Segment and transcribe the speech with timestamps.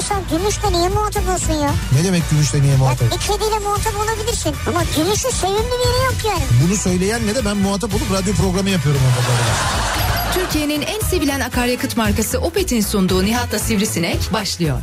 [0.00, 1.70] İnsan gümüşle niye muhatap olsun ya?
[1.98, 3.12] Ne demek gümüşle niye Ya muhatap?
[3.12, 4.54] bir kediyle muhatap olabilirsin.
[4.68, 6.42] Ama gümüşün sevimli bir yeri yok yani.
[6.66, 9.28] Bunu söyleyen ne de ben muhatap olup radyo programı yapıyorum orada.
[9.28, 10.44] böyle.
[10.46, 14.80] Türkiye'nin en sevilen akaryakıt markası Opet'in sunduğu Nihat'la Sivrisinek başlıyor.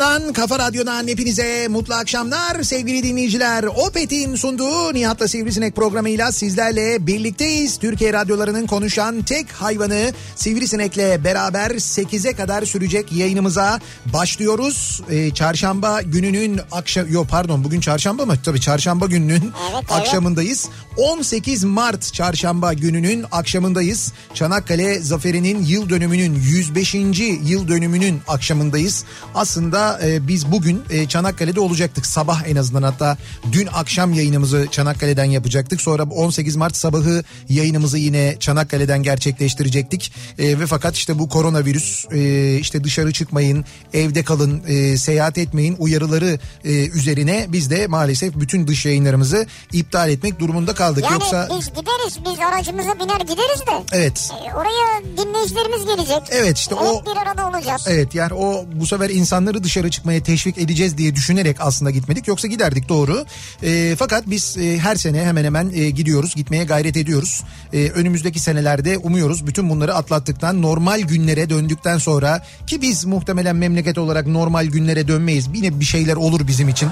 [0.05, 3.65] kafa radyosundan, kafa radyodan hepinize mutlu akşamlar sevgili dinleyiciler.
[3.65, 7.79] Opet'in sunduğu Nihat'la Sivrisinek programıyla sizlerle birlikteyiz.
[7.79, 13.81] Türkiye radyolarının konuşan tek hayvanı Sivrisinek'le beraber 8'e kadar sürecek yayınımıza
[14.13, 15.03] başlıyoruz.
[15.11, 18.35] Ee, çarşamba gününün akşam, yok pardon bugün çarşamba mı?
[18.45, 19.93] Tabii çarşamba gününün evet.
[19.93, 20.69] akşamındayız.
[20.97, 24.13] 18 Mart çarşamba gününün akşamındayız.
[24.35, 26.95] Çanakkale Zaferi'nin yıl dönümünün 105.
[27.43, 29.05] yıl dönümünün akşamındayız.
[29.35, 33.17] Aslında e, biz bugün e, Çanakkale'de olacaktık sabah en azından hatta
[33.53, 35.81] dün akşam yayınımızı Çanakkale'den yapacaktık.
[35.81, 40.13] Sonra 18 Mart sabahı yayınımızı yine Çanakkale'den gerçekleştirecektik.
[40.39, 45.77] E, ve fakat işte bu koronavirüs e, işte dışarı çıkmayın, evde kalın, e, seyahat etmeyin
[45.79, 51.05] uyarıları e, üzerine biz de maalesef bütün dış yayınlarımızı iptal etmek durumunda kaldık.
[51.05, 53.85] Yani Yoksa biz gideriz biz aracımıza biner gideriz de.
[53.93, 56.23] evet E, Oraya dinleyicilerimiz gelecek.
[56.31, 57.85] Evet, işte o- Hep bir arada olacağız.
[57.89, 62.29] Evet yani o bu sefer insanları dışarı çıkmaya teşvik edeceğiz diye düşünerek aslında gitmedik.
[62.29, 63.25] Yoksa giderdik doğru.
[63.63, 66.35] E, fakat biz e, her sene hemen hemen e, gidiyoruz.
[66.35, 67.43] Gitmeye gayret ediyoruz.
[67.73, 73.99] E, önümüzdeki senelerde umuyoruz bütün bunları atlattıktan normal günlere döndükten sonra ki biz muhtemelen memleket
[73.99, 75.47] olarak normal günlere dönmeyiz.
[75.55, 76.89] Yine bir şeyler olur bizim için.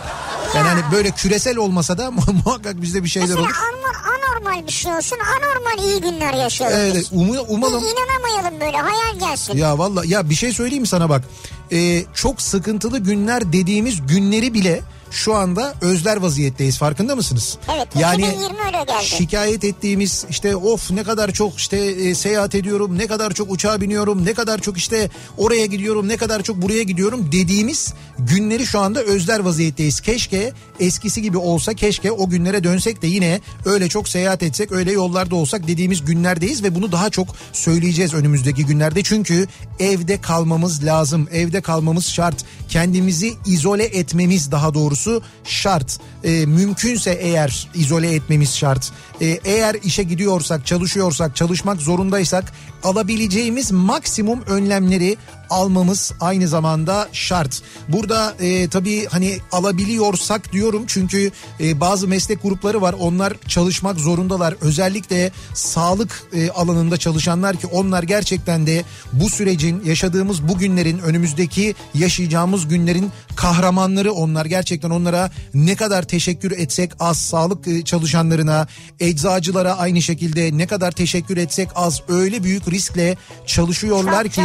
[0.57, 2.11] Yani hani böyle küresel olmasa da
[2.45, 3.51] muhakkak bizde bir şeyler Mesela olur.
[3.73, 5.19] anormal, anormal bir şey olsun.
[5.39, 7.13] Anormal iyi günler yaşayalım Evet, biz.
[7.13, 7.85] Bir umalım.
[7.85, 9.57] inanamayalım böyle hayal gelsin.
[9.57, 11.25] Ya valla ya bir şey söyleyeyim sana bak.
[11.73, 14.81] Ee, çok sıkıntılı günler dediğimiz günleri bile
[15.13, 17.59] şu anda özler vaziyetteyiz farkında mısınız?
[17.77, 18.33] Evet, 2020
[18.67, 19.05] öyle geldi.
[19.05, 23.81] şikayet ettiğimiz işte of ne kadar çok işte e, seyahat ediyorum ne kadar çok uçağa
[23.81, 28.81] biniyorum ne kadar çok işte oraya gidiyorum ne kadar çok buraya gidiyorum dediğimiz günleri şu
[28.81, 30.01] anda özler vaziyetteyiz.
[30.01, 34.93] Keşke eskisi gibi olsa keşke o günlere dönsek de yine öyle çok seyahat etsek öyle
[34.93, 39.03] yollarda olsak dediğimiz günlerdeyiz ve bunu daha çok söyleyeceğiz önümüzdeki günlerde.
[39.03, 39.47] Çünkü
[39.81, 45.02] evde kalmamız lazım evde kalmamız şart kendimizi izole etmemiz daha doğrusu
[45.45, 45.99] şart.
[46.25, 48.93] E, mümkünse eğer izole etmemiz şart.
[49.21, 52.53] E, eğer işe gidiyorsak, çalışıyorsak, çalışmak zorundaysak
[52.83, 55.17] alabileceğimiz maksimum önlemleri
[55.53, 57.63] almamız aynı zamanda şart.
[57.89, 61.31] Burada e, tabii hani alabiliyorsak diyorum çünkü
[61.61, 62.95] e, bazı meslek grupları var.
[63.01, 64.55] Onlar çalışmak zorundalar.
[64.61, 71.75] Özellikle sağlık e, alanında çalışanlar ki onlar gerçekten de bu sürecin yaşadığımız bu günlerin önümüzdeki
[71.95, 74.47] yaşayacağımız günlerin kahramanları onlar.
[74.47, 78.67] Gerçekten onlara ne kadar teşekkür etsek az sağlık e, çalışanlarına,
[79.01, 83.17] eczacılara aynı şekilde ne kadar teşekkür etsek az öyle büyük riskle
[83.47, 84.43] çalışıyorlar ki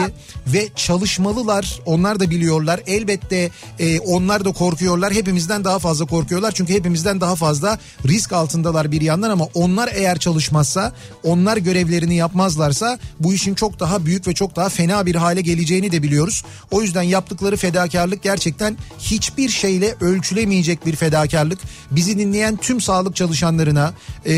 [0.48, 1.80] ve çalışmalılar.
[1.86, 2.80] Onlar da biliyorlar.
[2.88, 3.50] Elbette
[3.80, 5.14] e, onlar da korkuyorlar.
[5.14, 6.52] Hepimizden daha fazla korkuyorlar.
[6.52, 13.00] Çünkü hepimizden daha fazla risk altındalar bir yandan ama onlar eğer çalışmazsa, onlar görevlerini yapmazlarsa
[13.20, 16.44] bu işin çok daha büyük ve çok daha fena bir hale geleceğini de biliyoruz.
[16.72, 21.60] O yüzden yaptıkları fedakarlık gerçekten hiçbir şeyle ölçülemeyecek bir fedakarlık.
[21.92, 23.94] Bizi dinleyen tüm sağlık çalışanlarına
[24.26, 24.36] e,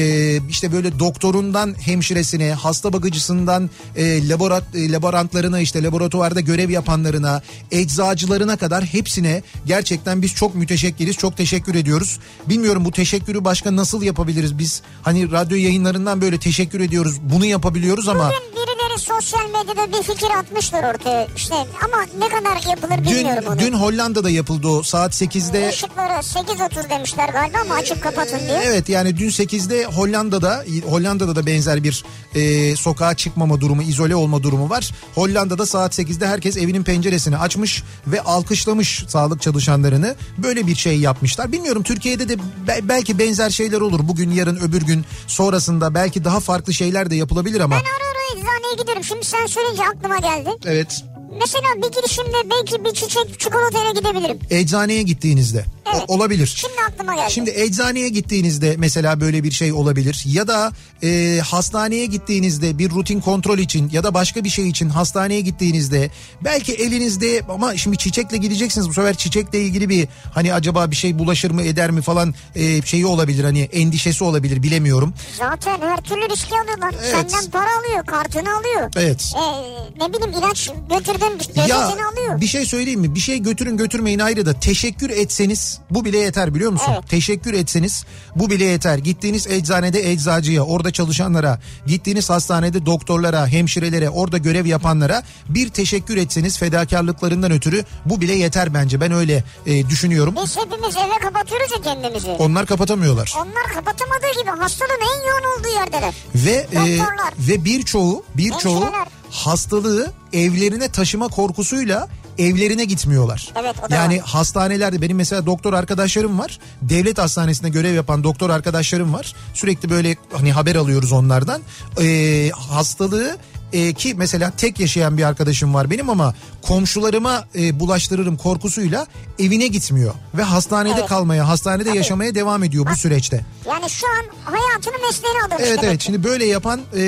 [0.49, 7.41] işte böyle doktorundan hemşiresine, hasta bakıcısından e, laborat, e, laborantlarına işte laboratuvarda görev yapanlarına,
[7.71, 11.15] eczacılarına kadar hepsine gerçekten biz çok müteşekkiriz.
[11.17, 12.19] Çok teşekkür ediyoruz.
[12.49, 14.81] Bilmiyorum bu teşekkürü başka nasıl yapabiliriz biz?
[15.01, 17.15] Hani radyo yayınlarından böyle teşekkür ediyoruz.
[17.21, 22.69] Bunu yapabiliyoruz ama Bugün birileri sosyal medyada bir fikir atmışlar ortaya işte ama ne kadar
[22.69, 23.59] yapılır bilmiyorum dün onu.
[23.59, 25.69] dün Hollanda'da yapıldı o saat 8'de.
[25.69, 28.61] Işıkları 8.30 demişler galiba ama açıp kapatın diye.
[28.63, 32.03] Evet yani dün 8'de Hollanda'da Hollanda'da da benzer bir
[32.35, 34.91] e, sokağa çıkmama durumu, izole olma durumu var.
[35.15, 40.15] Hollanda'da saat 8'de herkes evinin penceresini açmış ve alkışlamış sağlık çalışanlarını.
[40.37, 41.51] Böyle bir şey yapmışlar.
[41.51, 43.99] Bilmiyorum Türkiye'de de be- belki benzer şeyler olur.
[44.03, 48.39] Bugün, yarın, öbür gün sonrasında belki daha farklı şeyler de yapılabilir ama Ben ara ara
[48.39, 49.03] eczaneye gidiyorum.
[49.03, 50.49] Şimdi sen söyleyince aklıma geldi.
[50.65, 54.39] evet Mesela bir girişimde belki bir çiçek çikolataya gidebilirim.
[54.49, 56.03] eczaneye gittiğinizde o- Evet.
[56.07, 56.47] olabilir.
[56.57, 57.31] Şimdi aklıma geldi.
[57.33, 60.71] Şimdi eczaneye gittiğinizde mesela böyle bir şey olabilir ya da
[61.03, 66.09] e, hastaneye gittiğinizde bir rutin kontrol için ya da başka bir şey için hastaneye gittiğinizde
[66.41, 71.19] belki elinizde ama şimdi çiçekle gideceksiniz bu sefer çiçekle ilgili bir hani acaba bir şey
[71.19, 75.13] bulaşır mı eder mi falan e, şeyi olabilir hani endişesi olabilir bilemiyorum.
[75.37, 76.93] Zaten her türlü riski alıyorlar.
[77.03, 77.11] Evet.
[77.31, 78.91] Senden para alıyor, kartını alıyor.
[78.97, 79.33] Evet.
[79.35, 80.69] Ee, ne bileyim ilaç
[81.19, 82.41] götürdün, Ya alıyor.
[82.41, 83.15] bir şey söyleyeyim mi?
[83.15, 86.91] Bir şey götürün götürmeyin ayrı da teşekkür etseniz bu bile yeter biliyor musun?
[86.93, 87.09] Evet.
[87.09, 88.05] Teşekkür etseniz
[88.35, 88.97] bu bile yeter.
[88.97, 96.57] Gittiğiniz eczanede eczacıya, orada çalışanlara, gittiğiniz hastanede doktorlara, hemşirelere, orada görev yapanlara bir teşekkür etseniz
[96.57, 99.01] fedakarlıklarından ötürü bu bile yeter bence.
[99.01, 100.35] Ben öyle e, düşünüyorum.
[100.43, 102.29] Biz hepimiz eve kapatıyoruz ya kendimizi.
[102.31, 103.33] Onlar kapatamıyorlar.
[103.37, 106.13] Onlar kapatamadığı gibi hastanın en yoğun olduğu yerdeler.
[106.35, 107.33] Ve e, Doktorlar.
[107.39, 109.07] ve birçoğu birçoğu Hemşireler.
[109.31, 113.49] Hastalığı evlerine taşıma korkusuyla evlerine gitmiyorlar.
[113.61, 114.25] Evet, o da yani var.
[114.25, 116.59] hastanelerde benim mesela doktor arkadaşlarım var.
[116.81, 119.33] Devlet hastanesinde görev yapan doktor arkadaşlarım var.
[119.53, 121.61] Sürekli böyle hani haber alıyoruz onlardan.
[122.01, 123.37] Ee, hastalığı
[123.73, 129.07] e, ki mesela tek yaşayan bir arkadaşım var benim ama komşularıma e, bulaştırırım korkusuyla
[129.39, 131.09] evine gitmiyor ve hastanede Evet.
[131.09, 131.97] kalmaya, hastanede Tabii.
[131.97, 133.45] yaşamaya devam ediyor bu süreçte.
[133.67, 136.99] Yani şu an hayatını mesleğine adamış Evet demek evet şimdi böyle yapan e,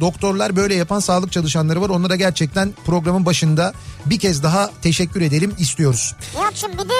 [0.00, 1.88] doktorlar böyle yapan sağlık çalışanları var.
[1.88, 3.72] Onlara gerçekten programın başında
[4.06, 6.14] bir kez daha teşekkür edelim istiyoruz.
[6.34, 6.94] Nihat'cığım bir de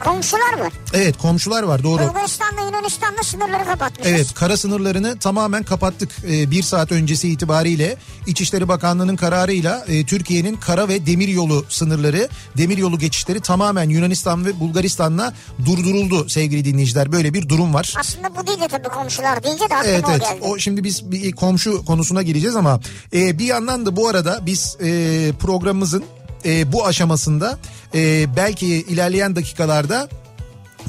[0.00, 0.72] komşular var.
[0.92, 2.02] Evet komşular var doğru.
[2.08, 4.12] Bulgaristan'la Yunanistan'la sınırları kapatmışız.
[4.12, 6.10] Evet kara sınırlarını tamamen kapattık.
[6.30, 7.96] Ee, bir saat öncesi itibariyle
[8.26, 14.44] İçişleri Bakanlığı'nın kararıyla e, Türkiye'nin kara ve demir yolu sınırları, demir yolu geçişleri tamamen Yunanistan
[14.44, 15.34] ve Bulgaristan'la
[15.64, 17.12] durduruldu sevgili dinleyiciler.
[17.12, 17.94] Böyle bir durum var.
[18.00, 20.38] Aslında bu değil de tabii komşular deyince de aklıma Evet evet geldi.
[20.42, 22.80] o şimdi biz bir komşu konusuna gireceğiz ama
[23.14, 26.04] e, bir yandan da bu arada biz e, programımızın
[26.44, 27.58] e, bu aşamasında
[27.94, 30.08] e, belki ilerleyen dakikalarda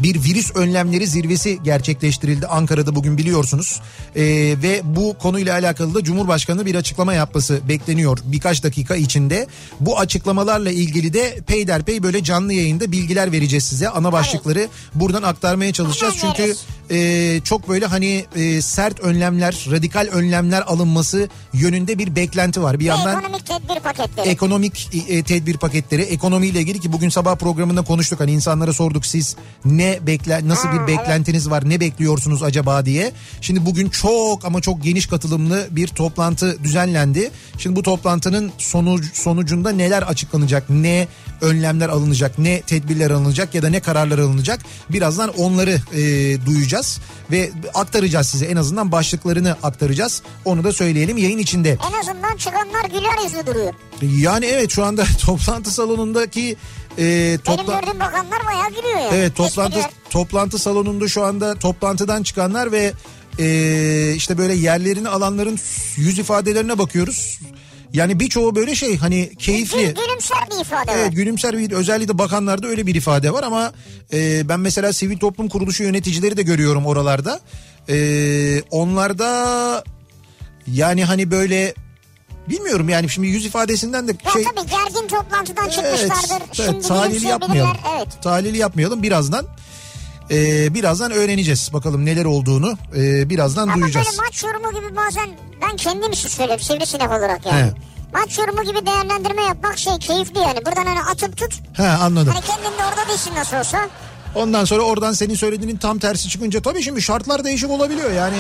[0.04, 2.48] bir virüs önlemleri zirvesi gerçekleştirildi.
[2.48, 3.82] Ankara'da bugün biliyorsunuz.
[4.16, 4.24] Ee,
[4.64, 9.48] ve bu konuyla alakalı da Cumhurbaşkanı bir açıklama yapması bekleniyor birkaç dakika içinde.
[9.80, 13.90] Bu açıklamalarla ilgili de peyderpey böyle canlı yayında bilgiler vereceğiz size.
[13.90, 16.16] Ana başlıkları buradan aktarmaya çalışacağız.
[16.16, 16.66] Hemen çünkü veririz.
[16.92, 22.86] E, çok böyle hani e, sert önlemler radikal önlemler alınması yönünde bir beklenti var bir
[22.86, 24.30] Ve yandan ekonomik tedbir paketleri.
[24.30, 29.36] ekonomik e, tedbir paketleri ekonomiyle ilgili ki bugün sabah programında konuştuk hani insanlara sorduk siz
[29.66, 33.12] ne bekle nasıl Ha, bir beklentiniz var ne bekliyorsunuz acaba diye.
[33.42, 37.32] Şimdi bugün çok ama çok geniş katılımlı bir toplantı düzenlendi.
[37.58, 41.08] Şimdi bu toplantının sonuc, sonucunda neler açıklanacak ne
[41.42, 46.02] önlemler alınacak ne tedbirler alınacak ya da ne kararlar alınacak birazdan onları e,
[46.46, 47.00] duyacağız
[47.32, 51.78] ve aktaracağız size en azından başlıklarını aktaracağız onu da söyleyelim yayın içinde.
[51.90, 53.74] En azından çıkanlar güler yüzlü duruyor.
[54.02, 56.56] Yani evet şu anda toplantı salonundaki
[56.98, 59.10] e, Benim topla gördüğüm bakanlar bayağı gülüyor yani.
[59.16, 59.92] evet toplantı Espriler.
[60.10, 62.94] toplantı salonunda şu anda toplantıdan çıkanlar ve
[63.40, 65.60] e, işte böyle yerlerini alanların
[65.96, 67.40] yüz ifadelerine bakıyoruz.
[67.94, 69.78] Yani birçoğu böyle şey hani keyifli.
[69.78, 71.12] Gül, gülümser bir ifade Evet var.
[71.12, 73.72] gülümser bir özellikle bakanlarda öyle bir ifade var ama
[74.14, 77.40] e, ben mesela sivil toplum kuruluşu yöneticileri de görüyorum oralarda.
[77.90, 79.84] E, onlarda
[80.68, 81.74] yani hani böyle
[82.50, 86.32] bilmiyorum yani şimdi yüz ifadesinden de Ya şey tabii gergin toplantıdan çıkmışlardır.
[86.32, 87.30] evet, Şimdi gülümseyebilirler.
[87.30, 87.78] yapmayalım.
[87.98, 88.08] Evet.
[88.22, 89.46] Tahlili yapmayalım birazdan.
[90.32, 94.08] E, birazdan öğreneceğiz bakalım neler olduğunu e, birazdan Ama duyacağız.
[94.08, 95.30] böyle maç yorumu gibi bazen
[95.62, 97.66] ben kendim için söylüyorum sivrisinek olarak yani.
[97.66, 97.74] He.
[98.14, 100.66] Maç yorumu gibi değerlendirme yapmak şey keyifli yani.
[100.66, 101.54] Buradan hani atıp tut.
[101.74, 102.34] He anladım.
[102.34, 103.90] Hani kendin de orada değilsin nasıl olsa.
[104.36, 108.38] Ondan sonra oradan senin söylediğinin tam tersi çıkınca tabii şimdi şartlar değişik olabiliyor yani.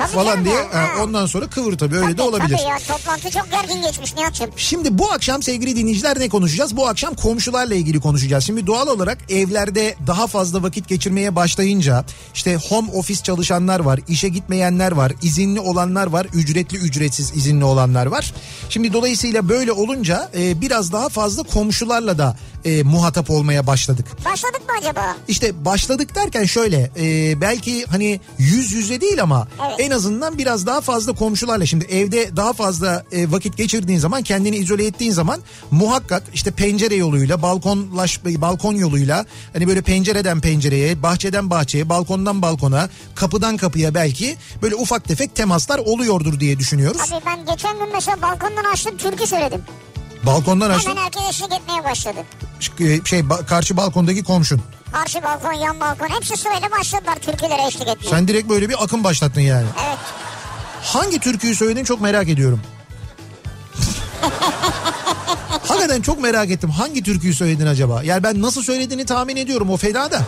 [0.00, 1.02] Tabii falan diye ya, ha, ha.
[1.04, 2.56] ondan sonra kıvır tabii öyle de Tabii, olabilir.
[2.58, 4.50] Tabii ya toplantı çok gergin geçmiş Nihat'cığım.
[4.56, 6.76] Şimdi bu akşam sevgili dinleyiciler ne konuşacağız?
[6.76, 8.44] Bu akşam komşularla ilgili konuşacağız.
[8.44, 12.04] Şimdi doğal olarak evlerde daha fazla vakit geçirmeye başlayınca
[12.34, 18.06] işte home office çalışanlar var, işe gitmeyenler var, izinli olanlar var, ücretli ücretsiz izinli olanlar
[18.06, 18.34] var.
[18.68, 24.06] Şimdi dolayısıyla böyle olunca e, biraz daha fazla komşularla da e, muhatap olmaya başladık.
[24.24, 25.16] Başladık mı acaba?
[25.28, 29.74] İşte başladık derken şöyle e, belki hani yüz yüze değil ama Evet.
[29.78, 34.56] en azından biraz daha fazla komşularla şimdi evde daha fazla e, vakit geçirdiğin zaman kendini
[34.56, 41.50] izole ettiğin zaman muhakkak işte pencere yoluyla balkonlaş balkon yoluyla hani böyle pencereden pencereye bahçeden
[41.50, 47.00] bahçeye balkondan balkona kapıdan kapıya belki böyle ufak tefek temaslar oluyordur diye düşünüyoruz.
[47.00, 49.62] Abi ben geçen gün mesela balkondan açtım türkü söyledim.
[50.26, 52.18] Balkondan açtın Hemen eşlik etmeye başladı.
[52.80, 54.62] e, şey karşı balkondaki komşun.
[54.92, 58.10] Karşı balkon, yan balkon hepsi sırayla başladılar türkülere eşlik etmeye.
[58.10, 59.66] Sen direkt böyle bir akım başlattın yani.
[59.86, 59.98] Evet.
[60.82, 62.60] Hangi türküyü söyledin çok merak ediyorum.
[65.68, 66.70] Hakikaten çok merak ettim.
[66.70, 68.02] Hangi türküyü söyledin acaba?
[68.02, 69.70] Yani ben nasıl söylediğini tahmin ediyorum.
[69.70, 70.22] O feda da.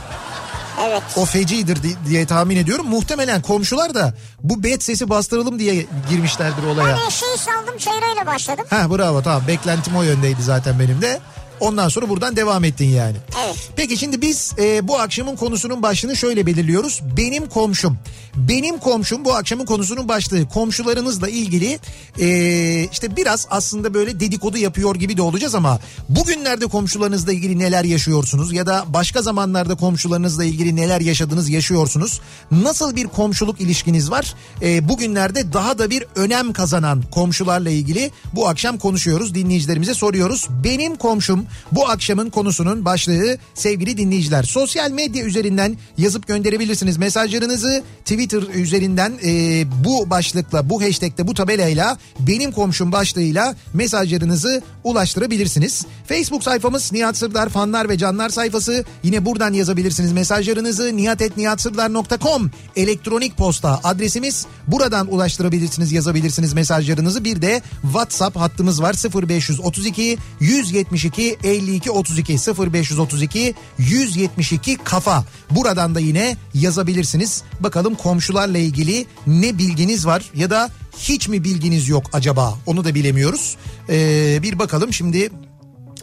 [0.84, 1.02] Evet.
[1.16, 2.86] O fecidir di- diye tahmin ediyorum.
[2.88, 6.96] Muhtemelen komşular da bu bet sesi bastıralım diye girmişlerdir olaya.
[7.02, 8.64] Ben eşeği saldım çeyreğiyle başladım.
[8.70, 11.20] Ha bravo tamam beklentim o yöndeydi zaten benim de.
[11.62, 13.16] Ondan sonra buradan devam ettin yani.
[13.44, 13.56] Evet.
[13.76, 17.00] Peki şimdi biz e, bu akşamın konusunun başlığını şöyle belirliyoruz.
[17.16, 17.98] Benim komşum.
[18.36, 20.48] Benim komşum bu akşamın konusunun başlığı.
[20.48, 21.78] Komşularınızla ilgili
[22.20, 25.78] e, işte biraz aslında böyle dedikodu yapıyor gibi de olacağız ama
[26.08, 32.20] bugünlerde komşularınızla ilgili neler yaşıyorsunuz ya da başka zamanlarda komşularınızla ilgili neler yaşadınız yaşıyorsunuz?
[32.50, 34.34] Nasıl bir komşuluk ilişkiniz var?
[34.62, 39.34] E, bugünlerde daha da bir önem kazanan komşularla ilgili bu akşam konuşuyoruz.
[39.34, 40.48] Dinleyicilerimize soruyoruz.
[40.64, 44.42] Benim komşum bu akşamın konusunun başlığı sevgili dinleyiciler.
[44.42, 47.82] Sosyal medya üzerinden yazıp gönderebilirsiniz mesajlarınızı.
[48.04, 55.86] Twitter üzerinden e, bu başlıkla bu hashtag'te bu tabelayla benim komşum başlığıyla mesajlarınızı ulaştırabilirsiniz.
[56.06, 58.84] Facebook sayfamız Nihat Sırdar fanlar ve canlar sayfası.
[59.02, 60.96] Yine buradan yazabilirsiniz mesajlarınızı.
[60.96, 64.46] nihatetnihatsırdar.com elektronik posta adresimiz.
[64.66, 67.24] Buradan ulaştırabilirsiniz yazabilirsiniz mesajlarınızı.
[67.24, 68.94] Bir de WhatsApp hattımız var
[69.28, 75.24] 0532 172 52 32 0532 172 kafa.
[75.50, 77.42] Buradan da yine yazabilirsiniz.
[77.60, 82.94] Bakalım komşularla ilgili ne bilginiz var ya da hiç mi bilginiz yok acaba onu da
[82.94, 83.56] bilemiyoruz.
[83.88, 85.30] Ee, bir bakalım şimdi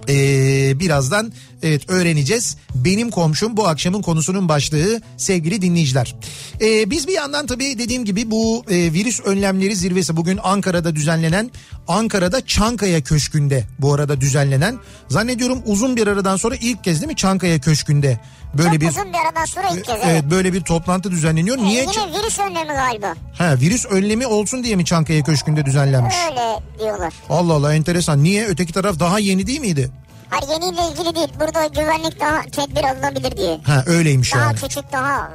[0.10, 1.32] ee, birazdan
[1.64, 2.58] evet öğreneceğiz.
[2.76, 6.16] Benim komşum bu akşamın konusunun başlığı sevgili dinleyiciler.
[6.62, 11.52] Ee, biz bir yandan tabii dediğim gibi bu e, virüs önlemleri zirvesi bugün Ankara'da düzenlenen
[11.88, 14.78] Ankara'da Çankaya Köşkü'nde bu arada düzenlenen
[15.10, 18.20] zannediyorum uzun bir aradan sonra ilk kez değil mi Çankaya Köşkü'nde
[18.58, 19.96] böyle Çok bir uzun bir aradan sonra ilk kez.
[19.96, 20.24] evet, Evet.
[20.32, 21.58] böyle bir toplantı düzenleniyor.
[21.58, 21.82] Ee, Niye?
[21.82, 23.14] Yine virüs önlemi galiba.
[23.38, 26.16] Ha, virüs önlemi olsun diye mi Çankaya Köşkü'nde düzenlenmiş?
[26.30, 27.14] Öyle diyorlar.
[27.30, 28.24] Allah Allah enteresan.
[28.24, 28.46] Niye?
[28.48, 29.92] Öteki taraf daha yeni değil miydi?
[30.30, 31.28] Hayır yeniyle ilgili değil.
[31.40, 33.60] Burada güvenlik daha tedbir alınabilir diye.
[33.66, 34.56] Ha öyleymiş Daha yani.
[34.56, 35.30] küçük daha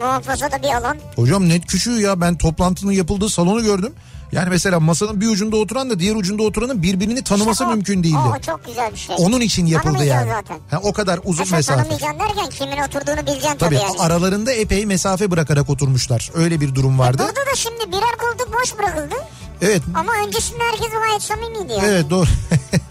[0.00, 0.96] muhafaza da bir alan.
[1.16, 3.92] Hocam net küçüğü ya ben toplantının yapıldığı salonu gördüm.
[4.32, 8.02] Yani mesela masanın bir ucunda oturan da diğer ucunda oturanın birbirini tanıması İşte o- mümkün
[8.04, 8.16] değildi.
[8.26, 9.16] O, o çok güzel bir şey.
[9.18, 10.30] Onun için yapıldı yani.
[10.30, 10.58] Zaten.
[10.70, 11.78] Ha, o kadar uzun Mesela mesafe.
[11.98, 13.98] tanımayacaksın derken kimin oturduğunu bileceksin tabii, Tabii yani.
[13.98, 16.30] aralarında epey mesafe bırakarak oturmuşlar.
[16.34, 17.18] Öyle bir durum vardı.
[17.28, 19.14] Burada da şimdi birer koltuk boş bırakıldı.
[19.62, 21.82] Evet Ama öncesinde herkes gayet samimiydi yani.
[21.86, 22.26] Evet doğru.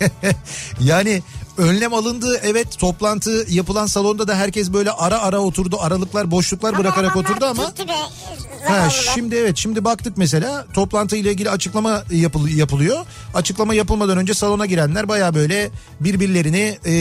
[0.80, 1.24] yani
[1.60, 7.12] önlem alındı evet toplantı yapılan salonda da herkes böyle ara ara oturdu aralıklar boşluklar bırakarak
[7.18, 7.94] adamlar oturdu ama tipe
[8.68, 13.06] Ha, şimdi evet şimdi baktık mesela toplantı ile ilgili açıklama yapıl- yapılıyor.
[13.34, 16.92] Açıklama yapılmadan önce salona girenler baya böyle birbirlerini e,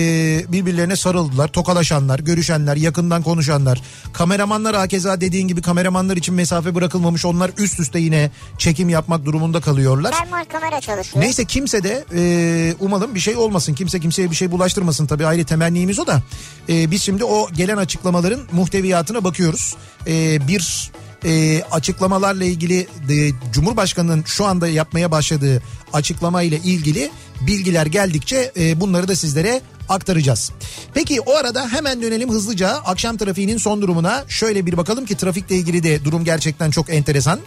[0.53, 1.49] birbirlerine sarıldılar.
[1.49, 3.83] Tokalaşanlar, görüşenler, yakından konuşanlar.
[4.13, 7.25] Kameramanlar hakeza dediğin gibi kameramanlar için mesafe bırakılmamış.
[7.25, 10.13] Onlar üst üste yine çekim yapmak durumunda kalıyorlar.
[10.13, 11.25] Termal kamera çalışıyor.
[11.25, 13.75] Neyse kimse de e, umalım bir şey olmasın.
[13.75, 16.23] Kimse kimseye bir şey bulaştırmasın tabii ayrı temennimiz o da.
[16.69, 19.77] E, biz şimdi o gelen açıklamaların muhteviyatına bakıyoruz.
[20.07, 20.91] E, bir
[21.25, 25.63] e, açıklamalarla ilgili e, Cumhurbaşkanı'nın şu anda yapmaya başladığı
[25.93, 30.53] açıklama ile ilgili bilgiler geldikçe e, bunları da sizlere aktaracağız.
[30.95, 34.25] Peki o arada hemen dönelim hızlıca akşam trafiğinin son durumuna.
[34.29, 37.41] Şöyle bir bakalım ki trafikle ilgili de durum gerçekten çok enteresan.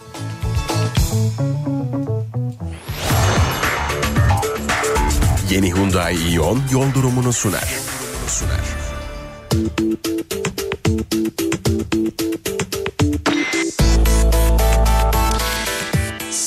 [5.52, 7.68] Yeni Hyundai Ion yol durumunu sunar.
[8.26, 8.64] Sunar.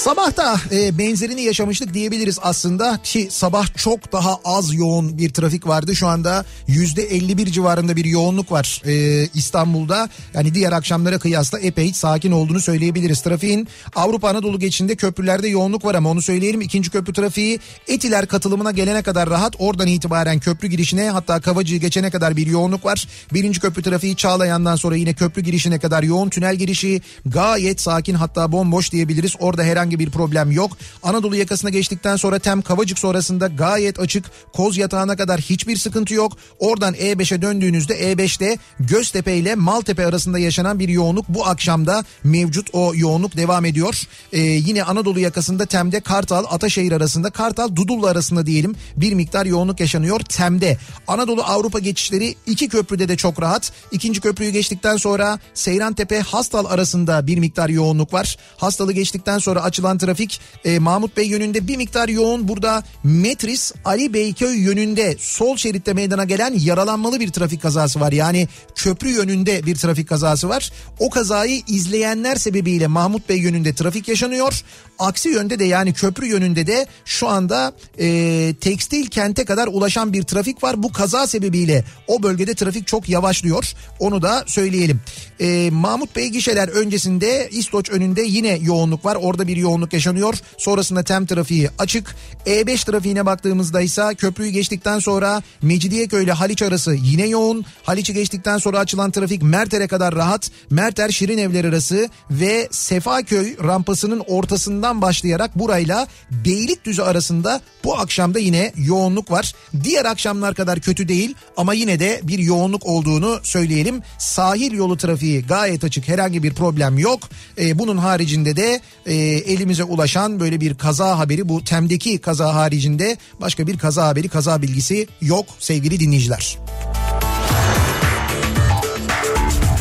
[0.05, 5.67] Sabah da e, benzerini yaşamıştık diyebiliriz aslında ki sabah çok daha az yoğun bir trafik
[5.67, 5.95] vardı.
[5.95, 10.09] Şu anda yüzde 51 civarında bir yoğunluk var e, İstanbul'da.
[10.33, 13.21] Yani diğer akşamlara kıyasla epey sakin olduğunu söyleyebiliriz.
[13.21, 16.61] Trafiğin Avrupa Anadolu geçişinde köprülerde yoğunluk var ama onu söyleyelim.
[16.61, 19.55] İkinci köprü trafiği Etiler katılımına gelene kadar rahat.
[19.59, 23.07] Oradan itibaren köprü girişine hatta Kavacı'yı geçene kadar bir yoğunluk var.
[23.33, 26.29] Birinci köprü trafiği Çağlayan'dan sonra yine köprü girişine kadar yoğun.
[26.29, 29.33] Tünel girişi gayet sakin hatta bomboş diyebiliriz.
[29.39, 30.77] Orada herhangi bir problem yok.
[31.03, 34.25] Anadolu yakasına geçtikten sonra Tem Kavacık sonrasında gayet açık.
[34.53, 36.37] Koz yatağına kadar hiçbir sıkıntı yok.
[36.59, 42.91] Oradan E5'e döndüğünüzde E5'te Göztepe ile Maltepe arasında yaşanan bir yoğunluk bu akşamda mevcut o
[42.95, 44.01] yoğunluk devam ediyor.
[44.33, 49.79] Ee, yine Anadolu yakasında Tem'de Kartal Ataşehir arasında Kartal Dudullu arasında diyelim bir miktar yoğunluk
[49.79, 50.77] yaşanıyor Tem'de.
[51.07, 53.71] Anadolu Avrupa geçişleri iki köprüde de çok rahat.
[53.91, 58.37] İkinci köprüyü geçtikten sonra Seyrantepe Hastal arasında bir miktar yoğunluk var.
[58.57, 62.47] Hastalı geçtikten sonra açılan trafik e, Mahmut Bey yönünde bir miktar yoğun.
[62.47, 68.11] Burada Metris Ali Beyköy yönünde sol şeritte meydana gelen yaralanmalı bir trafik kazası var.
[68.11, 70.71] Yani köprü yönünde bir trafik kazası var.
[70.99, 74.63] O kazayı izleyenler sebebiyle Mahmut Bey yönünde trafik yaşanıyor.
[74.99, 80.23] Aksi yönde de yani köprü yönünde de şu anda e, tekstil kente kadar ulaşan bir
[80.23, 80.83] trafik var.
[80.83, 83.73] Bu kaza sebebiyle o bölgede trafik çok yavaşlıyor.
[83.99, 85.01] Onu da söyleyelim.
[85.39, 89.17] E, Mahmut Bey gişeler öncesinde İstoç önünde yine yoğunluk var.
[89.21, 90.35] Orada bir yoğunluk yaşanıyor.
[90.57, 92.15] Sonrasında tem trafiği açık.
[92.45, 97.65] E5 trafiğine baktığımızda ise köprüyü geçtikten sonra Mecidiyeköy ile Haliç arası yine yoğun.
[97.83, 100.51] Haliç'i geçtikten sonra açılan trafik Merter'e kadar rahat.
[100.69, 108.71] Merter Şirin Evler arası ve Sefaköy rampasının ortasından başlayarak burayla Beylikdüzü arasında bu akşamda yine
[108.77, 109.53] yoğunluk var.
[109.83, 114.01] Diğer akşamlar kadar kötü değil ama yine de bir yoğunluk olduğunu söyleyelim.
[114.19, 117.19] Sahil yolu trafiği gayet açık herhangi bir problem yok.
[117.57, 119.15] Ee, bunun haricinde de e,
[119.55, 124.61] elimize ulaşan böyle bir kaza haberi bu Tem'deki kaza haricinde başka bir kaza haberi kaza
[124.61, 126.57] bilgisi yok sevgili dinleyiciler.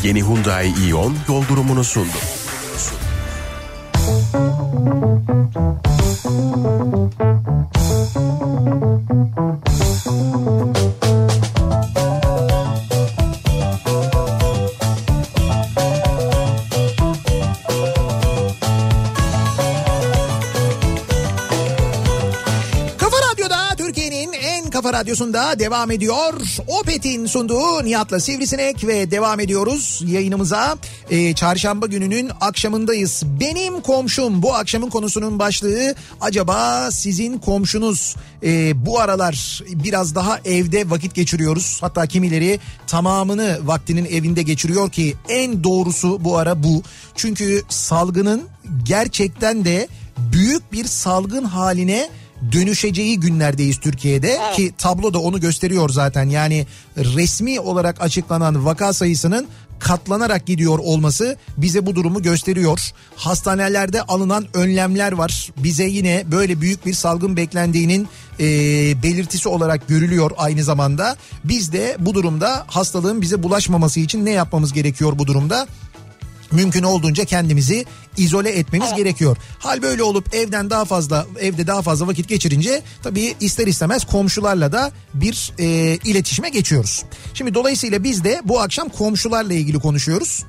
[0.03, 2.17] Yeni Hyundai Ion yol durumunu sundu.
[10.75, 11.04] Kafa
[24.85, 26.33] kafa radyosunda devam ediyor.
[26.67, 30.77] Opet'in sunduğu Nihat'la Sivrisinek ve devam ediyoruz yayınımıza.
[31.09, 33.23] Ee, çarşamba gününün akşamındayız.
[33.39, 40.89] Benim komşum bu akşamın konusunun başlığı acaba sizin komşunuz e, bu aralar biraz daha evde
[40.89, 41.77] vakit geçiriyoruz.
[41.81, 46.83] Hatta kimileri tamamını vaktinin evinde geçiriyor ki en doğrusu bu ara bu.
[47.15, 48.43] Çünkü salgının
[48.83, 52.09] gerçekten de büyük bir salgın haline
[52.51, 56.29] dönüşeceği günlerdeyiz Türkiye'de ki tablo da onu gösteriyor zaten.
[56.29, 56.67] Yani
[56.97, 59.47] resmi olarak açıklanan vaka sayısının
[59.79, 62.91] katlanarak gidiyor olması bize bu durumu gösteriyor.
[63.15, 65.49] Hastanelerde alınan önlemler var.
[65.57, 68.07] Bize yine böyle büyük bir salgın beklendiğinin
[68.39, 68.45] e,
[69.03, 71.15] belirtisi olarak görülüyor aynı zamanda.
[71.43, 75.67] Biz de bu durumda hastalığın bize bulaşmaması için ne yapmamız gerekiyor bu durumda?
[76.51, 77.85] Mümkün olduğunca kendimizi
[78.17, 79.37] izole etmemiz gerekiyor.
[79.59, 84.71] Hal böyle olup evden daha fazla evde daha fazla vakit geçirince tabii ister istemez komşularla
[84.71, 87.03] da bir e, iletişime geçiyoruz.
[87.33, 90.43] Şimdi dolayısıyla biz de bu akşam komşularla ilgili konuşuyoruz.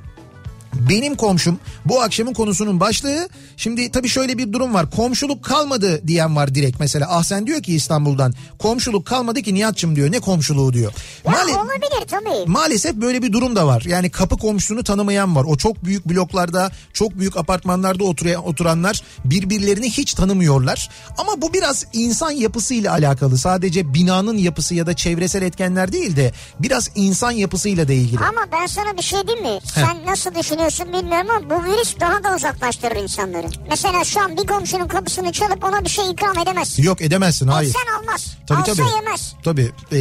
[0.91, 6.37] Benim komşum bu akşamın konusunun başlığı şimdi tabii şöyle bir durum var komşuluk kalmadı diyen
[6.37, 10.93] var direkt mesela Ahsen diyor ki İstanbul'dan komşuluk kalmadı ki Nihat'cığım diyor ne komşuluğu diyor.
[11.27, 12.51] Ya Maal- olabilir tabii.
[12.51, 13.83] Maalesef böyle bir durum da var.
[13.87, 15.45] Yani kapı komşusunu tanımayan var.
[15.49, 20.91] O çok büyük bloklarda, çok büyük apartmanlarda oturan, oturanlar birbirlerini hiç tanımıyorlar.
[21.19, 23.39] Ama bu biraz insan yapısıyla alakalı.
[23.39, 28.19] Sadece binanın yapısı ya da çevresel etkenler değil de biraz insan yapısıyla da ilgili.
[28.25, 29.59] Ama ben sana bir şey diyeyim mi?
[29.75, 33.47] Sen nasıl düşünüyorsun bilmiyorum ama bu virüs daha da uzaklaştırır insanları.
[33.71, 36.83] Mesela şu an bir komşunun kapısını çalıp ona bir şey ikram edemezsin.
[36.83, 37.69] Yok edemezsin hayır.
[37.69, 38.37] Etsen almaz.
[38.47, 38.95] Tabii Alsa tabii.
[38.95, 39.35] yemez.
[39.45, 39.97] Tabii ee,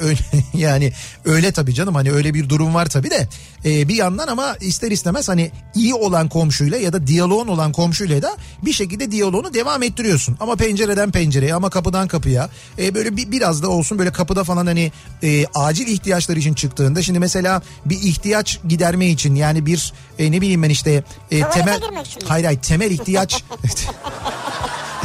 [0.00, 0.18] öyle
[0.54, 0.92] yani
[1.24, 3.28] öyle tabii canım hani öyle bir durum var tabii de
[3.64, 8.22] Ee, bir yandan ama ister istemez hani iyi olan komşuyla ya da diyaloğun olan komşuyla
[8.22, 10.36] da bir şekilde diyaloğunu devam ettiriyorsun.
[10.40, 12.48] Ama pencereden pencereye ama kapıdan kapıya
[12.78, 17.02] ee, böyle bir, biraz da olsun böyle kapıda falan hani e, acil ihtiyaçlar için çıktığında
[17.02, 19.77] şimdi mesela bir ihtiyaç giderme için yani bir
[20.18, 21.80] e, ne bileyim ben işte e, Tuvalete temel
[22.28, 23.44] hayır hayır temel ihtiyaç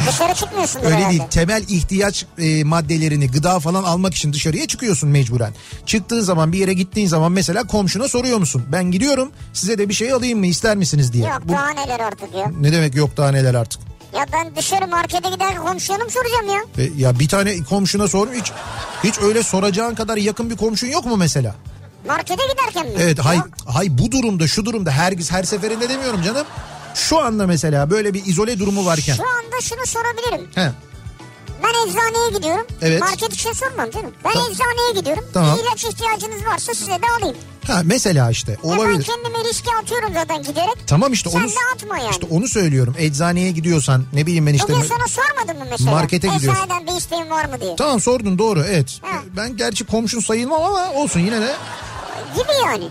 [0.08, 1.10] Dışarı çıkmıyorsun Öyle herhalde.
[1.10, 1.22] değil.
[1.30, 5.52] Temel ihtiyaç e, maddelerini, gıda falan almak için dışarıya çıkıyorsun mecburen.
[5.86, 8.62] Çıktığın zaman bir yere gittiğin zaman mesela komşuna soruyor musun?
[8.72, 11.24] Ben gidiyorum size de bir şey alayım mı ister misiniz diye.
[11.28, 12.50] Yok Bu- daha neler artık ya.
[12.60, 13.80] ne demek yok daha neler artık.
[14.18, 16.84] Ya ben dışarı markete giderken komşuya mı soracağım ya?
[16.84, 18.52] E, ya bir tane komşuna sor hiç
[19.04, 21.54] hiç öyle soracağın kadar yakın bir komşun yok mu mesela?
[22.06, 22.92] Markete giderken mi?
[22.98, 26.46] Evet hay hay bu durumda şu durumda her her seferinde demiyorum canım.
[26.94, 29.14] Şu anda mesela böyle bir izole durumu varken.
[29.14, 30.50] Şu anda şunu sorabilirim.
[30.54, 30.70] He.
[31.62, 32.66] Ben eczaneye gidiyorum.
[32.82, 33.00] Evet.
[33.00, 34.12] Market için sormam canım.
[34.24, 34.50] Ben Tamam.
[34.52, 35.24] eczaneye gidiyorum.
[35.34, 35.58] Tamam.
[35.58, 37.36] İlaç ihtiyacınız varsa size de alayım.
[37.66, 39.02] Ha mesela işte Ya ben olabilir.
[39.04, 40.76] kendimi riske atıyorum zaten giderek.
[40.86, 42.10] Tamam işte Sen onu de atma yani.
[42.10, 42.94] işte onu söylüyorum.
[42.98, 45.90] Eczaneye gidiyorsan ne bileyim ben işte Bugün sana sormadın mı mesela?
[45.90, 46.64] Markete gidiyorsun.
[46.64, 47.76] Eczaneden bir isteğin var mı diye.
[47.76, 48.98] Tamam sordun doğru evet.
[49.02, 49.18] Ha.
[49.36, 51.52] Ben gerçi komşun sayılmam ama olsun yine de.
[52.34, 52.88] Gibi yani.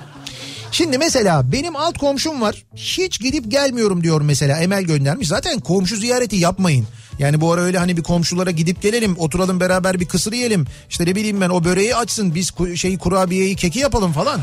[0.71, 2.63] Şimdi mesela benim alt komşum var.
[2.75, 5.27] Hiç gidip gelmiyorum diyor mesela Emel göndermiş.
[5.27, 6.87] Zaten komşu ziyareti yapmayın.
[7.19, 10.65] Yani bu ara öyle hani bir komşulara gidip gelelim oturalım beraber bir kısır yiyelim.
[10.89, 14.41] İşte ne bileyim ben o böreği açsın biz ku- şey kurabiyeyi keki yapalım falan.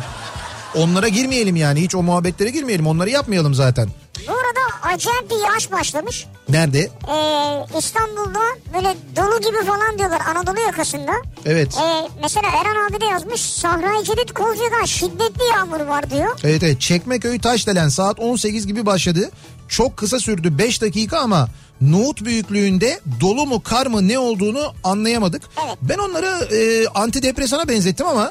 [0.75, 3.88] Onlara girmeyelim yani hiç o muhabbetlere girmeyelim onları yapmayalım zaten.
[4.28, 6.26] Bu arada acayip bir yağış başlamış.
[6.48, 6.78] Nerede?
[6.78, 8.40] Ee, İstanbul'da
[8.74, 11.12] böyle dolu gibi falan diyorlar Anadolu yakasında.
[11.46, 11.74] Evet.
[11.83, 16.38] Ee, mesela Eren abi de yazmış Sahra-i Cedid Kozca'dan şiddetli yağmur var diyor.
[16.44, 19.30] Evet evet Çekmeköy Taşdelen saat 18 gibi başladı.
[19.68, 21.48] Çok kısa sürdü 5 dakika ama
[21.80, 25.42] nohut büyüklüğünde dolu mu kar mı ne olduğunu anlayamadık.
[25.66, 25.76] Evet.
[25.83, 28.30] Ben onları e, antidepresana benzettim ama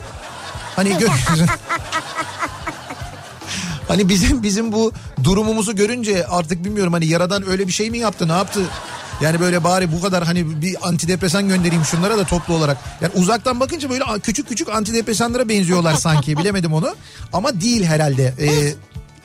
[0.75, 1.10] hani gö-
[3.89, 4.91] Hani bizim bizim bu
[5.23, 8.60] durumumuzu görünce artık bilmiyorum hani yaradan öyle bir şey mi yaptı ne yaptı?
[9.21, 12.78] Yani böyle bari bu kadar hani bir antidepresan göndereyim şunlara da toplu olarak.
[13.02, 16.95] Yani uzaktan bakınca böyle küçük küçük antidepresanlara benziyorlar sanki bilemedim onu.
[17.34, 18.34] Ama değil herhalde.
[18.39, 18.73] Ee,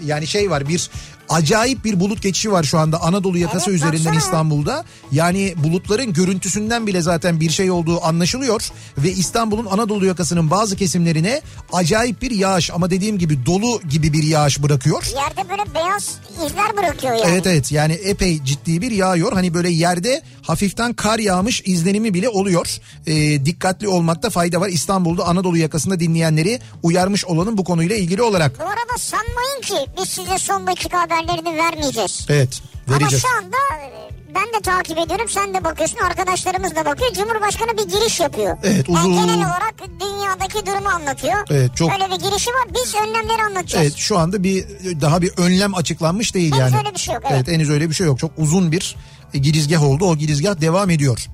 [0.05, 0.91] yani şey var bir
[1.29, 4.19] acayip bir bulut geçişi var şu anda Anadolu yakası Evet, üzerinden baksana.
[4.19, 4.85] İstanbul'da.
[5.13, 8.69] Yani bulutların görüntüsünden bile zaten bir şey olduğu anlaşılıyor.
[8.99, 11.41] Ve İstanbul'un Anadolu yakasının bazı kesimlerine
[11.73, 15.05] acayip bir yağış ama dediğim gibi dolu gibi bir yağış bırakıyor.
[15.17, 16.15] Yerde böyle beyaz
[16.47, 17.25] izler bırakıyor yani.
[17.29, 19.33] Evet evet yani epey ciddi bir yağıyor.
[19.33, 22.67] Hani böyle yerde hafiften kar yağmış izlenimi bile oluyor.
[23.07, 24.69] Ee, dikkatli olmakta fayda var.
[24.69, 28.59] İstanbul'da Anadolu yakasında dinleyenleri uyarmış olalım bu konuyla ilgili olarak.
[28.59, 32.27] Bu arada sanmayın ki biz size son dakika haberlerini vermeyeceğiz.
[32.29, 33.25] Evet vereceğiz.
[33.25, 37.13] Ama şu anda e, ben de takip ediyorum sen de bakıyorsun arkadaşlarımız da bakıyor.
[37.13, 38.57] Cumhurbaşkanı bir giriş yapıyor.
[38.65, 41.35] Evet, Yani uzun- genel olarak dünyadaki durumu anlatıyor.
[41.51, 43.85] Evet, çok- Öyle bir girişi var biz önlemleri anlatacağız.
[43.87, 44.65] Evet şu anda bir
[45.01, 46.77] daha bir önlem açıklanmış değil Henüz yani.
[46.77, 47.49] öyle bir şey yok, evet.
[47.49, 48.19] henüz öyle bir şey yok.
[48.19, 48.97] Çok uzun bir
[49.35, 50.05] e, girizgah oldu.
[50.05, 51.27] O girizgah devam ediyor.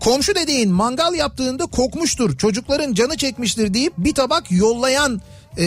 [0.00, 2.36] Komşu dediğin mangal yaptığında kokmuştur.
[2.38, 5.20] Çocukların canı çekmiştir deyip bir tabak yollayan
[5.58, 5.64] e,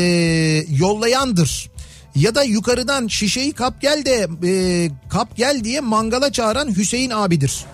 [0.70, 1.72] yollayandır.
[2.16, 7.66] Ya da yukarıdan şişeyi kap gel de e, kap gel diye mangala çağıran Hüseyin abidir.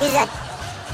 [0.00, 0.26] Güzel.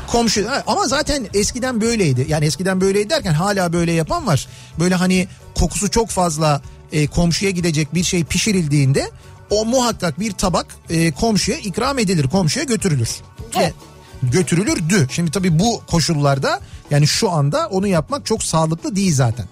[0.06, 2.26] Komşu ama zaten eskiden böyleydi.
[2.28, 4.48] Yani eskiden böyleydi derken hala böyle yapan var.
[4.78, 9.11] Böyle hani kokusu çok fazla e, komşuya gidecek bir şey pişirildiğinde
[9.50, 13.11] o muhakkak bir tabak e, komşuya ikram edilir, komşuya götürülür.
[13.56, 13.74] Evet.
[14.22, 15.06] Ve götürülürdü.
[15.11, 19.46] Şimdi tabii bu koşullarda yani şu anda onu yapmak çok sağlıklı değil zaten.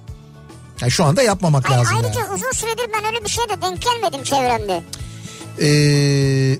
[0.80, 2.34] Yani şu anda yapmamak Hayır, lazım ayrıca yani.
[2.34, 4.82] uzun süredir ben öyle bir şeye de denk gelmedim çevremde.
[5.60, 6.58] Ee,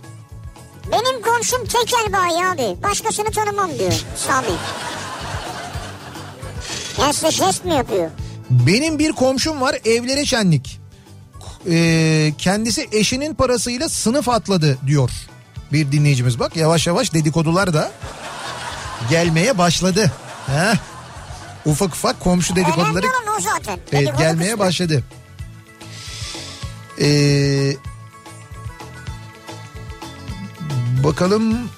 [0.92, 2.82] Benim komşum tekel bayi abi.
[2.82, 4.46] Başkasını tanımam diyor Sami.
[7.00, 8.10] Yani size jest mi yapıyor?
[8.50, 10.80] Benim bir komşum var evlere şenlik.
[11.70, 15.10] Ee, kendisi eşinin parasıyla sınıf atladı diyor
[15.72, 16.38] bir dinleyicimiz.
[16.38, 17.92] Bak yavaş yavaş dedikodular da
[19.10, 20.12] gelmeye başladı.
[20.46, 20.74] Heh.
[21.66, 23.06] Ufak ufak komşu dedikoduları
[23.38, 23.78] o zaten.
[23.78, 24.58] evet, Dedikodu gelmeye kısmı.
[24.58, 25.04] başladı.
[27.00, 27.72] Ee,
[31.04, 31.68] bakalım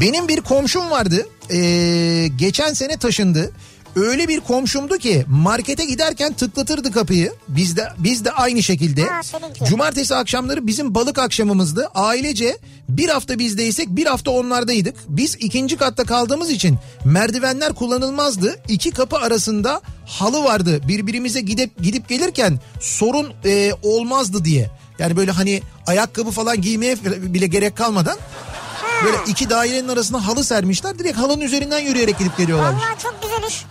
[0.00, 1.28] benim bir komşum vardı.
[1.50, 3.52] Ee, geçen sene taşındı.
[3.96, 7.32] Öyle bir komşumdu ki markete giderken tıklatırdı kapıyı.
[7.48, 9.02] Biz de biz de aynı şekilde.
[9.02, 9.64] Ha, seninki.
[9.64, 11.88] Cumartesi akşamları bizim balık akşamımızdı.
[11.94, 14.94] Ailece bir hafta bizdeysek bir hafta onlardaydık.
[15.08, 18.56] Biz ikinci katta kaldığımız için merdivenler kullanılmazdı.
[18.68, 20.80] İki kapı arasında halı vardı.
[20.88, 24.70] Birbirimize gidip gidip gelirken sorun e, olmazdı diye.
[24.98, 28.16] Yani böyle hani ayakkabı falan giymeye bile gerek kalmadan
[29.04, 30.98] böyle iki dairenin arasına halı sermişler.
[30.98, 32.82] Direkt halının üzerinden yürüyerek gidip geliyorlarmış.
[32.82, 33.64] Vallahi çok güzel iş.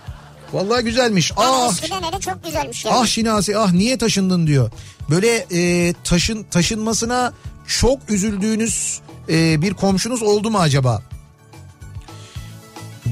[0.53, 1.31] Vallahi güzelmiş.
[1.37, 2.95] Yani Ah eskiden hele çok güzelmiş yani.
[2.95, 4.71] Ah Şinasi ah niye taşındın diyor.
[5.09, 7.33] Böyle e, taşın taşınmasına
[7.67, 11.01] çok üzüldüğünüz e, bir komşunuz oldu mu acaba?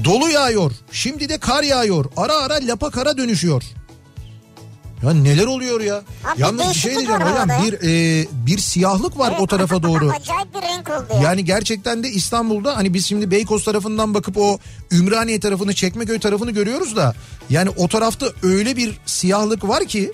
[0.04, 0.72] Dolu yağıyor.
[0.92, 2.04] Şimdi de kar yağıyor.
[2.16, 3.62] Ara ara lapa kara dönüşüyor.
[5.02, 5.96] Ya neler oluyor ya?
[6.24, 7.48] Abi Yalnız bir şey diyeceğim hocam.
[7.48, 10.10] Bir e, bir siyahlık var o tarafa doğru.
[10.10, 11.22] Acayip bir renk oldu ya.
[11.22, 14.58] Yani gerçekten de İstanbul'da hani biz şimdi Beykoz tarafından bakıp o
[14.92, 17.14] Ümraniye tarafını Çekmeköy tarafını görüyoruz da
[17.50, 20.12] yani o tarafta öyle bir siyahlık var ki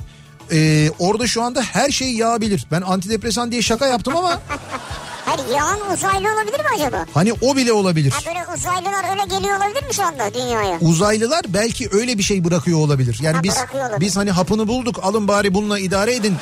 [0.53, 2.66] e, orada şu anda her şey yağabilir.
[2.70, 4.40] Ben antidepresan diye şaka yaptım ama
[5.37, 7.07] Hayır yağan uzaylı olabilir mi acaba?
[7.14, 8.11] hani o bile olabilir.
[8.11, 10.79] Ha böyle uzaylılar öyle geliyor olabilir mi şu anda dünyaya?
[10.81, 13.18] Uzaylılar belki öyle bir şey bırakıyor olabilir.
[13.23, 14.01] Yani Ha, biz olabilir.
[14.01, 16.35] biz hani hapını bulduk alın bari bununla idare edin.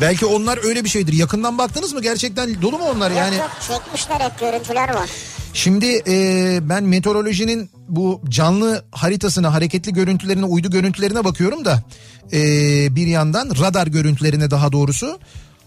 [0.00, 1.12] Belki onlar öyle bir şeydir.
[1.12, 3.36] Yakından baktınız mı gerçekten dolu mu onlar yani?
[3.36, 5.10] Yok yok çekmişler hep görüntüler var.
[5.54, 11.82] Şimdi e, ben meteorolojinin bu canlı haritasına, hareketli görüntülerine, uydu görüntülerine bakıyorum da
[12.32, 12.40] e,
[12.96, 15.18] bir yandan radar görüntülerine daha doğrusu.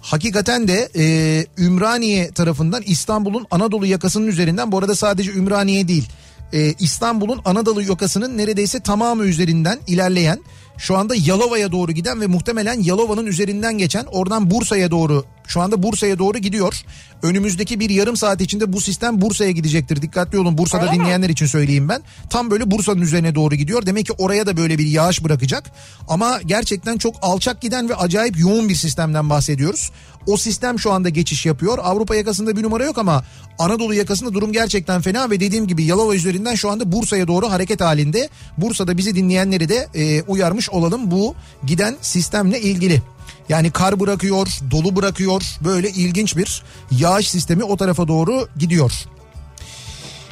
[0.06, 6.10] Hakikaten de e, Ümraniye tarafından İstanbul'un Anadolu yakasının üzerinden bu arada sadece Ümraniye değil
[6.54, 10.40] e, İstanbul'un Anadolu yakasının neredeyse tamamı üzerinden ilerleyen
[10.78, 15.84] şu anda Yalova'ya doğru giden ve muhtemelen Yalova'nın üzerinden geçen oradan Bursa'ya doğru şu anda
[15.84, 16.82] Bursa'ya doğru gidiyor.
[17.24, 20.02] Önümüzdeki bir yarım saat içinde bu sistem Bursa'ya gidecektir.
[20.02, 21.00] Dikkatli olun Bursa'da Öyle mi?
[21.00, 22.02] dinleyenler için söyleyeyim ben.
[22.30, 23.86] Tam böyle Bursa'nın üzerine doğru gidiyor.
[23.86, 25.72] Demek ki oraya da böyle bir yağış bırakacak.
[26.08, 29.92] Ama gerçekten çok alçak giden ve acayip yoğun bir sistemden bahsediyoruz.
[30.28, 31.78] O sistem şu anda geçiş yapıyor.
[31.84, 33.24] Avrupa yakasında bir numara yok ama
[33.60, 37.82] Anadolu yakasında durum gerçekten fena ve dediğim gibi Yalova üzerinden şu anda Bursa'ya doğru hareket
[37.82, 38.30] halinde.
[38.58, 43.02] Bursa'da bizi dinleyenleri de e, uyarmış olalım bu giden sistemle ilgili.
[43.50, 45.42] Yani kar bırakıyor, dolu bırakıyor.
[45.64, 48.92] Böyle ilginç bir yağış sistemi o tarafa doğru gidiyor.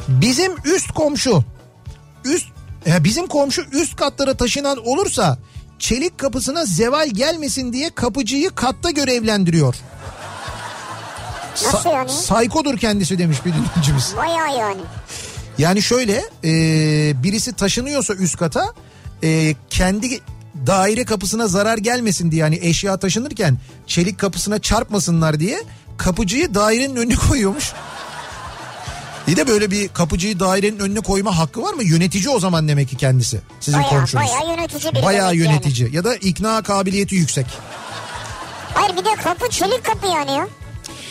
[0.08, 1.43] Bizim üst komşu
[2.26, 2.47] üst
[2.88, 5.38] e, bizim komşu üst katlara taşınan olursa
[5.80, 9.76] çelik kapısına zeval gelmesin diye kapıcıyı katta görevlendiriyor.
[11.73, 12.10] Nasıl yani?
[12.10, 14.13] Saykodur kendisi demiş bir dinleyicimiz.
[14.17, 14.82] Bayağı yani.
[15.58, 16.52] Yani şöyle e,
[17.23, 18.73] birisi taşınıyorsa üst kata
[19.23, 20.19] e, kendi
[20.67, 25.63] daire kapısına zarar gelmesin diye yani eşya taşınırken çelik kapısına çarpmasınlar diye
[25.97, 27.73] kapıcıyı dairenin önüne koyuyormuş.
[29.28, 31.84] Bir de böyle bir kapıcıyı dairenin önüne koyma hakkı var mı?
[31.84, 33.41] Yönetici o zaman demek ki kendisi.
[33.60, 34.26] Sizin Bayağı, komşunuz.
[34.26, 37.45] bayağı yönetici biri Bayağı yönetici ya da ikna kabiliyeti yüksek.
[38.73, 40.47] Hayır bir de kapı çelik kapı yani ya.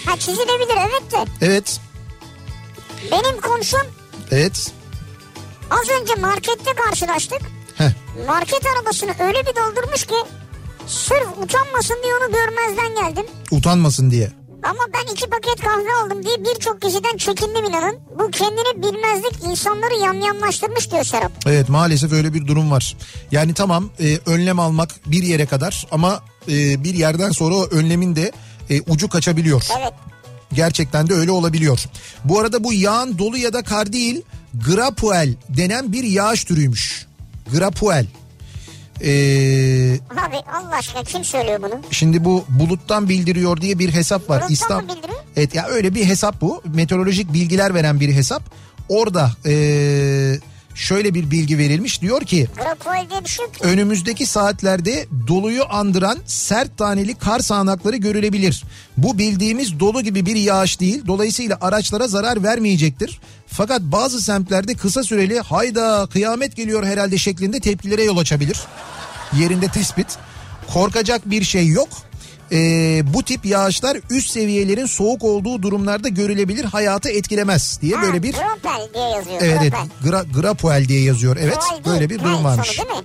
[0.06, 1.46] Ha çizilebilir evet de.
[1.46, 1.80] Evet.
[3.12, 3.80] Benim komşum
[4.30, 4.72] Evet.
[5.70, 7.40] az önce markette karşılaştık.
[7.82, 8.26] Heh.
[8.26, 10.14] Market arabasını öyle bir doldurmuş ki
[10.86, 13.26] sırf utanmasın diye onu görmezden geldim.
[13.50, 14.30] Utanmasın diye.
[14.62, 17.98] Ama ben iki paket kahve aldım diye birçok kişiden çekindim inanın.
[18.18, 21.32] Bu kendini bilmezlik insanları yamyamlaştırmış diyor Serap.
[21.46, 22.96] Evet maalesef öyle bir durum var.
[23.32, 28.16] Yani tamam e, önlem almak bir yere kadar ama e, bir yerden sonra o önlemin
[28.16, 28.32] de
[28.70, 29.62] e, ucu kaçabiliyor.
[29.78, 29.92] Evet.
[30.52, 31.80] Gerçekten de öyle olabiliyor.
[32.24, 34.22] Bu arada bu yağın dolu ya da kar değil
[34.66, 37.06] grapuel denen bir yağış türüymüş.
[37.52, 38.06] Grapuel.
[39.04, 41.80] Ee, Abi Allah aşkına kim söylüyor bunu?
[41.90, 44.44] şimdi bu buluttan bildiriyor diye bir hesap var.
[44.48, 45.18] Buluttan mı bildiriyor?
[45.36, 46.62] Evet ya öyle bir hesap bu.
[46.74, 48.42] Meteorolojik bilgiler veren bir hesap.
[48.88, 50.38] Orada ee,
[50.74, 52.00] şöyle bir bilgi verilmiş.
[52.02, 52.48] Diyor ki
[53.26, 53.64] şey ki.
[53.64, 58.64] önümüzdeki saatlerde doluyu andıran sert taneli kar sağanakları görülebilir.
[58.96, 61.02] Bu bildiğimiz dolu gibi bir yağış değil.
[61.06, 63.20] Dolayısıyla araçlara zarar vermeyecektir.
[63.46, 68.60] Fakat bazı semtlerde kısa süreli hayda kıyamet geliyor herhalde şeklinde tepkilere yol açabilir.
[69.38, 70.06] Yerinde tespit.
[70.72, 71.88] Korkacak bir şey yok.
[72.52, 78.22] Ee, bu tip yağışlar üst seviyelerin soğuk olduğu durumlarda görülebilir hayatı etkilemez diye Ha, böyle
[78.22, 79.38] bir Gropel diye yazıyor.
[79.42, 82.68] evet evet gra, grapuel diye yazıyor evet Gropel böyle bir durum varmış.
[82.68, 83.04] sonu değil mi?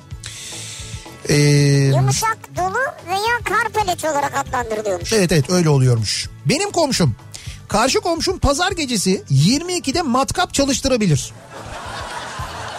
[1.29, 1.35] Ee,
[1.95, 2.79] Yumuşak dolu
[3.09, 5.13] veya kar peleti olarak adlandırılıyormuş.
[5.13, 6.29] Evet evet öyle oluyormuş.
[6.45, 7.15] Benim komşum
[7.67, 11.31] karşı komşum pazar gecesi 22'de matkap çalıştırabilir.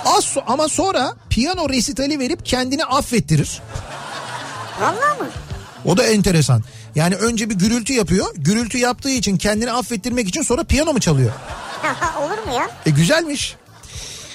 [0.05, 3.61] Az so- ama sonra piyano resitali verip kendini affettirir.
[4.81, 5.29] Vallahi mı?
[5.85, 6.62] O da enteresan.
[6.95, 8.27] Yani önce bir gürültü yapıyor.
[8.37, 11.33] Gürültü yaptığı için kendini affettirmek için sonra piyano mu çalıyor?
[12.23, 12.71] Olur mu ya?
[12.87, 13.57] E güzelmiş.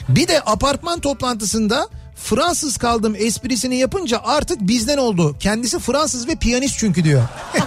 [0.10, 5.36] Bir de apartman toplantısında Fransız kaldım esprisini yapınca artık bizden oldu.
[5.39, 7.23] Kendisi Fransız ve piyanist çünkü diyor.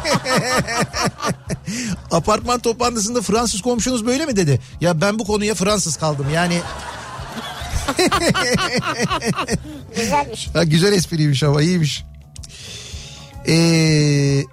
[2.11, 4.61] Apartman toplantısında Fransız komşunuz böyle mi dedi?
[4.81, 6.27] Ya ben bu konuya Fransız kaldım.
[6.35, 6.61] Yani
[9.97, 10.49] Güzelmiş.
[10.55, 12.05] ha, güzel espriymiş ama iyiymiş.
[13.49, 14.45] Ee,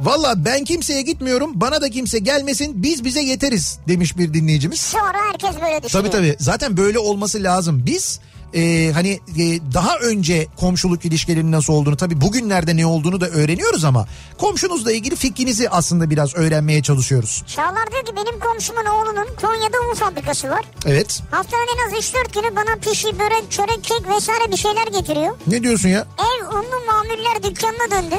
[0.00, 4.80] Valla ben kimseye gitmiyorum bana da kimse gelmesin biz bize yeteriz demiş bir dinleyicimiz.
[4.80, 5.88] Sonra herkes böyle düşünüyor.
[5.88, 7.82] Tabii tabii zaten böyle olması lazım.
[7.86, 8.20] Biz
[8.54, 13.84] e, hani e, daha önce komşuluk ilişkilerinin nasıl olduğunu tabii bugünlerde ne olduğunu da öğreniyoruz
[13.84, 14.06] ama
[14.38, 17.42] komşunuzla ilgili fikrinizi aslında biraz öğrenmeye çalışıyoruz.
[17.46, 20.64] Çağlar diyor ki benim komşumun oğlunun Konya'da un fabrikası var.
[20.86, 21.22] Evet.
[21.30, 25.36] Haftanın en az 3-4 günü bana pişi, börek, çörek, kek vesaire bir şeyler getiriyor.
[25.46, 26.06] Ne diyorsun ya?
[26.18, 28.14] Ev unlu mamuller dükkanına döndü.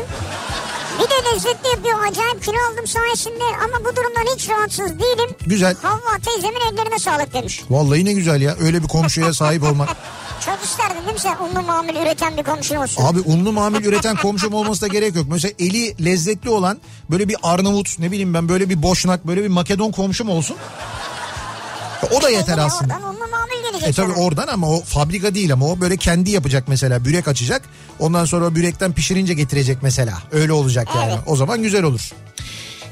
[1.02, 2.00] Bir de lezzetli yapıyor.
[2.08, 5.36] Acayip kilo aldım sayesinde ama bu durumdan hiç rahatsız değilim.
[5.46, 5.76] Güzel.
[5.82, 7.64] Havva teyzemin ellerine sağlık demiş.
[7.70, 9.90] Vallahi ne güzel ya öyle bir komşuya sahip olmak.
[10.46, 13.04] Çok isterdin değil mi sen unlu mamul üreten bir komşun olsun?
[13.04, 15.26] Abi unlu mamul üreten komşum olması da gerek yok.
[15.30, 16.78] Mesela eli lezzetli olan
[17.12, 20.58] böyle bir Arnavut ne bileyim ben böyle bir Boşnak böyle bir Makedon komşum olsun.
[22.12, 22.94] O da yeter aslında.
[22.94, 23.04] Oradan
[23.82, 24.24] gelecek E tabi sana.
[24.26, 27.62] oradan ama o fabrika değil ama o böyle kendi yapacak mesela börek açacak.
[28.00, 30.18] Ondan sonra o bürekten pişirince getirecek mesela.
[30.32, 31.12] Öyle olacak yani.
[31.12, 31.24] Evet.
[31.26, 32.10] O zaman güzel olur.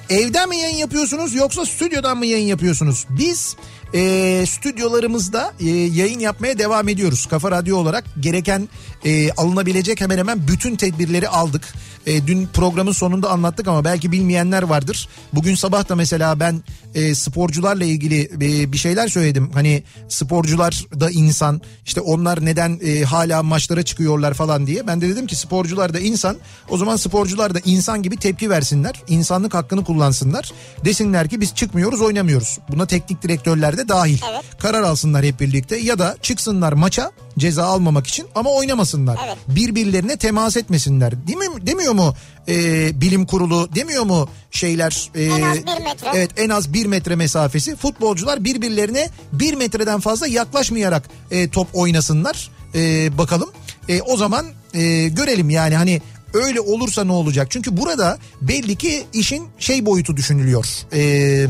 [0.10, 3.06] Evden mi yayın yapıyorsunuz yoksa stüdyodan mı yayın yapıyorsunuz?
[3.10, 3.56] Biz
[3.94, 7.26] e, stüdyolarımızda e, yayın yapmaya devam ediyoruz.
[7.26, 8.70] Kafa Radyo olarak gereken
[9.06, 11.74] e, alınabilecek hemen hemen bütün tedbirleri aldık.
[12.06, 15.10] E, dün programın sonunda anlattık ama belki bilmeyenler vardır.
[15.34, 16.64] Bugün sabah da mesela ben
[16.96, 19.52] e, sporcularla ilgili e, bir şeyler söyledim.
[19.54, 24.88] Hani sporcular da insan işte onlar neden e, hala maçlara çıkıyorlar falan diye.
[24.88, 26.38] Ben de dedim ki sporcular da insan
[26.70, 29.04] o zaman sporcular da insan gibi tepki versinler.
[29.08, 30.52] İnsanlık hakkını kullansınlar.
[30.86, 32.60] Desinler ki biz çıkmıyoruz oynamıyoruz.
[32.70, 34.20] Buna teknik direktörler de dahil.
[34.32, 34.44] Evet.
[34.60, 38.50] Karar alsınlar hep birlikte ya da çıksınlar maça ceza almamak için ama
[38.98, 39.20] oynamasınlar.
[39.28, 39.38] Evet.
[39.48, 41.28] Birbirlerine temas etmesinler.
[41.28, 41.68] Değil mi?
[41.68, 42.14] Demiyor mu
[42.48, 45.10] e, bilim kurulu demiyor mu şeyler?
[45.16, 46.10] e, En az bir metre.
[46.14, 47.76] Evet en az bir metre mesafesi.
[47.76, 52.50] Futbolcular birbirlerine bir metreden fazla yaklaşmayarak e, top oynasınlar.
[52.76, 53.50] E, bakalım.
[53.90, 56.02] E, o zaman e, görelim yani hani
[56.34, 57.48] öyle olursa ne olacak?
[57.52, 60.66] Çünkü burada belli ki işin şey boyutu düşünülüyor.
[60.94, 61.48] Eee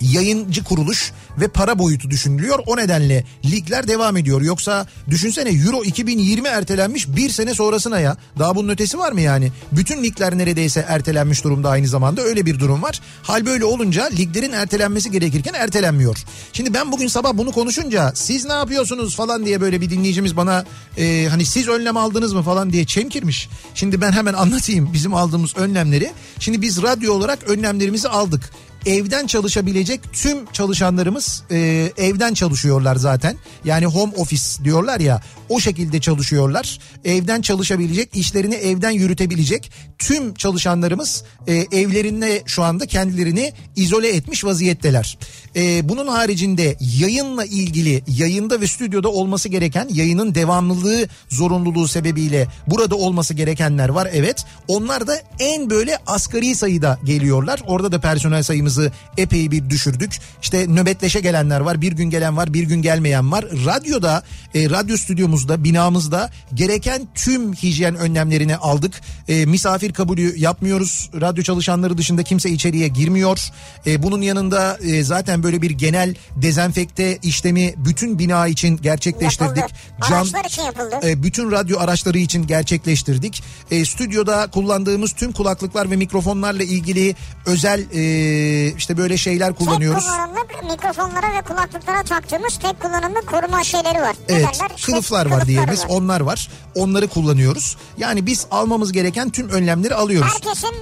[0.00, 2.58] yayıncı kuruluş ve para boyutu düşünülüyor.
[2.66, 4.42] O nedenle ligler devam ediyor.
[4.42, 8.16] Yoksa düşünsene Euro 2020 ertelenmiş bir sene sonrasına ya.
[8.38, 9.52] Daha bunun ötesi var mı yani?
[9.72, 13.00] Bütün ligler neredeyse ertelenmiş durumda aynı zamanda öyle bir durum var.
[13.22, 16.16] Hal böyle olunca liglerin ertelenmesi gerekirken ertelenmiyor.
[16.52, 20.64] Şimdi ben bugün sabah bunu konuşunca siz ne yapıyorsunuz falan diye böyle bir dinleyicimiz bana
[20.98, 23.48] e, hani siz önlem aldınız mı falan diye çemkirmiş.
[23.74, 26.12] Şimdi ben hemen anlatayım bizim aldığımız önlemleri.
[26.38, 28.50] Şimdi biz radyo olarak önlemlerimizi aldık
[28.86, 33.36] evden çalışabilecek tüm çalışanlarımız e, evden çalışıyorlar zaten.
[33.64, 36.78] Yani home office diyorlar ya o şekilde çalışıyorlar.
[37.04, 45.18] Evden çalışabilecek, işlerini evden yürütebilecek tüm çalışanlarımız e, evlerinde şu anda kendilerini izole etmiş vaziyetteler.
[45.56, 52.94] E, bunun haricinde yayınla ilgili yayında ve stüdyoda olması gereken yayının devamlılığı zorunluluğu sebebiyle burada
[52.94, 54.44] olması gerekenler var evet.
[54.68, 57.60] Onlar da en böyle asgari sayıda geliyorlar.
[57.66, 60.18] Orada da personel sayımızı epey bir düşürdük.
[60.42, 63.44] İşte nöbetleşe gelenler var, bir gün gelen var, bir gün gelmeyen var.
[63.44, 64.22] Radyoda,
[64.54, 69.00] e, radyo stüdyomuzda, binamızda gereken tüm hijyen önlemlerini aldık.
[69.28, 71.10] E, misafir kabulü yapmıyoruz.
[71.20, 73.38] Radyo çalışanları dışında kimse içeriye girmiyor.
[73.86, 79.56] E, bunun yanında e, zaten böyle bir genel dezenfekte işlemi bütün bina için gerçekleştirdik.
[79.58, 80.14] Yapıldı.
[80.14, 81.00] Araçlar için yapıldı.
[81.04, 83.42] E, bütün radyo araçları için gerçekleştirdik.
[83.70, 87.14] E, stüdyoda kullandığımız tüm kulaklıklar ve mikrofonlarla ilgili
[87.46, 90.04] özel e, işte böyle şeyler kullanıyoruz.
[90.04, 94.16] Tek kullanımlık mikrofonlara ve kulaklıklara taktığımız tek kullanımlık koruma şeyleri var.
[94.28, 94.70] Ne Evet derler?
[94.76, 95.88] İşte kılıflar var diyebiliriz var.
[95.88, 97.76] onlar var onları kullanıyoruz.
[97.98, 100.32] Yani biz almamız gereken tüm önlemleri alıyoruz.
[100.34, 100.74] Herkesin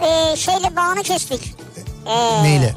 [0.00, 1.54] e, şeyle bağını kestik.
[2.06, 2.74] E, Neyle?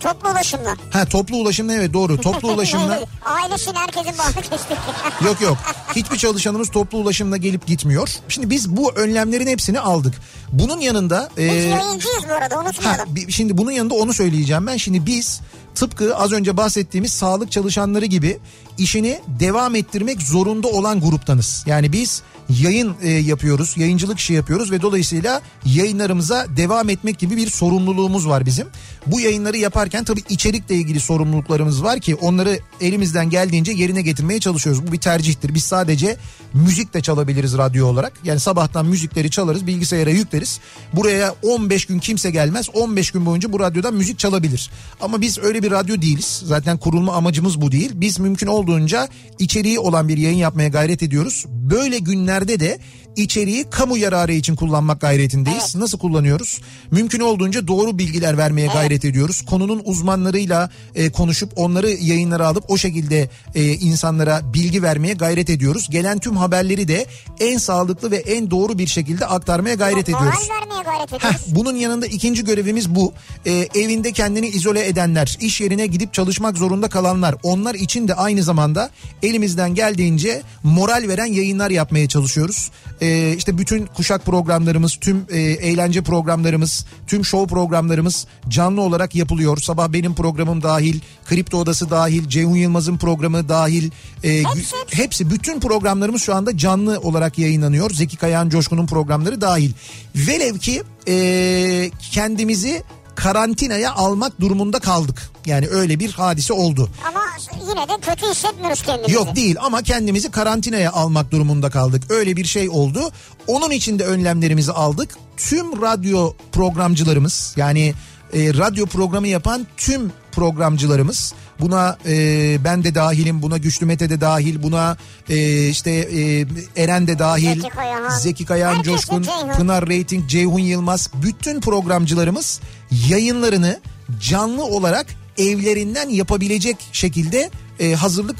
[0.00, 0.76] Toplu ulaşımla.
[0.90, 4.76] Ha toplu ulaşımla evet doğru toplu ulaşımla Ailesinin herkesin bağını kestik.
[5.24, 5.56] yok yok
[5.96, 8.08] hiçbir çalışanımız toplu ulaşımla gelip gitmiyor.
[8.28, 10.14] Şimdi biz bu önlemlerin hepsini aldık.
[10.52, 11.30] Bunun yanında...
[11.36, 13.14] Biz e, yayıncıyız bu arada Ha, unutmayalım.
[13.16, 14.76] bi- şimdi bunun yanında onu söyleyeceğim ben.
[14.76, 15.40] Şimdi biz
[15.74, 18.38] tıpkı az önce bahsettiğimiz sağlık çalışanları gibi
[18.78, 21.64] işini devam ettirmek zorunda olan gruptanız.
[21.66, 27.50] Yani biz yayın e, yapıyoruz, yayıncılık işi yapıyoruz ve dolayısıyla yayınlarımıza devam etmek gibi bir
[27.50, 28.66] sorumluluğumuz var bizim.
[29.06, 34.86] Bu yayınları yaparken tabii içerikle ilgili sorumluluklarımız var ki onları elimizden geldiğince yerine getirmeye çalışıyoruz.
[34.86, 35.54] Bu bir tercihtir.
[35.54, 36.16] Biz sadece
[36.54, 38.12] müzik de çalabiliriz radyo olarak.
[38.24, 40.60] Yani sabahtan müzikleri çalarız, bilgisayara yükleriz.
[40.92, 42.68] Buraya 15 gün kimse gelmez.
[42.74, 44.70] 15 gün boyunca bu radyodan müzik çalabilir.
[45.00, 46.42] Ama biz öyle bir radyo değiliz.
[46.44, 47.90] Zaten kurulma amacımız bu değil.
[47.94, 51.44] Biz mümkün olduğunca içeriği olan bir yayın yapmaya gayret ediyoruz.
[51.48, 52.78] Böyle günlerde de
[53.16, 55.76] içeriği kamu yararı için kullanmak gayretindeyiz.
[55.76, 56.60] Nasıl kullanıyoruz?
[56.90, 59.44] Mümkün olduğunca doğru bilgiler vermeye gayret ediyoruz.
[59.50, 65.86] Konunun uzmanlarıyla e, konuşup onları yayınlara alıp o şekilde e, insanlara bilgi vermeye gayret ediyoruz.
[65.90, 67.06] Gelen tüm haberleri de
[67.40, 70.48] en sağlıklı ve en doğru bir şekilde aktarmaya gayret ediyoruz.
[70.48, 71.40] Moral vermeye gayret Heh, ediyoruz.
[71.48, 73.12] bunun yanında ikinci görevimiz bu.
[73.46, 78.42] Ee, evinde kendini izole edenler, iş yerine gidip çalışmak zorunda kalanlar, onlar için de aynı
[78.42, 78.90] zamanda
[79.22, 82.70] elimizden geldiğince moral veren yayınlar yapmaya çalışıyoruz.
[83.00, 89.14] Ee, e, işte bütün kuşak programlarımız, tüm e, eğlence programlarımız, tüm show programlarımız canlı olarak
[89.14, 89.56] yapılıyor.
[89.56, 93.90] Sabah benim programım dahil, Kripto Odası dahil, Ceyhun Yılmaz'ın programı dahil.
[94.24, 94.76] e, Hepsi.
[94.90, 97.90] hepsi bütün programlarımız şu anda canlı olarak yayınlanıyor.
[97.90, 99.72] Zeki Kayağan Coşkun'un programları dahil.
[100.16, 102.82] Velev ki e, kendimizi
[103.14, 105.30] karantinaya almak durumunda kaldık.
[105.46, 106.90] Yani öyle bir hadise oldu.
[107.08, 107.20] Ama
[107.68, 109.14] yine de kötü hissetmiyoruz kendimizi.
[109.14, 112.02] Yok değil ama kendimizi karantinaya almak durumunda kaldık.
[112.10, 113.10] Öyle bir şey oldu.
[113.46, 115.16] Onun için de önlemlerimizi aldık.
[115.36, 117.94] Tüm radyo programcılarımız yani
[118.32, 124.20] e, radyo programı yapan tüm programcılarımız buna e, ben de dahilim buna Güçlü Mete de
[124.20, 124.96] dahil buna
[125.28, 128.18] e, işte e, Eren de dahil Zeki Kayahan.
[128.18, 129.52] Zeki de Coşkun Ceyhun.
[129.52, 132.60] Pınar Rating Ceyhun Yılmaz bütün programcılarımız
[133.08, 133.80] yayınlarını
[134.20, 135.06] canlı olarak
[135.38, 138.36] evlerinden yapabilecek şekilde e, hazırlık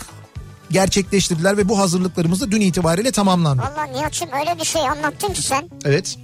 [0.70, 3.62] gerçekleştirdiler ve bu hazırlıklarımız da dün itibariyle tamamlandı.
[3.62, 5.70] Valla Nihat'cığım öyle bir şey anlattın ki sen.
[5.84, 6.18] Evet.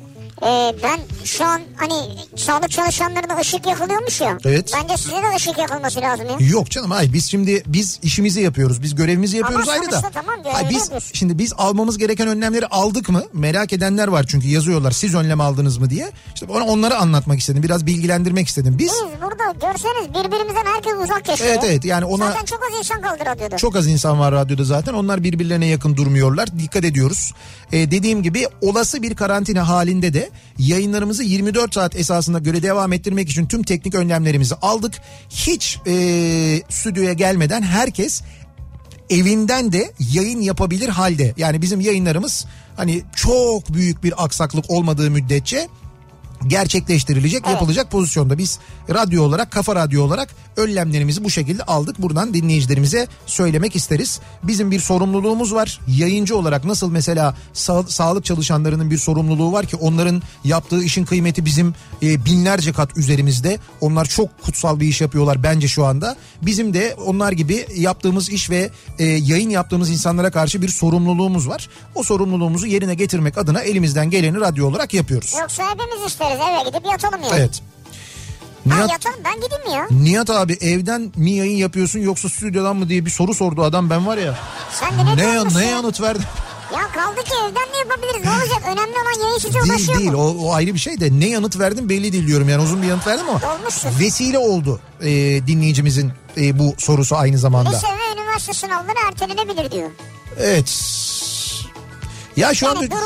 [0.47, 1.95] Ee, ben şu an hani
[2.37, 4.39] sağlık çalışanlarına ışık yakılıyormuş ya.
[4.45, 4.73] Evet.
[4.83, 6.47] Bence size de ışık yakılması lazım ya.
[6.49, 8.83] Yok canım hayır biz şimdi biz işimizi yapıyoruz.
[8.83, 10.01] Biz görevimizi yapıyoruz Ama ayrı da.
[10.15, 11.11] tamam, Hayır, biz yapıyorsun.
[11.15, 13.23] şimdi biz almamız gereken önlemleri aldık mı?
[13.33, 14.91] Merak edenler var çünkü yazıyorlar.
[14.91, 16.11] Siz önlem aldınız mı diye.
[16.35, 17.63] İşte ona onları anlatmak istedim.
[17.63, 18.77] Biraz bilgilendirmek istedim.
[18.79, 21.51] Biz Biz burada görseniz birbirimizden herkes uzak yaşıyor.
[21.53, 23.57] Evet evet yani ona Zaten çok az insan kaldı radyoda.
[23.57, 24.93] Çok az insan var radyoda zaten.
[24.95, 26.59] Onlar birbirlerine yakın durmuyorlar.
[26.59, 27.33] Dikkat ediyoruz.
[27.73, 33.31] Ee, dediğim gibi olası bir karantina halinde de yayınlarımızı 24 saat esasına göre devam ettirmek
[33.31, 34.95] için tüm teknik önlemlerimizi aldık.
[35.31, 35.93] Hiç e,
[36.69, 38.23] stüdyoya gelmeden herkes
[39.11, 41.35] evinden de yayın yapabilir halde.
[41.37, 42.47] Yani bizim yayınlarımız
[42.77, 45.69] hani çok büyük bir aksaklık olmadığı müddetçe
[46.47, 48.39] gerçekleştirilecek, yapılacak pozisyonda.
[48.39, 48.59] Biz
[48.91, 52.03] radyo olarak, kafa radyo olarak önlemlerimizi bu şekilde aldık.
[52.03, 54.21] Buradan dinleyicilerimize söylemek isteriz.
[54.43, 55.81] Bizim bir sorumluluğumuz var.
[55.89, 61.45] Yayıncı olarak nasıl mesela sa- sağlık çalışanlarının bir sorumluluğu var ki onların yaptığı işin kıymeti
[61.45, 63.59] bizim e, binlerce kat üzerimizde.
[63.81, 66.17] Onlar çok kutsal bir iş yapıyorlar bence şu anda.
[66.43, 71.69] Bizim de onlar gibi yaptığımız iş ve e, yayın yaptığımız insanlara karşı bir sorumluluğumuz var.
[71.95, 75.35] O sorumluluğumuzu yerine getirmek adına elimizden geleni radyo olarak yapıyoruz.
[75.41, 77.35] Yoksa hepimiz isteriz eve gidip yatalım yani.
[77.39, 77.63] Evet.
[78.71, 79.87] Ha, Nihat, yatalım ben gideyim mi ya?
[79.91, 84.07] Nihat abi evden mi yayın yapıyorsun yoksa stüdyodan mı diye bir soru sordu adam ben
[84.07, 84.39] var ya.
[84.73, 85.71] Sen de ne, Ne, ne ya?
[85.71, 86.25] yanıt verdim?
[86.75, 88.25] Ya kaldı ki evden de yapabiliriz.
[88.25, 88.63] Ne olacak?
[88.65, 90.19] Önemli olan yayın size değil ulaşıyor değil mu?
[90.19, 92.87] o, o ayrı bir şey de ne yanıt verdim belli değil diyorum yani uzun bir
[92.87, 93.91] yanıt verdim ama Olmuşsun.
[94.01, 95.07] vesile oldu e,
[95.47, 97.71] dinleyicimizin e, bu sorusu aynı zamanda.
[97.71, 99.91] Lise ve üniversite sınavları ertelenebilir diyor.
[100.39, 100.69] Evet.
[102.37, 102.97] Ya şu Yani anda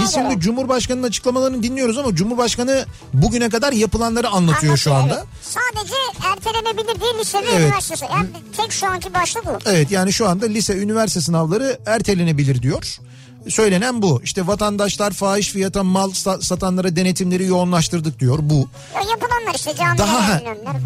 [0.00, 0.40] biz şimdi.
[0.40, 5.14] Cumhurbaşkanı'nın açıklamalarını dinliyoruz ama Cumhurbaşkanı bugüne kadar yapılanları anlatıyor şu anda.
[5.14, 5.38] Anlatıyor, evet.
[5.42, 5.94] Sadece
[6.28, 7.60] ertelenebilir değil lise ve Evet.
[7.66, 8.04] üniversitesi.
[8.04, 9.50] Yani tek şu anki başlık bu.
[9.66, 12.98] Evet yani şu anda lise üniversite sınavları ertelenebilir diyor.
[13.48, 14.20] Söylenen bu.
[14.24, 18.68] İşte vatandaşlar fahiş fiyata mal sa- satanlara denetimleri yoğunlaştırdık diyor bu.
[18.94, 20.40] Ya yapılanlar işte camiler, Daha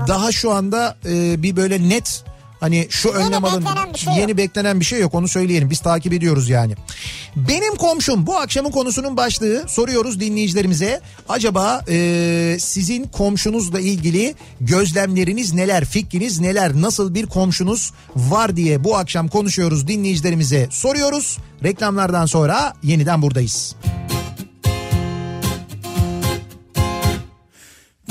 [0.09, 2.25] daha şu anda e, bir böyle net
[2.63, 3.65] hani şu önlem alın
[3.97, 4.39] şey yeni yok.
[4.39, 6.75] beklenen bir şey yok onu söyleyelim biz takip ediyoruz yani.
[7.37, 15.85] Benim komşum bu akşamın konusunun başlığı soruyoruz dinleyicilerimize acaba e, sizin komşunuzla ilgili gözlemleriniz neler
[15.85, 21.39] fikriniz neler nasıl bir komşunuz var diye bu akşam konuşuyoruz dinleyicilerimize soruyoruz.
[21.65, 23.77] Reklamlardan sonra yeniden buradayız.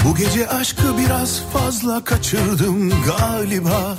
[0.06, 3.98] Bu gece aşkı biraz fazla kaçırdım galiba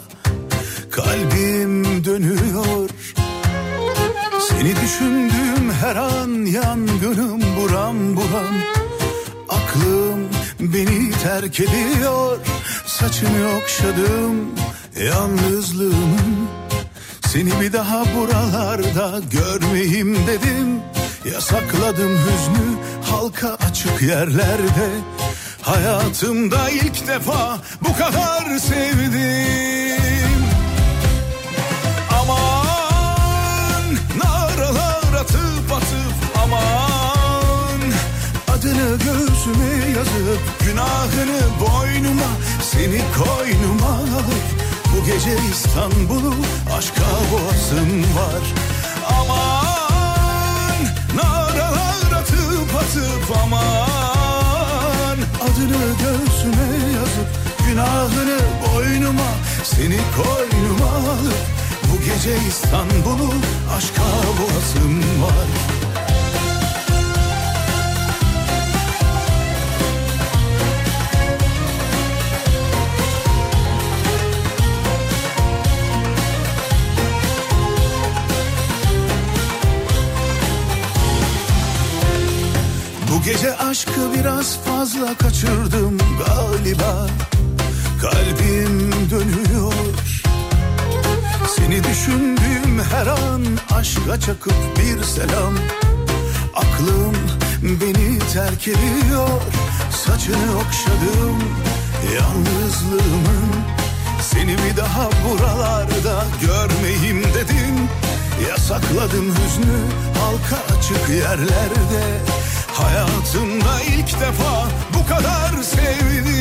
[0.93, 2.91] Kalbim dönüyor.
[4.49, 8.55] Seni düşündüğüm her an yangınım buram buram.
[9.49, 10.29] Aklım
[10.61, 12.39] beni terk ediyor.
[12.87, 14.51] Saçını okşadım
[15.09, 16.49] yalnızlığımın
[17.27, 20.81] Seni bir daha buralarda görmeyeyim dedim.
[21.35, 22.79] Yasakladım hüznü
[23.11, 24.91] halka açık yerlerde.
[25.63, 29.82] Hayatımda ilk defa bu kadar sevdim
[40.03, 42.31] yazıp günahını boynuma
[42.63, 44.45] Seni koynuma alıp
[44.93, 46.35] bu gece İstanbul'u
[46.79, 48.43] aşka boğasım var.
[49.21, 50.85] Aman
[51.17, 55.19] naralar atıp atıp aman.
[55.43, 57.29] Adını göğsüme yazıp
[57.67, 59.31] günahını boynuma
[59.65, 61.43] Seni koynuma alıp
[61.93, 63.33] bu gece İstanbul'u
[63.77, 64.03] aşka
[64.39, 65.82] boğasım var
[83.25, 87.07] Gece aşkı biraz fazla kaçırdım galiba.
[88.01, 89.73] Kalbim dönüyor.
[91.57, 93.43] Seni düşündüğüm her an
[93.75, 95.55] aşka çakıp bir selam.
[96.55, 97.17] Aklım
[97.63, 99.41] beni terk ediyor.
[99.91, 101.39] Saçını okşadım
[102.15, 103.53] yalnızlığımın.
[104.23, 107.89] Seni bir daha buralarda görmeyeyim dedim
[108.49, 109.79] Yasakladım hüznü
[110.21, 112.21] halka açık yerlerde
[112.83, 116.33] Hayatımda ilk defa bu kadar sevdim.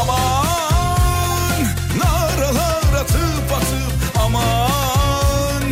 [0.00, 1.62] Aman
[1.98, 3.92] naralar atıp atıp
[4.24, 5.64] aman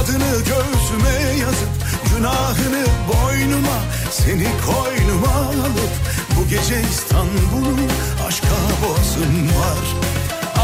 [0.00, 1.72] Adını göğsüme yazıp
[2.16, 3.78] günahını boynuma
[4.10, 5.94] Seni koynuma alıp
[6.36, 7.76] bu gece İstanbul'u
[8.28, 8.46] aşka
[8.82, 9.86] boğazım var.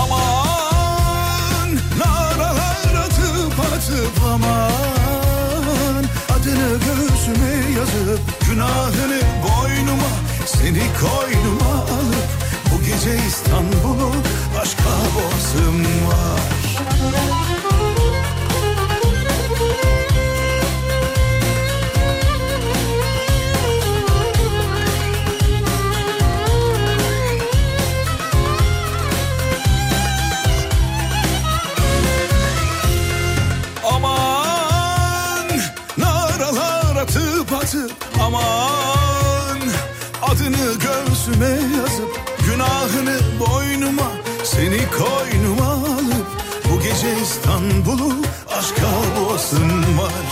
[0.02, 4.95] Aman naralar atıp atıp aman
[6.78, 8.20] göğsüme yazıp
[8.50, 10.10] günahını boynuma
[10.46, 12.28] Seni koynuma alıp
[12.72, 14.12] bu gece İstanbul'u
[14.60, 17.65] aşka boğazım var
[41.26, 44.10] göğsüme yazıp günahını boynuma
[44.44, 46.26] Seni koynuma alıp
[46.70, 48.12] bu gece İstanbul'u
[48.58, 48.86] aşka
[49.20, 50.26] boğasım var.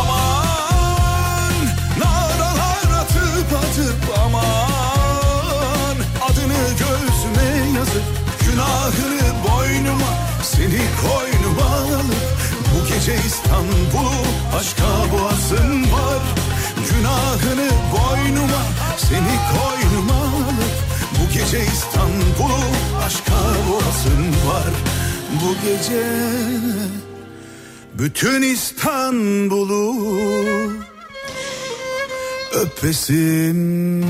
[0.00, 1.66] Aman
[1.98, 5.96] naralar atıp atıp aman
[6.30, 8.02] Adını göğsüme yazıp
[8.40, 10.12] günahını boynuma
[10.42, 12.38] Seni koynuma alıp
[12.74, 14.12] bu gece İstanbul'u
[14.58, 16.22] aşka boğazım var
[16.90, 18.62] Günahını boynuma
[18.96, 20.74] seni koynuma alıp
[21.12, 22.64] Bu gece İstanbul'u
[23.06, 23.32] aşka
[23.70, 24.72] boğazım var.
[25.32, 26.06] Bu gece
[27.98, 29.94] bütün İstanbul'u
[32.54, 34.04] öpesim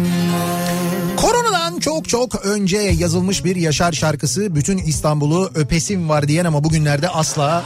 [1.16, 7.08] Koronadan çok çok önce yazılmış bir Yaşar şarkısı bütün İstanbul'u öpesim var diyen ama bugünlerde
[7.08, 7.64] asla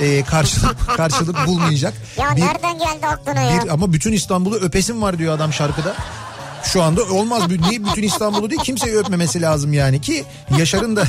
[0.00, 1.94] e, karşılık karşılık bulmayacak.
[2.18, 3.62] Ya Bir- nereden geldi aklına ya?
[3.64, 5.94] bir, ama bütün İstanbul'u öpesim var diyor adam şarkıda.
[6.72, 7.42] Şu anda olmaz.
[7.48, 10.24] Niye bütün İstanbul'u değil kimseyi öpmemesi lazım yani ki
[10.58, 11.04] Yaşar'ın da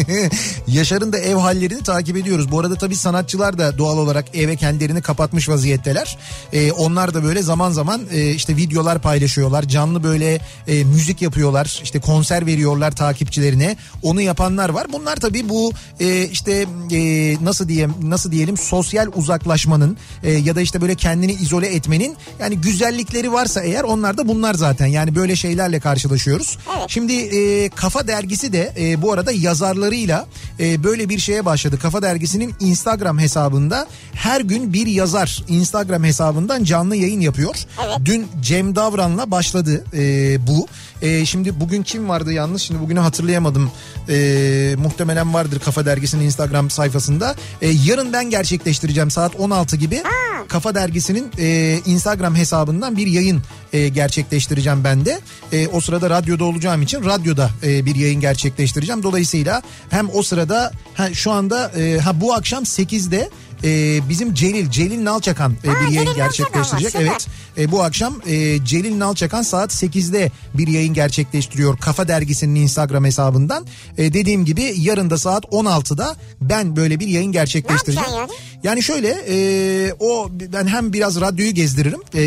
[0.66, 2.50] Yaşar'ın da ev hallerini takip ediyoruz.
[2.50, 6.18] Bu arada tabii sanatçılar da doğal olarak eve kendilerini kapatmış vaziyetteler.
[6.52, 9.68] Ee, onlar da böyle zaman zaman e, işte videolar paylaşıyorlar.
[9.68, 11.80] Canlı böyle e, müzik yapıyorlar.
[11.82, 13.76] işte konser veriyorlar takipçilerine.
[14.02, 14.86] Onu yapanlar var.
[14.92, 20.60] Bunlar tabii bu e, işte e, nasıl diyeyim nasıl diyelim sosyal uzaklaşmanın e, ya da
[20.60, 24.71] işte böyle kendini izole etmenin yani güzellikleri varsa eğer onlar da bunlar zaten.
[24.80, 26.58] Yani böyle şeylerle karşılaşıyoruz.
[26.88, 30.26] Şimdi e, Kafa Dergisi de e, bu arada yazarlarıyla
[30.60, 31.78] e, böyle bir şeye başladı.
[31.82, 37.54] Kafa Dergisi'nin Instagram hesabında her gün bir yazar Instagram hesabından canlı yayın yapıyor.
[38.04, 40.66] Dün Cem Davran'la başladı e, bu.
[41.02, 43.70] E, şimdi bugün kim vardı yalnız şimdi bugünü hatırlayamadım.
[44.08, 47.34] E, muhtemelen vardır Kafa Dergisi'nin Instagram sayfasında.
[47.62, 50.02] E, yarın ben gerçekleştireceğim saat 16 gibi.
[50.48, 53.42] Kafa Dergisi'nin e, Instagram hesabından bir yayın
[53.72, 55.20] e, gerçekleştireceğim ben de.
[55.52, 59.02] E, o sırada radyoda olacağım için radyoda e, bir yayın gerçekleştireceğim.
[59.02, 63.30] Dolayısıyla hem o sırada ha, şu anda e, ha bu akşam 8'de
[63.64, 66.94] e, bizim Celil, Celil Nalçakan e, bir yayın Celil gerçekleştirecek.
[66.94, 67.26] Evet.
[67.58, 73.66] E, bu akşam e, Celil Nalçakan saat 8'de bir yayın gerçekleştiriyor Kafa Dergisi'nin Instagram hesabından.
[73.98, 78.10] E, dediğim gibi yarın da saat 16'da ben böyle bir yayın gerçekleştireceğim.
[78.10, 79.36] Yapacaksın Yani şöyle e,
[80.00, 82.20] o ben hem biraz radyoyu gezdiririm e,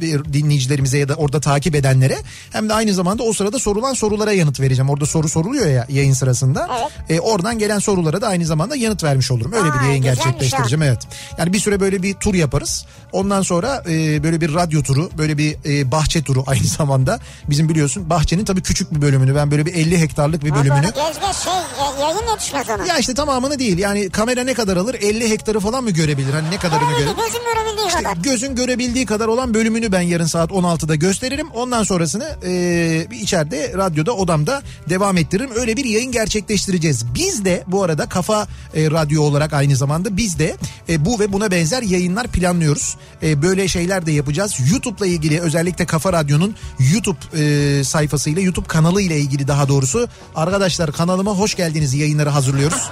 [0.00, 2.16] bir dinleyicilerimize ya da orada takip edenlere
[2.52, 4.90] hem de aynı zamanda o sırada sorulan sorulara yanıt vereceğim.
[4.90, 6.68] Orada soru soruluyor ya yayın sırasında.
[7.08, 9.52] E, oradan gelen sorulara da aynı zamanda yanıt vermiş olurum.
[9.52, 10.98] Öyle bir Aa, yayın güzelmiş gerçekleştireceğim evet.
[11.38, 12.86] Yani bir süre böyle bir tur yaparız.
[13.12, 17.20] Ondan sonra e, böyle bir radyo turu, böyle bir e, bahçe turu aynı zamanda.
[17.50, 20.82] Bizim biliyorsun bahçenin tabii küçük bir bölümünü ben böyle bir 50 hektarlık bir bölümünü.
[20.82, 22.86] böyle gez gez şey ya- yayın yetişmez ona.
[22.86, 23.78] Ya işte tamamını değil.
[23.78, 24.94] Yani kamera ne kadar alır?
[25.00, 26.32] 50 hektarı falan mı görebilir?
[26.32, 27.16] Hani ne kadarını görebilir?
[27.16, 28.16] gözüm görebildiği İşte kadar.
[28.16, 31.48] gözün görebildiği kadar olan bölümünü ben yarın saat 16'da gösteririm.
[31.50, 35.50] Ondan sonrasını e, içeride radyoda odamda devam ettiririm.
[35.56, 37.14] Öyle bir yayın gerçekleştireceğiz.
[37.14, 40.56] Biz de bu arada Kafa e, Radyo olarak aynı zamanda biz de
[40.88, 42.96] e, bu ve buna benzer yayınlar planlıyoruz.
[43.22, 44.45] E, böyle şeyler de yapacağız.
[44.70, 46.54] YouTube'la ilgili özellikle Kafa Radyo'nun
[46.92, 52.82] YouTube e, sayfasıyla YouTube kanalı ile ilgili daha doğrusu arkadaşlar kanalıma hoş geldiniz yayınları hazırlıyoruz.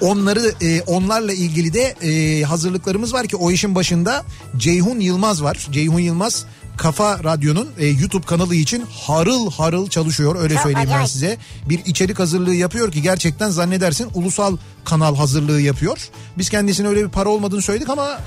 [0.00, 4.24] Onları e, onlarla ilgili de e, hazırlıklarımız var ki o işin başında
[4.56, 5.66] Ceyhun Yılmaz var.
[5.70, 6.44] Ceyhun Yılmaz
[6.76, 11.10] Kafa Radyo'nun e, YouTube kanalı için harıl harıl çalışıyor öyle Çok söyleyeyim ben acayip.
[11.10, 11.38] size.
[11.68, 16.08] Bir içerik hazırlığı yapıyor ki gerçekten zannedersin ulusal kanal hazırlığı yapıyor.
[16.38, 18.18] Biz kendisine öyle bir para olmadığını söyledik ama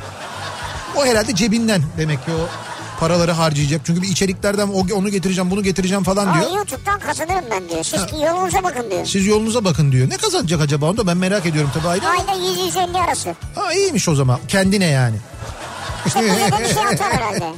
[0.98, 2.48] o herhalde cebinden demek ki o
[3.00, 3.82] paraları harcayacak.
[3.86, 6.52] Çünkü bir içeriklerden onu getireceğim bunu getireceğim falan Aa, diyor.
[6.58, 7.84] YouTube'dan kazanırım ben diyor.
[7.84, 9.06] Siz yolunuza bakın diyor.
[9.06, 10.10] Siz yolunuza bakın diyor.
[10.10, 13.36] Ne kazanacak acaba onu da ben merak ediyorum tabii ama- Ayda 100-150 arası.
[13.56, 15.16] Ha iyiymiş o zaman kendine yani.
[16.06, 17.46] İşte bize de bir şey atar herhalde.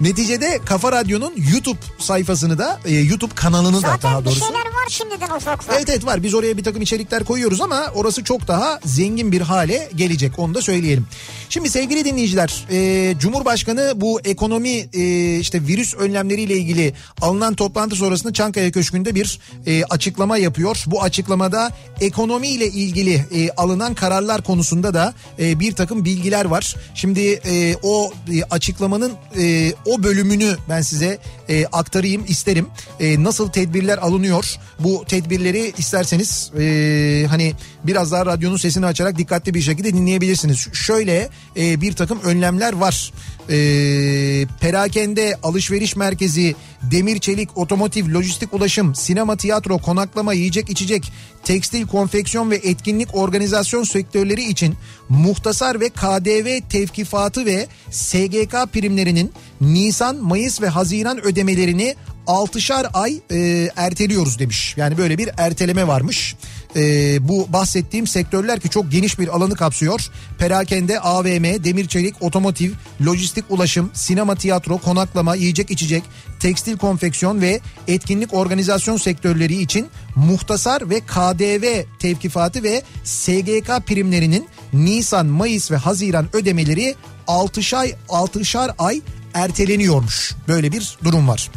[0.00, 4.40] Neticede Kafa Radyo'nun YouTube sayfasını da e, YouTube kanalını da daha Zaten bir doğrusu.
[4.40, 5.76] şeyler var şimdiden ufak ufak.
[5.76, 9.40] Evet evet var biz oraya bir takım içerikler koyuyoruz ama orası çok daha zengin bir
[9.40, 11.06] hale gelecek onu da söyleyelim.
[11.48, 18.32] Şimdi sevgili dinleyiciler e, Cumhurbaşkanı bu ekonomi e, işte virüs önlemleriyle ilgili alınan toplantı sonrasında
[18.32, 20.84] Çankaya Köşkü'nde bir e, açıklama yapıyor.
[20.86, 21.70] Bu açıklamada
[22.00, 26.74] ekonomiyle ilgili e, alınan kararlar konusunda da e, bir takım bilgiler var.
[26.94, 31.18] Şimdi e, o e, açıklamanın e, o bölümünü ben size
[31.48, 32.66] e, aktarayım isterim.
[33.00, 34.56] E, nasıl tedbirler alınıyor?
[34.78, 40.68] Bu tedbirleri isterseniz e, hani biraz daha radyonun sesini açarak dikkatli bir şekilde dinleyebilirsiniz.
[40.72, 43.12] Şöyle e, bir takım önlemler var.
[43.50, 51.12] E, perakende, alışveriş merkezi, demir çelik, otomotiv, lojistik ulaşım, sinema, tiyatro, konaklama, yiyecek içecek,
[51.44, 54.74] tekstil, konfeksiyon ve etkinlik organizasyon sektörleri için
[55.08, 61.94] muhtasar ve KDV tevkifatı ve SGK primlerinin Nisan, Mayıs ve Haziran ödemelerini
[62.26, 64.74] 6'şar ay e, erteliyoruz demiş.
[64.76, 66.36] Yani böyle bir erteleme varmış.
[66.76, 70.10] E, bu bahsettiğim sektörler ki çok geniş bir alanı kapsıyor.
[70.38, 72.72] Perakende, AVM, demir çelik, otomotiv,
[73.06, 76.02] lojistik ulaşım, sinema, tiyatro, konaklama, yiyecek içecek,
[76.40, 85.26] tekstil konfeksiyon ve etkinlik organizasyon sektörleri için muhtasar ve KDV tevkifatı ve SGK primlerinin Nisan,
[85.26, 86.94] Mayıs ve Haziran ödemeleri
[87.26, 89.00] 6'şar ay, 6'şar ay
[89.34, 90.34] erteleniyormuş.
[90.48, 91.50] Böyle bir durum var.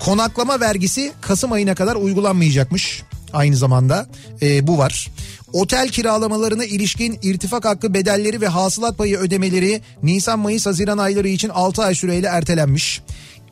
[0.00, 3.02] Konaklama vergisi Kasım ayına kadar uygulanmayacakmış.
[3.32, 4.06] Aynı zamanda
[4.42, 5.08] e, bu var.
[5.52, 11.48] Otel kiralamalarına ilişkin irtifak hakkı bedelleri ve hasılat payı ödemeleri Nisan, Mayıs, Haziran ayları için
[11.48, 13.02] 6 ay süreyle ertelenmiş.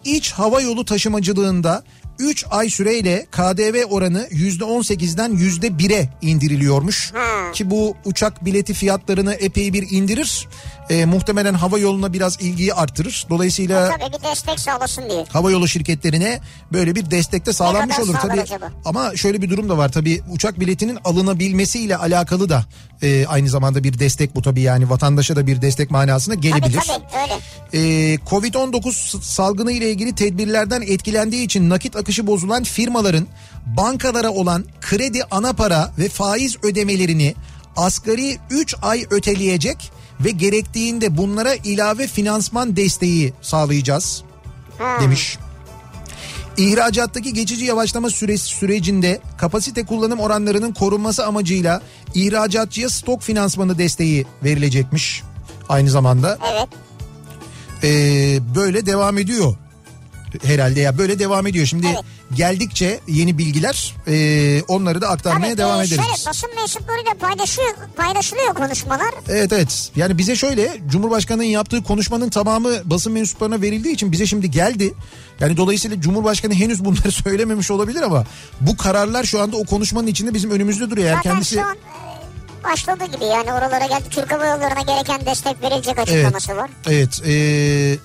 [0.04, 1.82] İç hava yolu taşımacılığında
[2.18, 7.12] 3 ay süreyle KDV oranı %18'den %1'e indiriliyormuş.
[7.52, 10.48] Ki bu uçak bileti fiyatlarını epey bir indirir.
[10.90, 13.26] E, muhtemelen hava yoluna biraz ilgiyi artırır.
[13.30, 15.24] Dolayısıyla Tabii bir destek sağlasın diye.
[15.32, 16.40] hava yolu şirketlerine
[16.72, 18.40] böyle bir destekte sağlanmış kadar olur tabii.
[18.40, 18.70] acaba?
[18.84, 22.64] Ama şöyle bir durum da var tabii uçak biletinin alınabilmesiyle alakalı da
[23.02, 26.80] e, aynı zamanda bir destek bu tabii yani vatandaşa da bir destek manasına Tabii gelebilir.
[26.86, 27.34] tabii öyle.
[27.72, 33.26] Ee, Covid-19 salgını ile ilgili tedbirlerden etkilendiği için nakit akışı bozulan firmaların
[33.66, 37.34] bankalara olan kredi ana para ve faiz ödemelerini
[37.76, 44.22] asgari 3 ay öteleyecek ve gerektiğinde bunlara ilave finansman desteği sağlayacağız
[45.00, 45.38] demiş.
[46.56, 51.82] İhracattaki geçici yavaşlama süresi sürecinde kapasite kullanım oranlarının korunması amacıyla
[52.14, 55.22] ihracatçıya stok finansmanı desteği verilecekmiş.
[55.68, 56.68] Aynı zamanda Evet.
[57.82, 59.56] ee, böyle devam ediyor
[60.42, 61.66] herhalde ya böyle devam ediyor.
[61.66, 62.04] Şimdi Evet.
[62.34, 66.04] Geldikçe yeni bilgiler ee, onları da aktarmaya Tabii, devam e, ederiz.
[66.04, 69.14] Şöyle basın mensuplarıyla paylaşıyor, paylaşılıyor konuşmalar.
[69.28, 74.50] Evet evet yani bize şöyle Cumhurbaşkanı'nın yaptığı konuşmanın tamamı basın mensuplarına verildiği için bize şimdi
[74.50, 74.94] geldi.
[75.40, 78.24] Yani dolayısıyla Cumhurbaşkanı henüz bunları söylememiş olabilir ama
[78.60, 81.08] bu kararlar şu anda o konuşmanın içinde bizim önümüzde duruyor.
[81.08, 84.04] Eğer Zaten kendisi şu an e, başladı gibi yani oralara geldi.
[84.10, 86.70] Türk Hava Yolları'na gereken destek verilecek açıklaması var.
[86.86, 87.96] evet ee,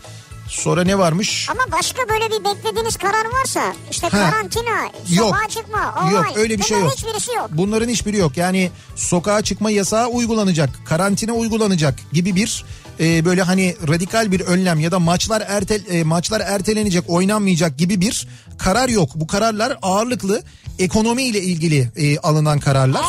[0.54, 1.48] sonra ne varmış?
[1.50, 4.32] Ama başka böyle bir beklediğiniz karar varsa işte Ha.
[4.32, 5.50] karantina, sokağa Yok.
[5.50, 6.14] çıkma, olay.
[6.14, 6.92] Yok öyle bir şey yok.
[6.98, 7.50] hiçbirisi yok.
[7.52, 8.38] Bunların hiçbiri yok.
[8.38, 12.66] Yani sokağa çıkma yasağı uygulanacak, karantina uygulanacak gibi bir
[13.00, 18.02] e, böyle hani radikal bir önlem ya da maçlar ertel e, maçlar ertelenecek, oynanmayacak gibi
[18.02, 18.28] bir
[18.58, 19.10] karar yok.
[19.16, 20.44] Bu kararlar ağırlıklı
[20.80, 23.06] ekonomi ile ilgili e, alınan kararlar.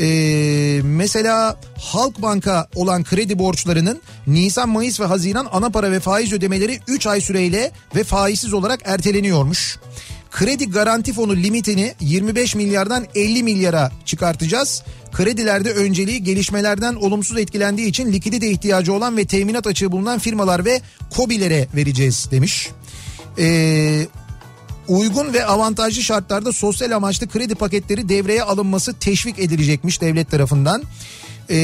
[0.00, 6.80] E, mesela Halkbank'a olan kredi borçlarının Nisan, Mayıs ve Haziran ana para ve faiz ödemeleri
[6.88, 9.78] 3 ay süreyle ve faizsiz olarak erteleniyormuş.
[10.34, 14.82] Kredi garanti fonu limitini 25 milyardan 50 milyara çıkartacağız.
[15.12, 20.80] Kredilerde önceliği gelişmelerden olumsuz etkilendiği için likidite ihtiyacı olan ve teminat açığı bulunan firmalar ve
[21.16, 22.70] KOBİ'lere vereceğiz demiş.
[23.38, 24.06] Ee,
[24.88, 30.82] uygun ve avantajlı şartlarda sosyal amaçlı kredi paketleri devreye alınması teşvik edilecekmiş devlet tarafından.
[31.50, 31.56] E,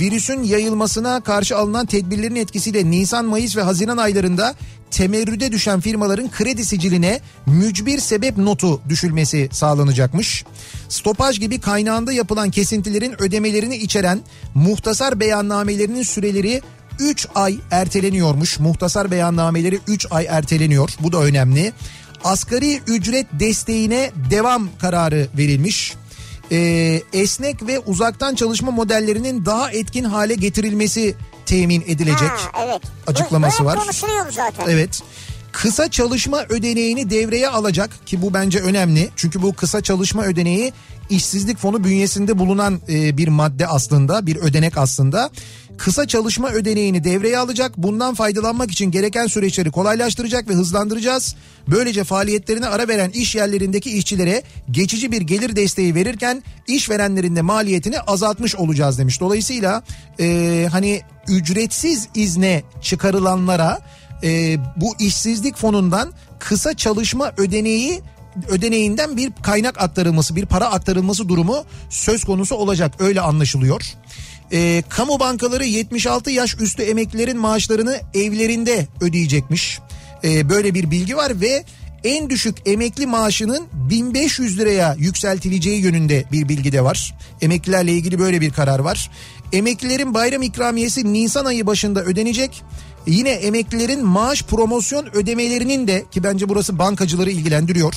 [0.00, 4.54] virüsün yayılmasına karşı alınan tedbirlerin etkisiyle Nisan, Mayıs ve Haziran aylarında
[4.90, 10.44] temerrüde düşen firmaların kredi siciline mücbir sebep notu düşülmesi sağlanacakmış.
[10.88, 14.20] Stopaj gibi kaynağında yapılan kesintilerin ödemelerini içeren
[14.54, 16.62] muhtasar beyannamelerinin süreleri
[16.98, 18.58] 3 ay erteleniyormuş.
[18.58, 20.90] Muhtasar beyannameleri 3 ay erteleniyor.
[21.00, 21.72] Bu da önemli.
[22.24, 25.94] Asgari ücret desteğine devam kararı verilmiş.
[26.52, 31.14] Ee, esnek ve uzaktan çalışma modellerinin daha etkin hale getirilmesi
[31.46, 32.30] temin edilecek.
[32.30, 32.82] Ha, evet.
[33.06, 33.78] Açıklaması var.
[33.78, 34.64] konuşuluyor zaten.
[34.68, 35.02] Evet.
[35.52, 39.10] Kısa çalışma ödeneğini devreye alacak ki bu bence önemli.
[39.16, 40.72] Çünkü bu kısa çalışma ödeneği
[41.10, 45.30] işsizlik fonu bünyesinde bulunan e, bir madde aslında, bir ödenek aslında.
[45.78, 47.72] Kısa çalışma ödeneğini devreye alacak.
[47.76, 51.34] Bundan faydalanmak için gereken süreçleri kolaylaştıracak ve hızlandıracağız.
[51.68, 58.00] Böylece faaliyetlerine ara veren iş yerlerindeki işçilere geçici bir gelir desteği verirken işverenlerin de maliyetini
[58.00, 59.20] azaltmış olacağız demiş.
[59.20, 59.82] Dolayısıyla
[60.20, 63.80] e, hani ücretsiz izne çıkarılanlara
[64.22, 68.02] e, bu işsizlik fonundan kısa çalışma ödeneği
[68.48, 72.94] ödeneğinden bir kaynak aktarılması, bir para aktarılması durumu söz konusu olacak.
[72.98, 73.82] Öyle anlaşılıyor.
[74.52, 79.78] E, kamu bankaları 76 yaş üstü emeklilerin maaşlarını evlerinde ödeyecekmiş.
[80.24, 81.64] E, böyle bir bilgi var ve
[82.04, 87.14] en düşük emekli maaşının 1500 liraya yükseltileceği yönünde bir bilgi de var.
[87.40, 89.10] Emeklilerle ilgili böyle bir karar var.
[89.52, 92.62] Emeklilerin bayram ikramiyesi Nisan ayı başında ödenecek.
[93.08, 97.94] Yine emeklilerin maaş promosyon ödemelerinin de ki bence burası bankacıları ilgilendiriyor.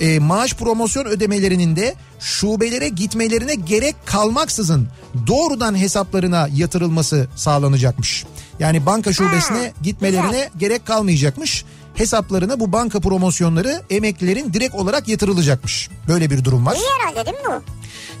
[0.00, 4.88] E, maaş promosyon ödemelerinin de şubelere gitmelerine gerek kalmaksızın
[5.26, 8.24] doğrudan hesaplarına yatırılması sağlanacakmış.
[8.58, 11.64] Yani banka şubesine gitmelerine gerek kalmayacakmış.
[11.94, 15.90] Hesaplarına bu banka promosyonları emeklilerin direkt olarak yatırılacakmış.
[16.08, 16.74] Böyle bir durum var.
[16.76, 17.62] İyi herhalde değil mi bu?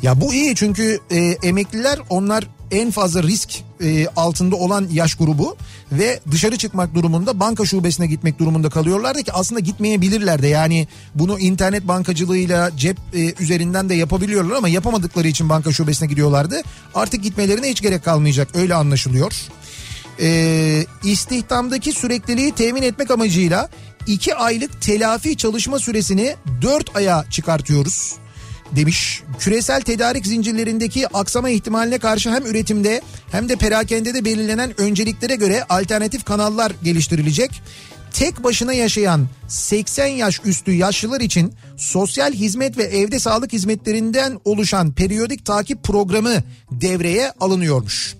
[0.02, 5.56] Ya bu iyi çünkü e, emekliler onlar en fazla risk e, altında olan yaş grubu
[5.92, 11.38] ve dışarı çıkmak durumunda banka şubesine gitmek durumunda kalıyorlardı ki aslında gitmeyebilirler de yani bunu
[11.38, 16.62] internet bankacılığıyla cep e, üzerinden de yapabiliyorlar ama yapamadıkları için banka şubesine gidiyorlardı.
[16.94, 19.32] Artık gitmelerine hiç gerek kalmayacak öyle anlaşılıyor.
[20.20, 23.68] E, istihdamdaki sürekliliği temin etmek amacıyla
[24.06, 28.16] 2 aylık telafi çalışma süresini 4 aya çıkartıyoruz
[28.72, 29.22] demiş.
[29.38, 33.00] Küresel tedarik zincirlerindeki aksama ihtimaline karşı hem üretimde
[33.30, 37.62] hem de perakendede belirlenen önceliklere göre alternatif kanallar geliştirilecek.
[38.12, 44.92] Tek başına yaşayan 80 yaş üstü yaşlılar için sosyal hizmet ve evde sağlık hizmetlerinden oluşan
[44.92, 46.34] periyodik takip programı
[46.70, 48.16] devreye alınıyormuş.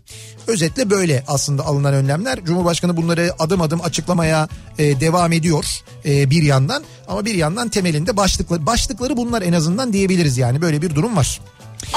[0.46, 2.44] Özetle böyle aslında alınan önlemler.
[2.44, 5.64] Cumhurbaşkanı bunları adım adım açıklamaya e, devam ediyor
[6.04, 6.84] e, bir yandan.
[7.08, 11.40] Ama bir yandan temelinde başlıkları, başlıkları bunlar en azından diyebiliriz yani böyle bir durum var.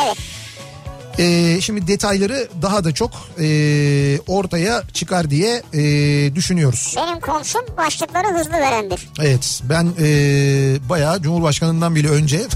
[0.06, 0.18] Evet.
[1.20, 5.82] E, şimdi detayları daha da çok e, ortaya çıkar diye e,
[6.36, 6.94] düşünüyoruz.
[6.98, 9.10] Benim komşum başlıkları hızlı verendir.
[9.22, 10.06] Evet ben e,
[10.90, 12.42] bayağı Cumhurbaşkanı'ndan bile önce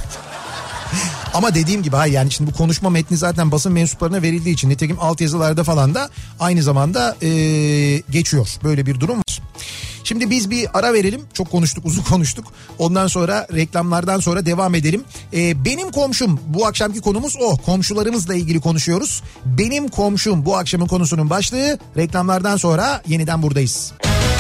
[1.34, 4.98] ama dediğim gibi hayır yani şimdi bu konuşma metni zaten basın mensuplarına verildiği için nitekim
[5.00, 6.10] altyazılarda falan da
[6.40, 7.28] aynı zamanda e,
[8.10, 8.48] geçiyor.
[8.64, 9.42] Böyle bir durum var.
[10.04, 11.22] Şimdi biz bir ara verelim.
[11.34, 12.46] Çok konuştuk, uzun konuştuk.
[12.80, 15.04] Ondan sonra reklamlardan sonra devam edelim.
[15.34, 17.58] E, benim komşum bu akşamki konumuz o.
[17.58, 19.22] Komşularımızla ilgili konuşuyoruz.
[19.46, 21.80] Benim komşum bu akşamın konusunun başlığı.
[21.98, 23.94] Reklamlardan sonra yeniden buradayız.
[24.04, 24.33] Nasıl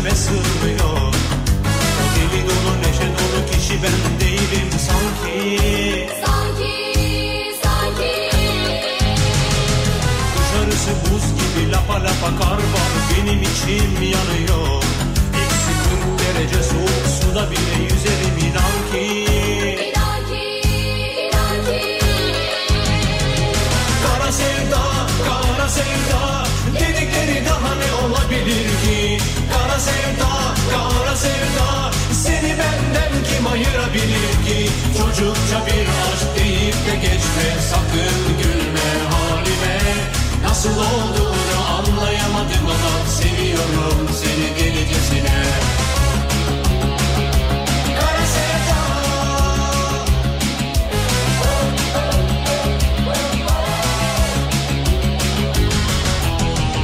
[0.00, 1.14] içime sığmıyor.
[2.00, 6.08] O deli dolu neşe dolu kişi ben değilim sanki.
[6.26, 6.74] Sanki,
[7.62, 8.30] sanki.
[10.36, 12.90] Dışarısı buz gibi lapa lapa kar var.
[13.10, 14.82] Benim içim yanıyor.
[15.42, 15.72] Eksi
[16.18, 17.89] 40 derece soğuk suda bile
[35.20, 39.78] Çocukça bir aşk deyip de geçme Sakın gülme halime.
[40.44, 45.44] Nasıl olduğunu anlayamadım ama Seviyorum seni delicesine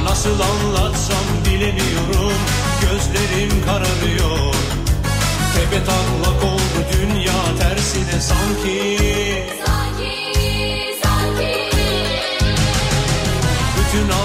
[0.03, 2.37] Nasıl anlatsam bilemiyorum
[2.81, 4.53] Gözlerim kararıyor
[5.69, 8.97] Tepe taklak oldu dünya tersine sanki.
[9.65, 10.13] Sanki,
[11.03, 11.53] sanki.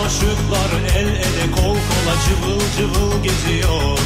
[0.07, 3.99] Aşıklar el ele kol kola cıvıl cıvıl geziyor.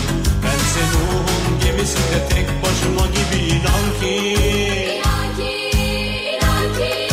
[0.43, 4.17] Bense Nuh'un gemisinde tek başıma gibi inan ki.
[4.95, 5.53] İnan ki,
[6.33, 7.09] inan ki.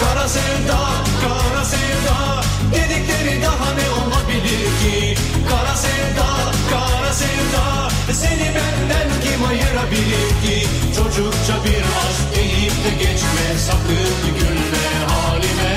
[0.00, 0.80] Kara sevda,
[1.22, 5.14] kara sevda Dedikleri daha ne olabilir ki?
[5.50, 6.26] Kara sevda,
[6.70, 10.66] kara sevda Seni benden kim ayırabilir ki?
[10.96, 13.58] Çocukça bir aşk deyip de geçme.
[13.66, 15.76] Sakın gülme halime.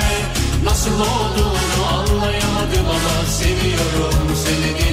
[0.64, 4.87] Nasıl olduğunu anlayamadım ama Seviyorum seni delicesine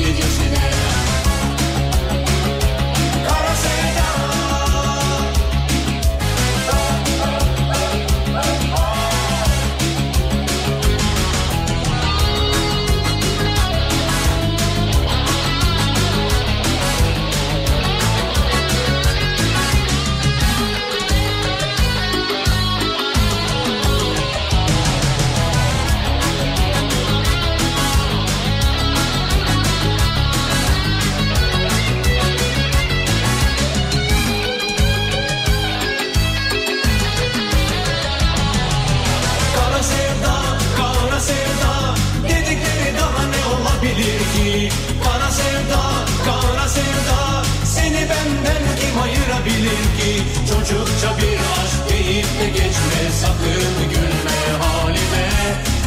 [49.65, 53.01] ayırabilir ki Çocukça bir aşk deyip de geçme.
[53.21, 55.29] Sakın gülme halime.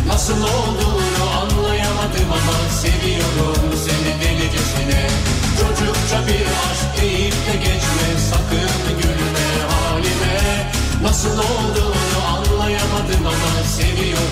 [0.06, 5.06] Nasıl olduğunu anlayamadım ama Seviyorum seni delicesine
[5.60, 8.08] Çocukça bir aşk deyip de geçme.
[8.30, 10.70] Sakın gülme halime.
[11.02, 14.27] Nasıl olduğunu anlayamadım ama seviyorum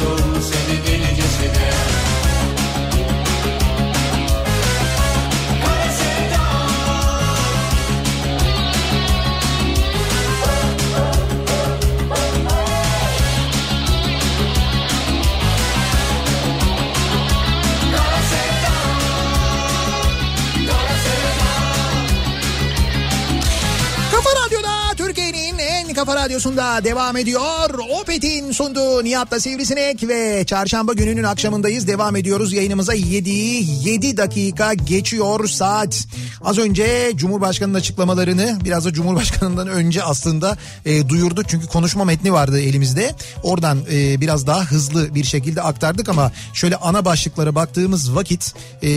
[25.97, 27.78] kafa radyosunda devam ediyor.
[28.01, 31.88] Opet'in sunduğu Nihat'la Sivrisinek ve çarşamba gününün akşamındayız.
[31.88, 36.07] Devam ediyoruz yayınımıza 7 7 dakika geçiyor saat.
[36.44, 41.49] Az önce Cumhurbaşkanı'nın açıklamalarını biraz da Cumhurbaşkanı'ndan önce aslında e, duyurduk.
[41.49, 43.14] Çünkü konuşma metni vardı elimizde.
[43.42, 48.88] Oradan e, biraz daha hızlı bir şekilde aktardık ama şöyle ana başlıklara baktığımız vakit e,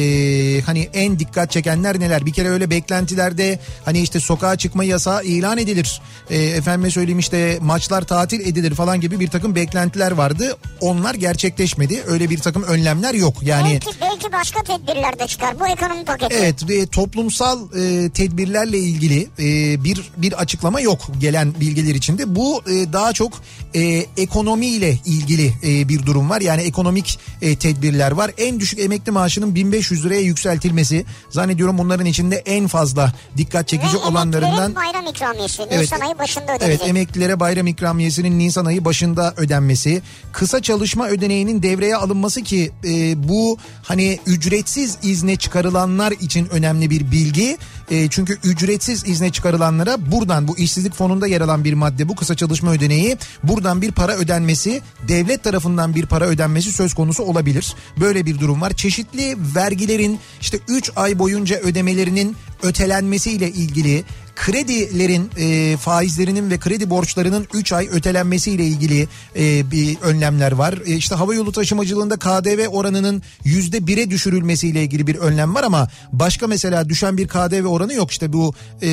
[0.62, 2.26] hani en dikkat çekenler neler?
[2.26, 6.02] Bir kere öyle beklentilerde hani işte sokağa çıkma yasağı ilan edilir.
[6.30, 10.58] E, efendime söyleyeyim işte maçlar tatil edilir falan gibi bir takım beklentiler vardı.
[10.82, 12.04] Onlar gerçekleşmedi.
[12.08, 13.34] Öyle bir takım önlemler yok.
[13.44, 15.60] Yani Belki, belki başka tedbirler de çıkar.
[15.60, 16.36] Bu ekonomi paketi.
[16.36, 22.36] Evet ve toplumsal e, tedbirlerle ilgili e, bir bir açıklama yok gelen bilgiler içinde.
[22.36, 23.34] Bu e, daha çok
[23.76, 23.82] e,
[24.18, 26.42] ekonomiyle ilgili e, bir durum var.
[26.42, 28.32] Yani ekonomik e, tedbirler var.
[28.38, 33.98] En düşük emekli maaşının 1500 liraya yükseltilmesi zannediyorum bunların içinde en fazla dikkat Ve çekici
[33.98, 35.62] olanlarından emeklilerin bayram ikramiyesi.
[35.70, 40.02] Evet, Nisan ayı başında Evet emeklilere bayram ikramiyesinin Nisan ayı başında ödenmesi,
[40.32, 47.12] kısa çalışma ödeneğinin devreye alınması ki e, bu hani ücretsiz izne çıkarılanlar için önemli bir
[47.12, 47.58] bilgi.
[47.92, 52.36] E, çünkü ücretsiz izne çıkarılanlara buradan bu işsizlik fonunda yer alan bir madde bu kısa
[52.36, 57.74] çalışma ödeneği buradan bir para ödenmesi devlet tarafından bir para ödenmesi söz konusu olabilir.
[58.00, 58.74] Böyle bir durum var.
[58.74, 64.04] Çeşitli vergilerin işte 3 ay boyunca ödemelerinin ötelenmesiyle ilgili
[64.40, 70.76] kredilerin e, faizlerinin ve kredi borçlarının 3 ay ötelenmesiyle ilgili e, bir önlemler var.
[70.86, 76.48] E, işte hava yolu taşımacılığında KDV oranının %1'e düşürülmesiyle ilgili bir önlem var ama başka
[76.48, 78.12] mesela düşen bir KDV oranı yok.
[78.12, 78.90] İşte bu e,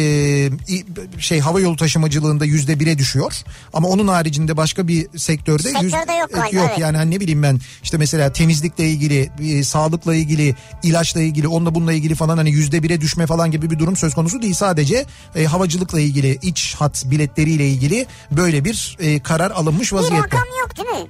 [1.19, 3.33] şey hava yolu taşımacılığında %1'e düşüyor.
[3.73, 6.79] Ama onun haricinde başka bir sektörde Sektörde yok galiba, yok evet.
[6.79, 11.75] yani hani ne bileyim ben işte mesela temizlikle ilgili, e, sağlıkla ilgili, ilaçla ilgili, onunla
[11.75, 14.55] bununla ilgili falan hani yüzde bire düşme falan gibi bir durum söz konusu değil.
[14.55, 15.07] Sadece
[15.37, 20.27] e, havacılıkla ilgili, iç hat biletleriyle ilgili böyle bir e, karar alınmış Bir vaziyette.
[20.27, 21.09] rakam yok değil mi?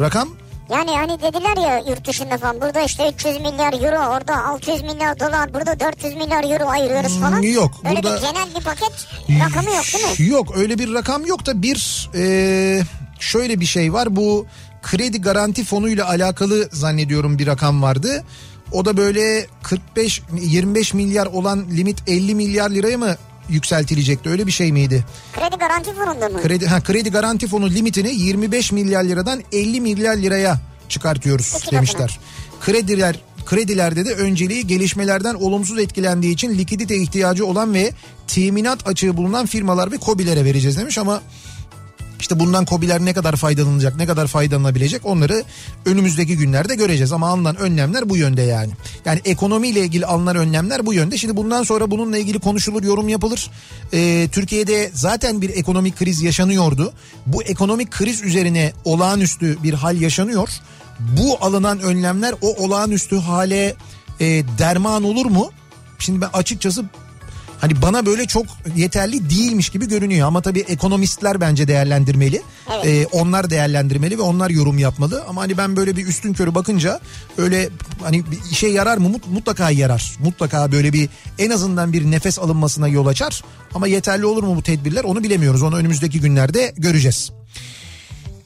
[0.00, 0.28] Rakam
[0.70, 5.20] Yani hani dediler ya yurt dışında falan burada işte 300 milyar euro orada 600 milyar
[5.20, 7.36] dolar burada 400 milyar euro ayırıyoruz falan.
[7.42, 9.06] Hmm, yok, Böyle burada- bir genel bir paket
[9.40, 10.34] rakamı yok değil mi?
[10.34, 12.82] Yok öyle bir rakam yok da bir e,
[13.20, 14.46] şöyle bir şey var bu
[14.82, 18.24] kredi garanti fonuyla alakalı zannediyorum bir rakam vardı.
[18.72, 23.16] O da böyle 45 25 milyar olan limit 50 milyar liraya mı
[23.48, 25.04] yükseltilecekti öyle bir şey miydi?
[25.32, 26.42] Kredi garanti fonunda mı?
[26.42, 32.18] Kredi ha kredi garanti fonu limitini 25 milyar liradan 50 milyar liraya çıkartıyoruz İki demişler.
[32.60, 33.16] Krediler
[33.46, 37.92] kredilerde de önceliği gelişmelerden olumsuz etkilendiği için likidite ihtiyacı olan ve
[38.26, 41.22] teminat açığı bulunan firmalar ve kobilere vereceğiz demiş ama
[42.20, 45.44] İşte bundan kobiler ne kadar faydalanacak, ne kadar faydalanabilecek onları
[45.86, 47.12] önümüzdeki günlerde göreceğiz.
[47.12, 48.72] Ama alınan önlemler bu yönde yani.
[49.04, 51.18] Yani ekonomiyle ilgili alınan önlemler bu yönde.
[51.18, 53.50] Şimdi bundan sonra bununla ilgili konuşulur, yorum yapılır.
[53.92, 56.92] Ee, Türkiye'de zaten bir ekonomik kriz yaşanıyordu.
[57.26, 60.48] Bu ekonomik kriz üzerine olağanüstü bir hal yaşanıyor.
[61.00, 63.74] Bu alınan önlemler o olağanüstü hale
[64.20, 64.26] e,
[64.58, 65.50] derman olur mu?
[65.98, 66.84] Şimdi ben açıkçası
[67.64, 68.46] Hani bana böyle çok
[68.76, 72.42] yeterli değilmiş gibi görünüyor ama tabii ekonomistler bence değerlendirmeli.
[72.74, 72.86] Evet.
[72.86, 75.24] Ee, onlar değerlendirmeli ve onlar yorum yapmalı.
[75.28, 77.00] Ama hani ben böyle bir üstün körü bakınca
[77.38, 77.68] öyle
[78.02, 80.12] hani bir işe yarar mı Mut- mutlaka yarar.
[80.18, 81.08] Mutlaka böyle bir
[81.38, 83.42] en azından bir nefes alınmasına yol açar.
[83.74, 85.62] Ama yeterli olur mu bu tedbirler onu bilemiyoruz.
[85.62, 87.32] Onu önümüzdeki günlerde göreceğiz.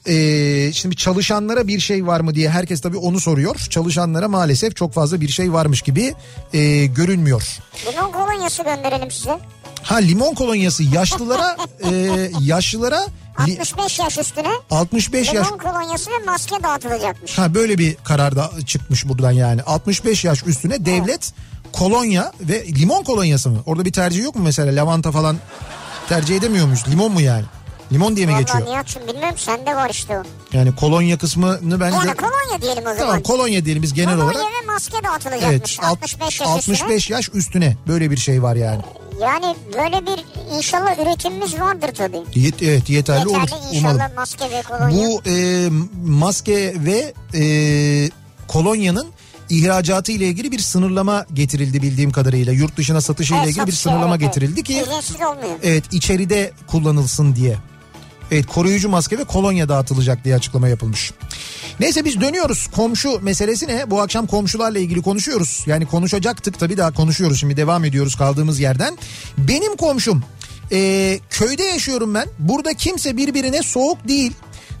[0.07, 3.55] Ee, şimdi çalışanlara bir şey var mı diye herkes tabii onu soruyor.
[3.69, 6.13] Çalışanlara maalesef çok fazla bir şey varmış gibi
[6.53, 7.43] e, görünmüyor.
[7.93, 9.39] Limon kolonyası gönderelim size.
[9.83, 11.57] Ha limon kolonyası yaşlılara
[11.91, 11.91] e,
[12.41, 12.99] yaşlılara
[13.47, 17.37] li- 65 yaş üstüne 65 yaş limon kolonyası ve maske dağıtılacakmış.
[17.37, 21.33] ha böyle bir karar da çıkmış buradan yani 65 yaş üstüne devlet
[21.73, 23.59] kolonya ve limon kolonyası mı?
[23.65, 25.37] Orada bir tercih yok mu mesela lavanta falan
[26.09, 26.83] tercih edemiyor muyuz?
[26.91, 27.45] Limon mu yani?
[27.91, 28.65] Limon diye mi Vallahi geçiyor?
[28.65, 30.23] Nihat'cığım bilmiyorum sende var işte o.
[30.57, 32.97] Yani kolonya kısmını bence Yani kolonya diyelim o zaman.
[32.97, 34.41] Tamam kolonya diyelim biz genel kolonya olarak.
[34.63, 35.49] ve maske dağıtılacakmış.
[35.49, 38.79] Evet alt- 65 yaş 65 yaş üstüne böyle bir şey var yani.
[38.79, 39.25] üstüne.
[39.27, 40.25] Yani böyle bir
[40.57, 42.17] inşallah üretimimiz vardır tabii.
[42.35, 44.15] Yet- evet yeterli, olur Yeterli inşallah umalım.
[44.15, 45.07] maske ve kolonya.
[45.07, 45.67] Bu e,
[46.05, 47.43] maske ve e,
[48.47, 49.07] kolonyanın
[49.49, 52.53] ihracatı ile ilgili bir sınırlama getirildi bildiğim kadarıyla.
[52.53, 54.33] Yurt dışına satışı ile Evet, ilgili bir sınırlama evet, evet.
[54.33, 54.85] getirildi ki
[55.63, 57.57] evet içeride kullanılsın diye.
[58.31, 61.11] Evet koruyucu maske ve kolonya dağıtılacak diye açıklama yapılmış.
[61.79, 62.67] Neyse biz dönüyoruz.
[62.67, 63.91] Komşu meselesi ne?
[63.91, 65.63] Bu akşam komşularla ilgili konuşuyoruz.
[65.67, 67.39] Yani konuşacaktık tabii daha konuşuyoruz.
[67.39, 68.97] Şimdi devam ediyoruz kaldığımız yerden.
[69.37, 70.23] Benim komşum
[70.71, 72.27] e, köyde yaşıyorum ben.
[72.39, 74.31] Burada kimse birbirine soğuk değil.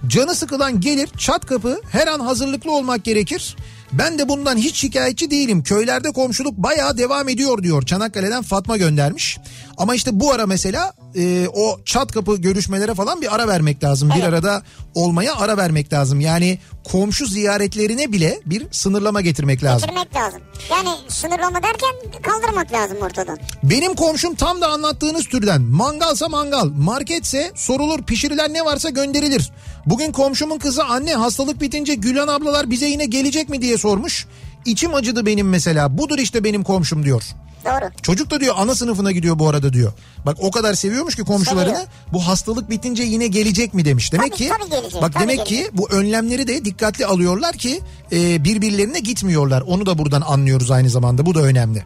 [0.07, 3.55] Canı sıkılan gelir çat kapı her an hazırlıklı olmak gerekir.
[3.93, 5.63] Ben de bundan hiç şikayetçi değilim.
[5.63, 7.85] Köylerde komşuluk bayağı devam ediyor diyor.
[7.85, 9.37] Çanakkale'den Fatma göndermiş.
[9.79, 14.11] Ama işte bu ara mesela e, o çat kapı görüşmelere falan bir ara vermek lazım.
[14.17, 14.63] Bir arada
[14.95, 16.19] olmaya ara vermek lazım.
[16.21, 19.89] Yani komşu ziyaretlerine bile bir sınırlama getirmek lazım.
[19.89, 20.41] Getirmek lazım.
[20.71, 23.37] Yani sınırlama derken kaldırmak lazım ortadan.
[23.63, 25.61] Benim komşum tam da anlattığınız türden.
[25.61, 29.51] Mangalsa mangal, marketse sorulur, pişirilen ne varsa gönderilir.
[29.85, 34.25] Bugün komşumun kızı anne hastalık bitince Gülen ablalar bize yine gelecek mi diye sormuş.
[34.65, 35.97] İçim acıdı benim mesela.
[35.97, 37.23] Budur işte benim komşum diyor.
[37.65, 37.91] Doğru.
[38.01, 39.93] Çocuk da diyor ana sınıfına gidiyor bu arada diyor.
[40.25, 41.69] Bak o kadar seviyormuş ki komşularını.
[41.69, 41.87] Seviyor.
[42.13, 44.13] Bu hastalık bitince yine gelecek mi demiş.
[44.13, 45.77] Demek Tabii, ki tabii gelecek, bak tabii demek ki gelecek.
[45.77, 47.81] bu önlemleri de dikkatli alıyorlar ki
[48.11, 49.61] e, birbirlerine gitmiyorlar.
[49.67, 51.25] Onu da buradan anlıyoruz aynı zamanda.
[51.25, 51.83] Bu da önemli.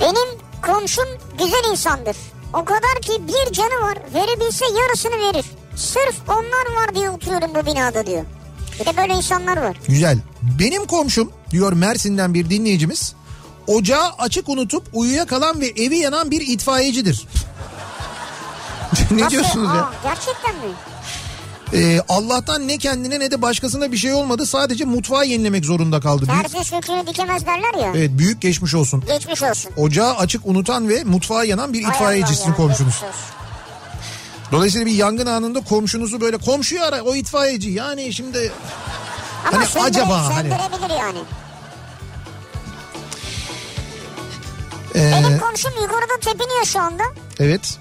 [0.00, 1.06] Benim komşum
[1.38, 2.16] güzel insandır.
[2.54, 3.98] O kadar ki bir canı var.
[4.14, 5.44] Verebilse yarısını verir.
[5.76, 8.24] Sırf onlar var diye oturuyorum bu binada diyor.
[8.80, 9.76] Bir de böyle insanlar var.
[9.88, 10.18] Güzel.
[10.58, 13.14] Benim komşum diyor Mersin'den bir dinleyicimiz.
[13.66, 17.26] Ocağı açık unutup uyuyakalan ve evi yanan bir itfaiyecidir.
[19.10, 19.30] ne Nasıl?
[19.30, 19.82] diyorsunuz ya?
[19.82, 20.72] Aa, gerçekten mi?
[21.74, 24.46] Ee, Allah'tan ne kendine ne de başkasına bir şey olmadı.
[24.46, 26.26] Sadece mutfağı yenilemek zorunda kaldı.
[26.26, 27.92] Terzi söküğünü dikemez derler ya.
[27.96, 29.04] evet büyük geçmiş olsun.
[29.06, 29.72] Geçmiş olsun.
[29.76, 32.78] Ocağı açık unutan ve mutfağı yanan bir Hay itfaiyeci Allah sizin ya, komşunuz.
[32.94, 33.39] geçmiş olsun.
[34.52, 37.70] Dolayısıyla bir yangın anında komşunuzu böyle komşuyu ara o itfaiyeci.
[37.70, 38.52] Yani şimdi
[39.48, 40.48] Ama Hani söndüre- acaba hani-
[40.98, 41.18] yani.
[44.94, 47.02] ee, Benim komşum yukarıda tepiniyor şu anda.
[47.40, 47.78] evet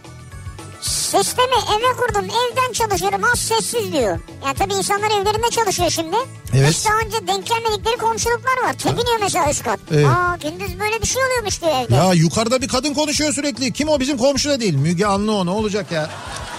[0.82, 4.20] Sistemi eve kurdum evden çalışıyorum az sessiz diyor.
[4.46, 6.16] Yani tabii insanlar evlerinde çalışıyor şimdi.
[6.54, 6.70] Evet.
[6.70, 8.74] Hiç daha önce denk gelmedikleri komşuluklar var.
[8.74, 9.80] Tepiniyor mesela üst kat.
[9.92, 10.06] Evet.
[10.08, 11.96] Aa gündüz böyle bir şey oluyormuş diyor evde.
[11.96, 13.74] ya yukarıda bir kadın konuşuyor sürekli.
[13.74, 14.74] Kim o bizim komşu da değil.
[14.76, 16.10] Müge Anlı o ne olacak ya?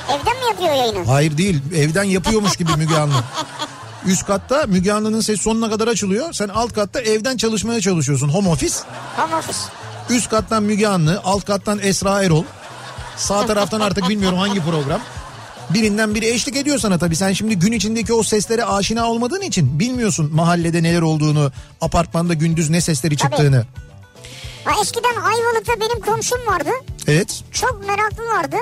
[0.08, 1.06] Evden mi yapıyor yayını?
[1.06, 3.14] Hayır değil evden yapıyormuş gibi Müge Anlı.
[4.06, 6.32] Üst katta Müge Anlı'nın sesi sonuna kadar açılıyor.
[6.32, 8.28] Sen alt katta evden çalışmaya çalışıyorsun.
[8.28, 8.74] Home office.
[9.16, 9.58] Home office.
[10.10, 12.44] Üst kattan Müge Anlı, alt kattan Esra Erol.
[13.20, 15.00] Sağ taraftan artık bilmiyorum hangi program.
[15.70, 17.16] Birinden biri eşlik ediyor sana tabii.
[17.16, 22.70] Sen şimdi gün içindeki o seslere aşina olmadığın için bilmiyorsun mahallede neler olduğunu, apartmanda gündüz
[22.70, 23.64] ne sesleri çıktığını.
[24.64, 26.70] Ha, eskiden Ayvalık'ta benim komşum vardı.
[27.06, 27.40] Evet.
[27.52, 28.56] Çok meraklı vardı.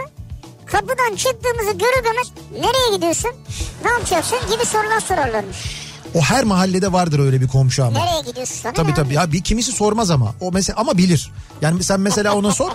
[0.66, 3.30] Kapıdan çıktığımızı görür görmez nereye gidiyorsun?
[3.84, 5.56] Ne yapacaksın gibi sorular sorarlarmış.
[6.14, 7.98] O her mahallede vardır öyle bir komşu ama.
[7.98, 8.72] Nereye gidiyorsun sana?
[8.72, 10.34] Tabii tabii ya bir kimisi sormaz ama.
[10.40, 11.30] O mesela ama bilir.
[11.62, 12.70] Yani sen mesela ona sor.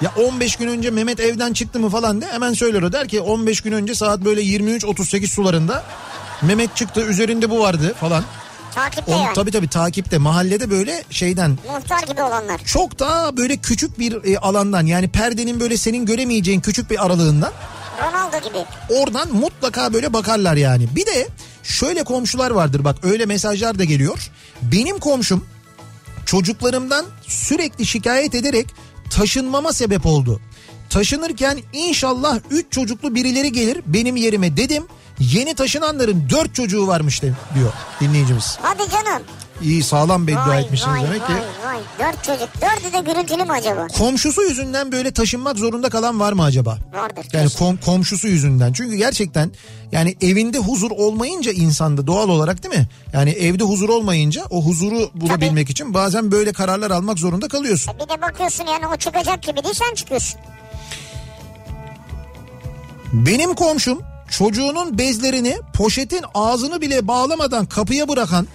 [0.00, 3.20] Ya 15 gün önce Mehmet evden çıktı mı falan de hemen söyler o der ki
[3.20, 5.84] 15 gün önce saat böyle 23.38 sularında
[6.42, 8.24] Mehmet çıktı üzerinde bu vardı falan.
[8.74, 9.34] Takipte On, yani.
[9.34, 12.60] tabii tabii takipte mahallede böyle şeyden Muhtar gibi olanlar.
[12.64, 17.52] çok daha böyle küçük bir e, alandan yani perdenin böyle senin göremeyeceğin küçük bir aralığından
[18.02, 18.58] Ronaldo gibi.
[18.90, 20.88] Oradan mutlaka böyle bakarlar yani.
[20.96, 21.28] Bir de
[21.62, 24.30] şöyle komşular vardır bak öyle mesajlar da geliyor.
[24.62, 25.46] Benim komşum
[26.26, 28.66] çocuklarımdan sürekli şikayet ederek
[29.10, 30.40] taşınmama sebep oldu.
[30.90, 34.84] Taşınırken inşallah 3 çocuklu birileri gelir benim yerime dedim.
[35.18, 38.58] Yeni taşınanların 4 çocuğu varmış diyor dinleyicimiz.
[38.62, 39.22] Hadi canım.
[39.62, 41.32] İyi sağlam beddua Vay etmişsiniz vay demek ki.
[41.32, 41.80] vay vay.
[41.98, 42.48] Dört çocuk.
[42.54, 43.86] Dördü de gürültülü mü acaba?
[43.86, 46.78] Komşusu yüzünden böyle taşınmak zorunda kalan var mı acaba?
[46.94, 47.26] Vardır.
[47.32, 48.72] Yani kom- komşusu yüzünden.
[48.72, 49.50] Çünkü gerçekten
[49.92, 52.88] yani evinde huzur olmayınca insanda doğal olarak değil mi?
[53.12, 57.94] Yani evde huzur olmayınca o huzuru bulabilmek için bazen böyle kararlar almak zorunda kalıyorsun.
[57.94, 60.40] Bir de bakıyorsun yani o çıkacak gibi değil sen çıkıyorsun.
[63.12, 68.46] Benim komşum çocuğunun bezlerini poşetin ağzını bile bağlamadan kapıya bırakan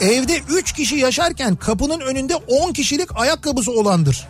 [0.00, 4.26] evde 3 kişi yaşarken kapının önünde 10 kişilik ayakkabısı olandır.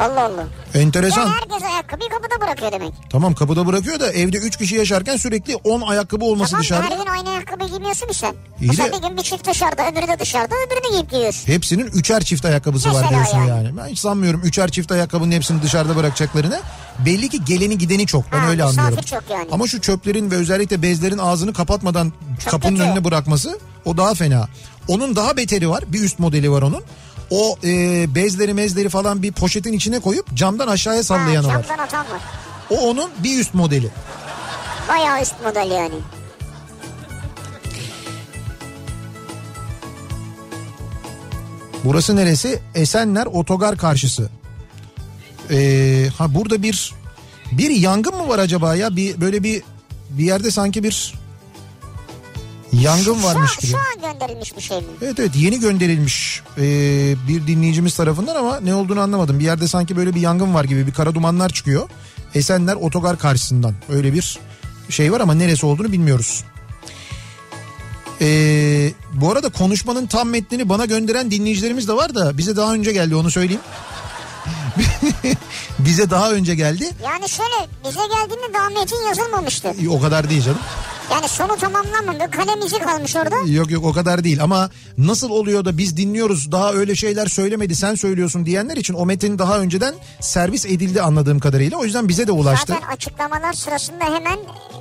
[0.00, 0.44] Allah Allah.
[0.74, 1.20] Enteresan.
[1.26, 2.92] Yani herkes ayakkabıyı kapıda bırakıyor demek.
[3.10, 6.86] Tamam kapıda bırakıyor da evde 3 kişi yaşarken sürekli 10 ayakkabı olması Tamam dışarıda.
[6.90, 8.34] her gün aynı ayakkabı giymiyorsun sen.
[8.60, 11.46] İyi Mesela de- bir gün bir çift dışarıda öbürü de dışarıda öbürünü giyip giyiyorsun.
[11.52, 13.48] Hepsinin üçer çift ayakkabısı var Mesela diyorsun yani.
[13.64, 13.76] yani.
[13.76, 16.60] Ben hiç sanmıyorum üçer çift ayakkabının hepsini dışarıda bırakacaklarını.
[17.06, 18.98] Belli ki geleni gideni çok ben Ha, öyle anlıyorum.
[19.04, 19.48] çok yani.
[19.52, 22.12] Ama şu çöplerin ve özellikle bezlerin ağzını kapatmadan
[22.44, 22.88] Çok kapının kötü.
[22.90, 24.48] önüne bırakması o daha fena.
[24.88, 26.82] Onun daha beteri var bir üst modeli var onun.
[27.30, 31.62] O e, bezleri mezleri falan bir poşetin içine koyup camdan aşağıya sallayanı ha, var.
[31.62, 32.20] camdan atan var.
[32.70, 33.90] O onun bir üst modeli.
[34.88, 35.94] Bayağı üst model yani.
[41.84, 42.62] Burası neresi?
[42.74, 44.30] Esenler Otogar karşısı.
[45.50, 46.94] Ee, ha burada bir
[47.52, 48.96] bir yangın mı var acaba ya?
[48.96, 49.62] Bir böyle bir
[50.10, 51.14] bir yerde sanki bir
[52.72, 53.70] yangın varmış şu, gibi.
[53.70, 54.84] Şu an gönderilmiş bir şey mi?
[55.02, 56.62] Evet evet yeni gönderilmiş ee,
[57.28, 59.38] bir dinleyicimiz tarafından ama ne olduğunu anlamadım.
[59.38, 61.88] Bir yerde sanki böyle bir yangın var gibi bir kara dumanlar çıkıyor.
[62.34, 64.38] Esenler Otogar karşısından öyle bir
[64.88, 66.44] şey var ama neresi olduğunu bilmiyoruz.
[68.20, 72.92] Ee, bu arada konuşmanın tam metnini bana gönderen dinleyicilerimiz de var da bize daha önce
[72.92, 73.62] geldi onu söyleyeyim.
[75.78, 76.90] bize daha önce geldi.
[77.04, 79.74] Yani şöyle bize geldiğinde daha metin yazılmamıştı.
[79.90, 80.58] O kadar değil canım.
[81.12, 82.30] Yani sonu tamamlanmadı.
[82.30, 83.36] Kalem izi kalmış orada.
[83.46, 87.76] Yok yok o kadar değil ama nasıl oluyor da biz dinliyoruz daha öyle şeyler söylemedi
[87.76, 91.78] sen söylüyorsun diyenler için o metin daha önceden servis edildi anladığım kadarıyla.
[91.78, 92.72] O yüzden bize de ulaştı.
[92.72, 94.38] Zaten açıklamalar sırasında hemen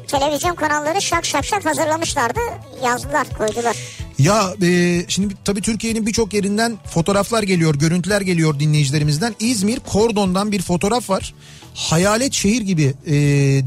[0.07, 2.39] televizyon kanalları şak şak şak hazırlamışlardı.
[2.85, 3.75] Yazdılar koydular.
[4.19, 9.35] Ya e, şimdi tabii Türkiye'nin birçok yerinden fotoğraflar geliyor, görüntüler geliyor dinleyicilerimizden.
[9.39, 11.33] İzmir Kordon'dan bir fotoğraf var.
[11.73, 13.15] Hayalet şehir gibi e,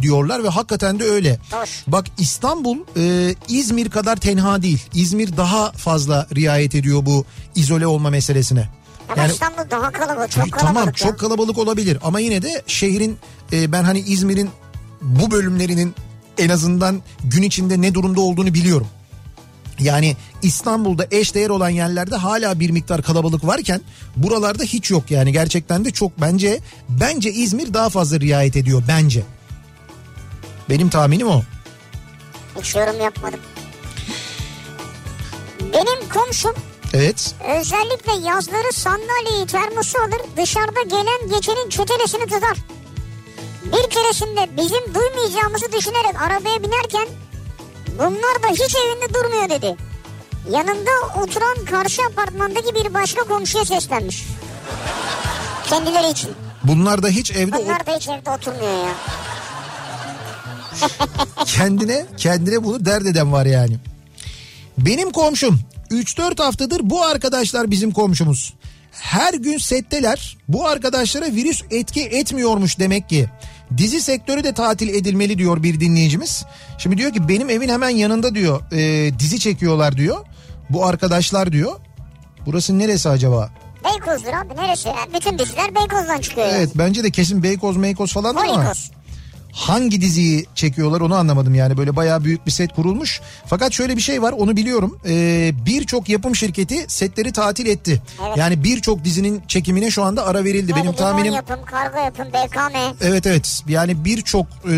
[0.03, 1.39] diyorlar ve hakikaten de öyle.
[1.51, 1.85] Hoş.
[1.87, 4.85] Bak İstanbul e, İzmir kadar tenha değil.
[4.95, 7.25] İzmir daha fazla riayet ediyor bu
[7.55, 8.69] izole olma meselesine.
[9.09, 10.31] Ama İstanbul daha kalabalık.
[10.31, 10.93] Çok kalabalık tamam ya.
[10.93, 13.19] çok kalabalık olabilir ama yine de şehrin
[13.53, 14.51] e, ben hani İzmir'in
[15.03, 15.95] bu bölümlerinin
[16.39, 18.87] en azından gün içinde ne durumda olduğunu biliyorum.
[19.81, 23.81] Yani İstanbul'da eşdeğer olan yerlerde hala bir miktar kalabalık varken
[24.17, 29.23] buralarda hiç yok yani gerçekten de çok bence bence İzmir daha fazla riayet ediyor bence.
[30.69, 31.43] Benim tahminim o.
[32.61, 33.41] Hiç yorum yapmadım.
[35.73, 36.55] Benim komşum
[36.93, 37.35] Evet.
[37.61, 42.57] özellikle yazları sandalyeyi termosu alır dışarıda gelen geçenin çetelesini tutar.
[43.65, 47.09] Bir keresinde bizim duymayacağımızı düşünerek arabaya binerken
[48.01, 49.77] bunlar da hiç evinde durmuyor dedi.
[50.51, 50.91] Yanında
[51.23, 54.27] oturan karşı apartmandaki bir başka komşuya seslenmiş.
[55.67, 56.31] Kendileri için.
[56.65, 58.95] Bunlar da hiç evde Bunlar da hiç evde oturmuyor ya.
[61.47, 63.77] kendine kendine bunu dert eden var yani.
[64.79, 68.55] Benim komşum 3-4 haftadır bu arkadaşlar bizim komşumuz.
[68.93, 73.27] Her gün setteler bu arkadaşlara virüs etki etmiyormuş demek ki.
[73.77, 76.45] Dizi sektörü de tatil edilmeli diyor bir dinleyicimiz.
[76.79, 80.27] Şimdi diyor ki benim evin hemen yanında diyor e, dizi çekiyorlar diyor.
[80.71, 81.73] Bu arkadaşlar diyor.
[82.47, 83.51] Burası neresi acaba?
[83.85, 84.89] Beykoz'dur abi neresi?
[84.89, 84.95] ya?
[85.15, 86.47] Bütün diziler Beykoz'dan çıkıyor.
[86.51, 88.91] Evet bence de kesin Beykoz Meykoz falan ama Beykoz.
[89.53, 93.21] Hangi diziyi çekiyorlar onu anlamadım yani böyle bayağı büyük bir set kurulmuş.
[93.47, 98.03] Fakat şöyle bir şey var onu biliyorum Ee, birçok yapım şirketi setleri tatil etti.
[98.27, 98.37] Evet.
[98.37, 100.73] Yani birçok dizinin çekimine şu anda ara verildi.
[100.73, 102.77] Ne Benim tahminim yapım, kargo yapım, BKM.
[103.01, 104.73] evet evet yani birçok e,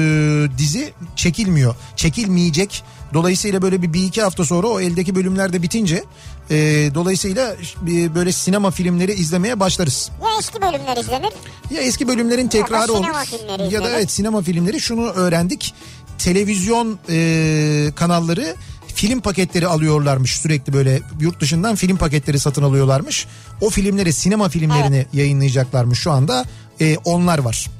[0.59, 2.83] dizi çekilmiyor çekilmeyecek.
[3.15, 6.05] Dolayısıyla böyle bir, bir iki hafta sonra o eldeki bölümler de bitince
[6.51, 6.57] e,
[6.95, 10.11] dolayısıyla bir böyle sinema filmleri izlemeye başlarız.
[10.23, 11.33] Ya eski bölümler izlenir.
[11.71, 13.01] Ya eski bölümlerin tekrarı olur.
[13.05, 13.95] sinema filmleri Ya da izlenir.
[13.99, 15.75] evet sinema filmleri şunu öğrendik.
[16.19, 18.55] Televizyon e, kanalları
[18.95, 23.27] film paketleri alıyorlarmış sürekli böyle yurt dışından film paketleri satın alıyorlarmış.
[23.61, 26.45] O filmleri sinema filmlerini yayınlayacaklarmış şu anda
[26.81, 27.71] e, onlar var.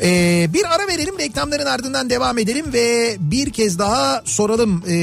[0.00, 4.94] Ee, bir ara verelim reklamların ardından devam edelim ve bir kez daha soralım e,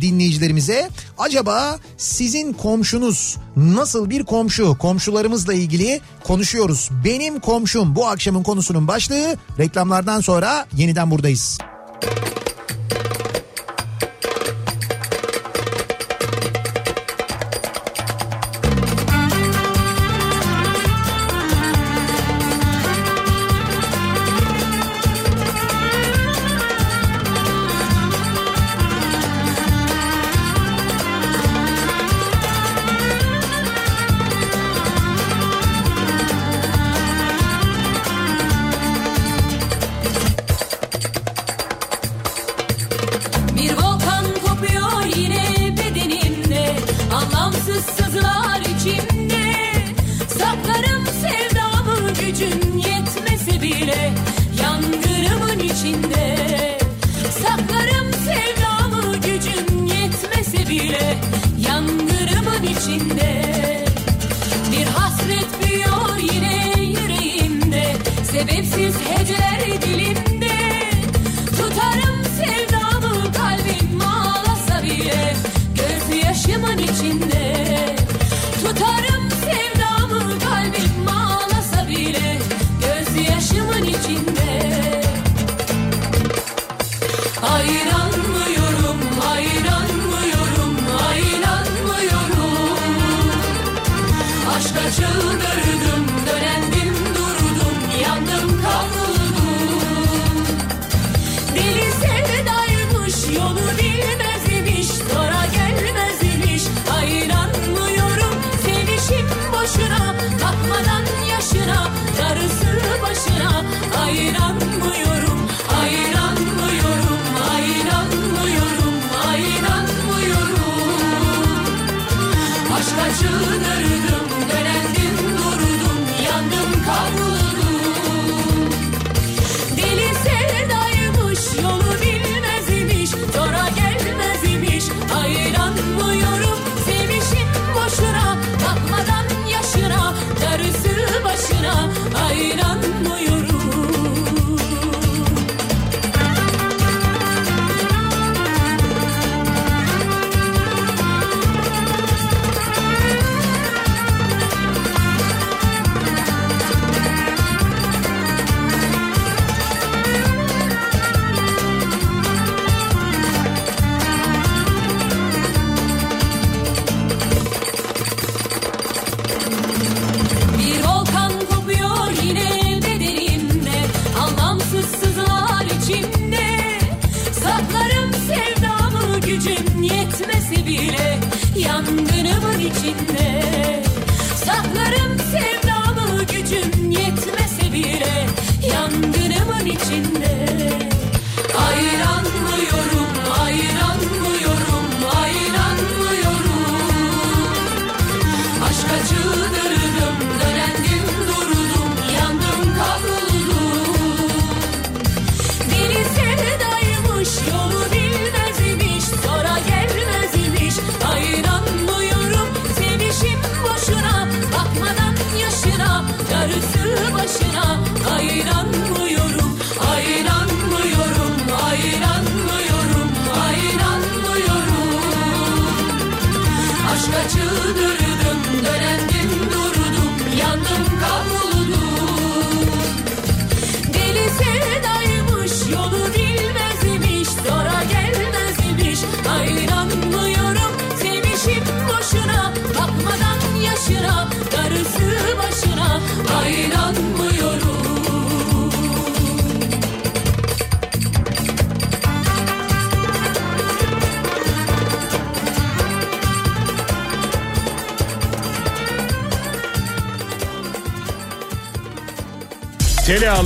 [0.00, 0.88] dinleyicilerimize.
[1.18, 4.78] Acaba sizin komşunuz nasıl bir komşu?
[4.78, 6.90] Komşularımızla ilgili konuşuyoruz.
[7.04, 11.58] Benim komşum bu akşamın konusunun başlığı reklamlardan sonra yeniden buradayız.
[12.02, 12.37] Müzik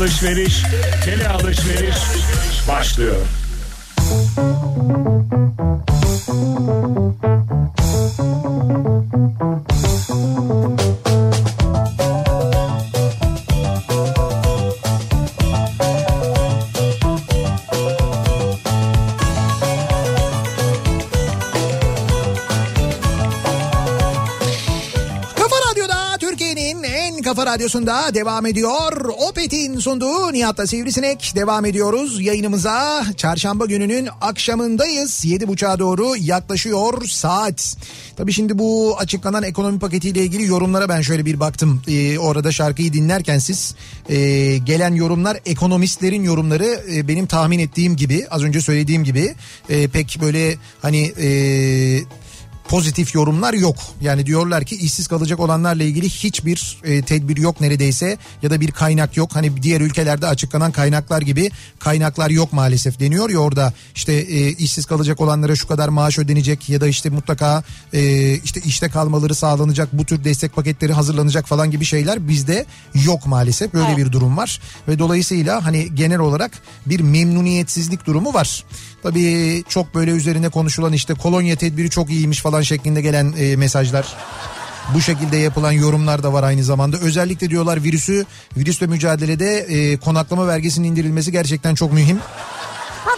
[0.03, 0.63] alışveriş,
[1.05, 1.97] tele alışveriş
[2.69, 3.17] başlıyor.
[27.63, 28.93] Radyosu'nda devam ediyor.
[29.29, 33.05] Opet'in sunduğu Nihat'la Sivrisinek devam ediyoruz yayınımıza.
[33.17, 35.25] Çarşamba gününün akşamındayız.
[35.25, 37.77] 7.30'a doğru yaklaşıyor saat.
[38.17, 41.83] Tabii şimdi bu açıklanan ekonomi paketiyle ilgili yorumlara ben şöyle bir baktım.
[41.89, 43.75] Ee, orada şarkıyı dinlerken siz
[44.09, 44.17] e,
[44.59, 49.35] gelen yorumlar ekonomistlerin yorumları e, benim tahmin ettiğim gibi az önce söylediğim gibi
[49.69, 51.29] e, pek böyle hani e,
[52.73, 53.77] pozitif yorumlar yok.
[54.01, 58.71] Yani diyorlar ki işsiz kalacak olanlarla ilgili hiçbir e, tedbir yok neredeyse ya da bir
[58.71, 59.31] kaynak yok.
[59.37, 64.87] Hani diğer ülkelerde açıklanan kaynaklar gibi kaynaklar yok maalesef deniyor ya orada işte e, işsiz
[64.87, 67.63] kalacak olanlara şu kadar maaş ödenecek ya da işte mutlaka
[67.93, 73.27] e, işte işte kalmaları sağlanacak bu tür destek paketleri hazırlanacak falan gibi şeyler bizde yok
[73.27, 73.99] maalesef böyle Evet.
[73.99, 76.53] bir durum var ve dolayısıyla hani genel olarak
[76.87, 78.65] bir memnuniyetsizlik durumu var.
[79.03, 84.17] Tabii çok böyle üzerine konuşulan işte kolonya tedbiri çok iyiymiş falan şeklinde gelen e, mesajlar.
[84.95, 86.97] Bu şekilde yapılan yorumlar da var aynı zamanda.
[86.99, 88.25] Özellikle diyorlar virüsü,
[88.57, 92.19] virüsle mücadelede e, konaklama vergisinin indirilmesi gerçekten çok mühim.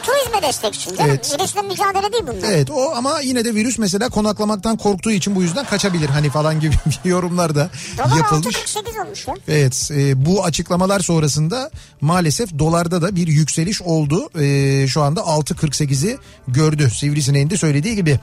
[0.06, 1.10] Ha turizme destek için canım.
[1.10, 1.34] Evet.
[1.34, 2.48] Virüsle mücadele değil bunlar.
[2.52, 6.60] Evet o ama yine de virüs mesela konaklamaktan korktuğu için bu yüzden kaçabilir hani falan
[6.60, 6.74] gibi
[7.04, 8.56] yorumlar da Dolar yapılmış.
[8.56, 9.34] 6.48 olmuş ya.
[9.48, 11.70] Evet e, bu açıklamalar sonrasında
[12.00, 14.40] maalesef dolarda da bir yükseliş oldu.
[14.40, 16.18] E, şu anda 6.48'i
[16.48, 18.20] gördü Sivrisineğin de söylediği gibi.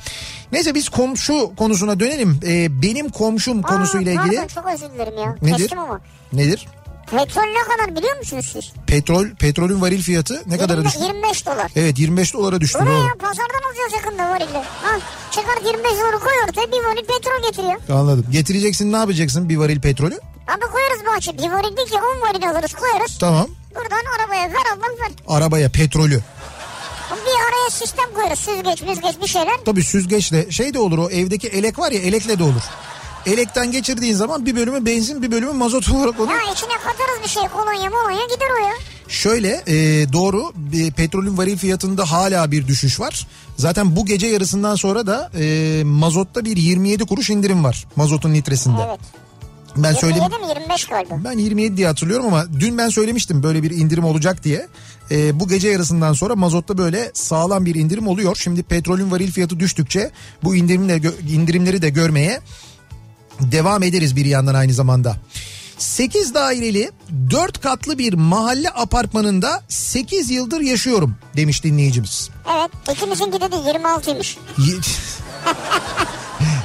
[0.52, 2.40] Neyse biz komşu konusuna dönelim.
[2.48, 5.36] E, benim komşum konusuyla Aa, ilgili Pardon çok özür dilerim ya.
[5.42, 5.58] Nedir?
[5.58, 6.02] Kestim ama.
[6.34, 6.68] nedir?
[7.12, 8.72] Petrol ne kadar biliyor musunuz siz?
[8.88, 11.00] Petrol petrolün varil fiyatı ne kadara 20 düştü?
[11.04, 11.72] 25 dolar.
[11.76, 12.80] Evet 25 dolara düştü.
[12.82, 12.98] Bu ne doğru.
[13.08, 14.58] ya pazardan alacağız yakında varili.
[14.84, 15.00] Ha,
[15.32, 18.00] çıkart 25 doları koy ortaya bir varil petrol getiriyor.
[18.00, 18.26] Anladım.
[18.32, 20.20] Getireceksin ne yapacaksın bir varil petrolü?
[20.48, 21.38] Abi koyarız bahçe.
[21.38, 23.18] Bir varil değil ki 10 varil alırız koyarız.
[23.20, 23.48] Tamam.
[23.76, 25.12] Buradan arabaya ver Allah ver.
[25.28, 26.22] Arabaya petrolü.
[27.12, 28.40] Bir araya sistem koyarız.
[28.40, 29.56] Süzgeç müzgeç bir şeyler.
[29.66, 32.62] Tabii süzgeçle şey de olur o evdeki elek var ya elekle de olur.
[33.26, 37.30] Elekten geçirdiğin zaman bir bölümü benzin bir bölümü mazot olarak onu Ya içine katarız bir
[37.30, 38.74] şey kolonya molonya gider o ya.
[39.08, 39.74] Şöyle e,
[40.14, 43.28] doğru e, petrolün varil fiyatında hala bir düşüş var.
[43.58, 48.82] Zaten bu gece yarısından sonra da e, mazotta bir 27 kuruş indirim var mazotun litresinde.
[48.88, 49.00] Evet.
[49.78, 50.24] Ben söyledim.
[50.24, 51.16] 27 mi 25 galiba.
[51.24, 54.68] Ben 27 diye hatırlıyorum ama dün ben söylemiştim böyle bir indirim olacak diye.
[55.12, 58.36] E, bu gece yarısından sonra mazotta böyle sağlam bir indirim oluyor.
[58.36, 60.12] Şimdi petrolün varil fiyatı düştükçe
[60.44, 62.42] bu indirimle indirimleri de görmeye
[63.42, 65.16] devam ederiz bir yandan aynı zamanda.
[65.78, 66.92] 8 daireli
[67.32, 72.30] 4 katlı bir mahalle apartmanında 8 yıldır yaşıyorum demiş dinleyicimiz.
[72.56, 72.72] Evet.
[72.98, 74.38] İkimizinki de de 26'ymış.
[74.58, 74.76] Ye-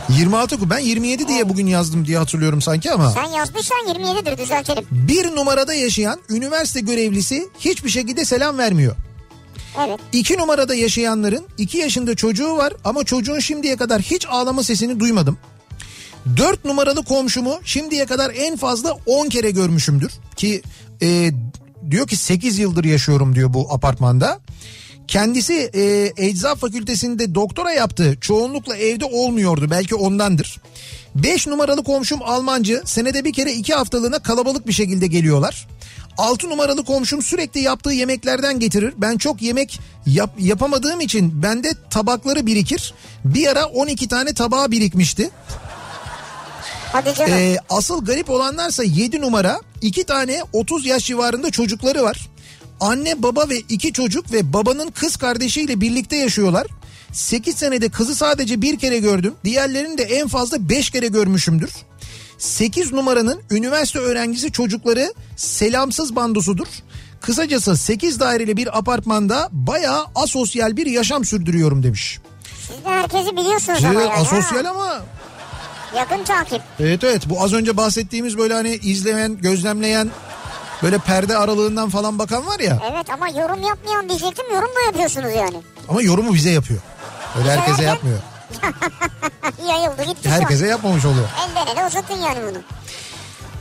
[0.18, 3.10] 26 ku- ben 27 diye bugün yazdım diye hatırlıyorum sanki ama.
[3.10, 4.84] Sen yazdıysan 27'dir düzeltelim.
[4.90, 8.96] Bir numarada yaşayan üniversite görevlisi hiçbir şekilde selam vermiyor.
[9.86, 10.00] Evet.
[10.12, 15.38] İki numarada yaşayanların iki yaşında çocuğu var ama çocuğun şimdiye kadar hiç ağlama sesini duymadım.
[16.36, 20.12] Dört numaralı komşumu şimdiye kadar en fazla 10 kere görmüşümdür.
[20.36, 20.62] Ki
[21.02, 21.30] e,
[21.90, 24.40] diyor ki 8 yıldır yaşıyorum diyor bu apartmanda.
[25.08, 28.16] Kendisi e, ecza fakültesinde doktora yaptı.
[28.20, 30.60] Çoğunlukla evde olmuyordu belki ondandır.
[31.14, 32.82] 5 numaralı komşum Almancı.
[32.84, 35.68] Senede bir kere 2 haftalığına kalabalık bir şekilde geliyorlar.
[36.18, 38.94] 6 numaralı komşum sürekli yaptığı yemeklerden getirir.
[38.96, 42.94] Ben çok yemek yap, yapamadığım için bende tabakları birikir.
[43.24, 45.30] Bir ara 12 tane tabağı birikmişti.
[46.92, 47.32] Hadi canım.
[47.32, 52.28] Ee, asıl garip olanlarsa 7 numara 2 tane 30 yaş civarında çocukları var.
[52.80, 56.66] Anne baba ve iki çocuk ve babanın kız kardeşiyle birlikte yaşıyorlar.
[57.12, 59.34] 8 senede kızı sadece bir kere gördüm.
[59.44, 61.70] Diğerlerini de en fazla 5 kere görmüşümdür.
[62.38, 66.66] 8 numaranın üniversite öğrencisi çocukları selamsız bandosudur.
[67.20, 72.18] Kısacası 8 daireli bir apartmanda bayağı asosyal bir yaşam sürdürüyorum demiş.
[72.60, 74.70] Siz de herkesi biliyorsunuz ama asosyal ha.
[74.70, 75.04] ama
[75.96, 76.62] Yakın takip.
[76.80, 80.10] Evet evet bu az önce bahsettiğimiz böyle hani izleyen, gözlemleyen
[80.82, 84.44] böyle perde aralığından falan bakan var ya Evet ama yorum yapmayan diyecektim.
[84.54, 85.56] Yorum da yapıyorsunuz yani.
[85.88, 86.80] ama yorumu bize yapıyor.
[87.38, 87.92] Öyle herkese derken?
[87.92, 88.18] yapmıyor.
[89.68, 90.28] Yayıldı gitti.
[90.28, 91.28] Herkese yapmamış oluyor.
[91.50, 92.58] Elde ele uzatın yani bunu.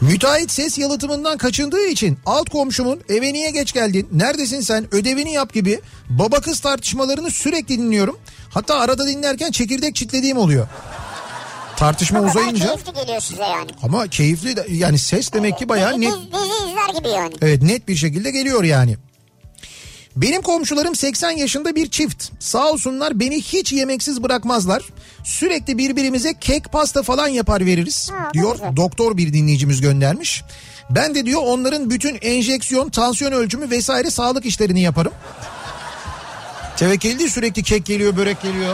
[0.01, 4.07] Müteahhit ses yalıtımından kaçındığı için alt komşumun eve niye geç geldin?
[4.11, 4.87] Neredesin sen?
[4.91, 8.19] Ödevini yap gibi baba kız tartışmalarını sürekli dinliyorum.
[8.49, 10.67] Hatta arada dinlerken çekirdek çitlediğim oluyor.
[11.77, 13.71] Tartışma O uzayınca keyifli geliyor size yani.
[13.83, 17.33] ama keyifli de- yani ses demek ki bayağı net Dizi, dizi izler gibi yani.
[17.41, 18.97] Evet net bir şekilde geliyor yani.
[20.15, 22.29] Benim komşularım 80 yaşında bir çift.
[22.39, 24.83] Sağ olsunlar beni hiç yemeksiz bırakmazlar.
[25.23, 28.11] Sürekli birbirimize kek pasta falan yapar veririz.
[28.11, 28.75] Ha, diyor güzel.
[28.75, 30.43] doktor bir dinleyicimiz göndermiş.
[30.89, 35.13] Ben de diyor onların bütün enjeksiyon, tansiyon ölçümü vesaire sağlık işlerini yaparım.
[36.77, 38.73] Tevekkül değil sürekli kek geliyor, börek geliyor.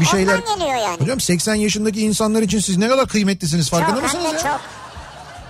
[0.00, 0.34] Bir şeyler.
[0.38, 1.00] Ondan geliyor yani.
[1.00, 4.38] Hocam 80 yaşındaki insanlar için siz ne kadar kıymetlisiniz farkında çok mısınız ya?
[4.38, 4.60] çok.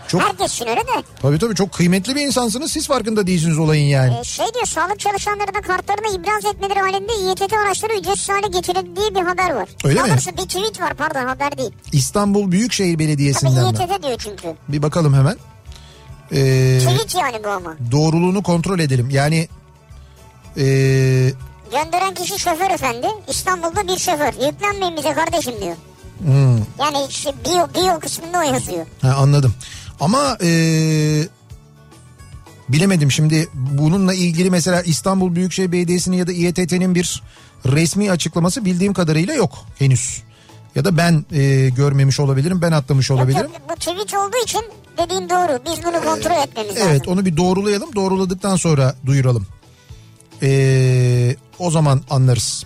[0.09, 1.03] Çok- Herkes için öyle de.
[1.23, 2.73] Tabii tabii çok kıymetli bir insansınız.
[2.73, 4.17] Siz farkında değilsiniz olayın yani.
[4.21, 9.21] Ee, şey diyor sağlık çalışanlarına kartlarını ibraz etmeleri halinde İETT araçları ücretsiz hale getirildiği bir
[9.21, 9.69] haber var.
[9.85, 10.13] Öyle Daha mi?
[10.13, 11.71] doğrusu bir tweet var pardon haber değil.
[11.93, 13.79] İstanbul Büyükşehir Tabii Belediyesi'nden mi?
[13.79, 14.55] İETT diyor çünkü.
[14.69, 15.37] Bir bakalım hemen.
[16.33, 17.77] Ee, Tweet yani bu ama.
[17.93, 19.11] doğruluğunu kontrol edelim.
[19.11, 19.49] Yani
[20.59, 21.33] ee,
[21.75, 23.07] Gönderen kişi şoför efendi.
[23.29, 24.47] İstanbul'da bir şoför.
[24.47, 25.77] Yüklenmeyin bize kardeşim diyor.
[26.19, 28.87] hmm, Yani işte bio, bio kısmında o yazıyor.
[29.03, 29.55] ha, anladım.
[30.01, 31.23] Ama ee,
[32.69, 37.23] bilemedim şimdi bununla ilgili mesela İstanbul Büyükşehir Belediyesi'nin ya da İETT'nin bir
[37.67, 40.23] resmi açıklaması bildiğim kadarıyla yok henüz.
[40.75, 43.43] Ya da ben ee, görmemiş olabilirim, ben atlamış olabilirim.
[43.53, 44.63] yok bu tweet olduğu için
[44.99, 45.59] dediğin doğru.
[45.67, 47.13] Biz bunu kontrol etmemiz Evet lazım.
[47.13, 47.95] onu bir doğrulayalım.
[47.95, 49.47] Doğruladıktan sonra duyuralım.
[50.43, 52.65] Ee, o zaman anlarız.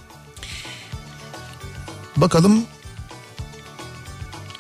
[2.17, 2.65] Bakalım.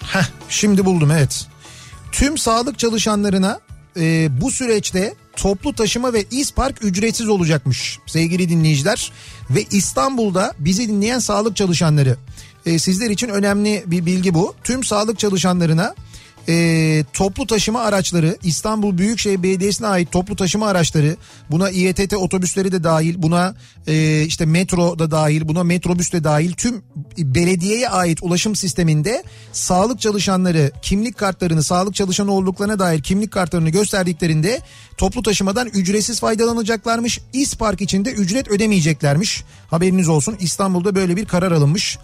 [0.02, 1.46] Heh, şimdi buldum evet.
[2.12, 3.60] Tüm sağlık çalışanlarına
[3.96, 9.12] e, bu süreçte toplu taşıma ve ispark ücretsiz olacakmış sevgili dinleyiciler.
[9.50, 12.16] Ve İstanbul'da bizi dinleyen sağlık çalışanları
[12.66, 14.54] e, sizler için önemli bir bilgi bu.
[14.64, 15.94] Tüm sağlık çalışanlarına
[16.48, 21.16] e, toplu taşıma araçları İstanbul Büyükşehir Belediyesi'ne ait toplu taşıma araçları
[21.50, 23.54] buna İETT otobüsleri de dahil buna
[23.86, 26.82] e, işte metro da dahil buna metrobüs de dahil tüm
[27.18, 29.22] belediyeye ait ulaşım sisteminde
[29.52, 34.60] sağlık çalışanları kimlik kartlarını sağlık çalışanı olduklarına dair kimlik kartlarını gösterdiklerinde
[34.98, 37.20] toplu taşımadan ücretsiz faydalanacaklarmış.
[37.32, 39.44] İspark için de ücret ödemeyeceklermiş.
[39.70, 41.98] Haberiniz olsun İstanbul'da böyle bir karar alınmış.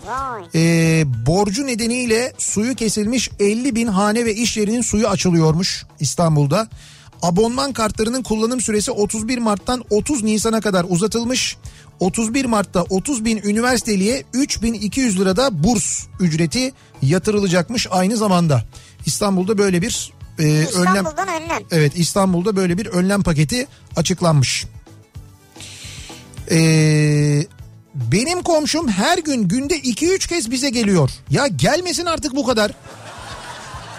[0.55, 6.69] Ee, borcu nedeniyle suyu kesilmiş 50 bin hane ve iş yerinin suyu açılıyormuş İstanbul'da.
[7.23, 11.57] Abonman kartlarının kullanım süresi 31 Mart'tan 30 Nisan'a kadar uzatılmış.
[12.01, 16.73] 31 Mart'ta 30 bin üniversiteliye 3200 lirada burs ücreti
[17.03, 18.65] yatırılacakmış aynı zamanda.
[19.07, 21.63] İstanbul'da böyle bir e, önlem İstanbul'dan önlem.
[21.71, 23.67] Evet İstanbul'da böyle bir önlem paketi
[23.97, 24.67] açıklanmış.
[26.51, 27.47] Ee,
[27.95, 31.11] benim komşum her gün günde 2-3 kez bize geliyor.
[31.31, 32.73] Ya gelmesin artık bu kadar.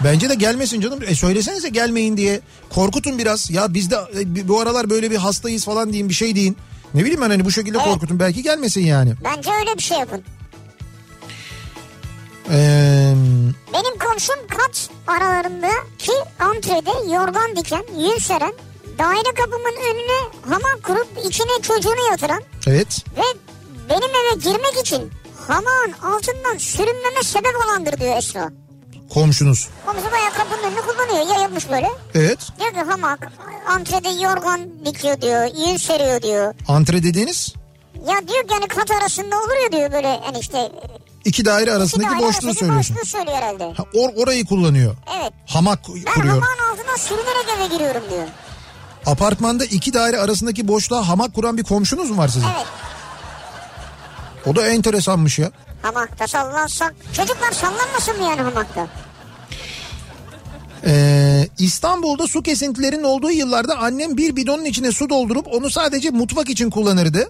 [0.04, 0.98] Bence de gelmesin canım.
[1.06, 2.40] E söylesenize gelmeyin diye.
[2.70, 3.50] Korkutun biraz.
[3.50, 6.56] Ya biz de e, bu aralar böyle bir hastayız falan deyin bir şey deyin.
[6.94, 7.86] Ne bileyim ben hani bu şekilde Evet.
[7.88, 8.18] korkutun.
[8.20, 9.14] Belki gelmesin yani.
[9.24, 10.22] Bence öyle bir şey yapın.
[12.50, 13.14] Ee,
[13.72, 18.52] Benim komşum kat aralarındaki antrede yorgan diken, yün seren,
[18.98, 23.04] daire kapımın önüne hamak kurup içine çocuğunu yatıran evet.
[23.16, 23.22] ve
[23.88, 25.10] benim eve girmek için
[25.48, 28.50] hamağın altından sürünmeme sebep olandır diyor Esra.
[29.14, 29.68] Komşunuz.
[29.86, 31.90] Komşu bayağı kapının önünü kullanıyor yayılmış böyle.
[32.14, 32.38] Evet.
[32.60, 33.32] Diyor ki hamak
[33.68, 36.54] antrede yorgan dikiyor diyor, yün seriyor diyor.
[36.68, 37.54] Antre dediğiniz
[38.08, 40.72] Ya diyor ki hani kat arasında olur ya diyor böyle hani işte
[41.26, 42.96] iki daire iki arasındaki daire boşluğu arasındaki söylüyorsun.
[42.96, 43.64] boşluğu söylüyor herhalde.
[43.76, 44.96] Ha, or, orayı kullanıyor.
[45.20, 45.32] Evet.
[45.46, 46.34] Hamak Ben kuruyor.
[46.34, 48.26] hamağın altına sürünerek eve giriyorum diyor.
[49.06, 52.48] Apartmanda iki daire arasındaki boşluğa hamak kuran bir komşunuz mu var sizin?
[52.56, 52.66] Evet.
[54.46, 55.50] O da enteresanmış ya.
[55.82, 56.94] Hamakta sallansak.
[57.12, 58.86] Çocuklar sallanmasın mı yani hamakta?
[60.86, 66.50] Ee, İstanbul'da su kesintilerinin olduğu yıllarda annem bir bidonun içine su doldurup onu sadece mutfak
[66.50, 67.28] için kullanırdı.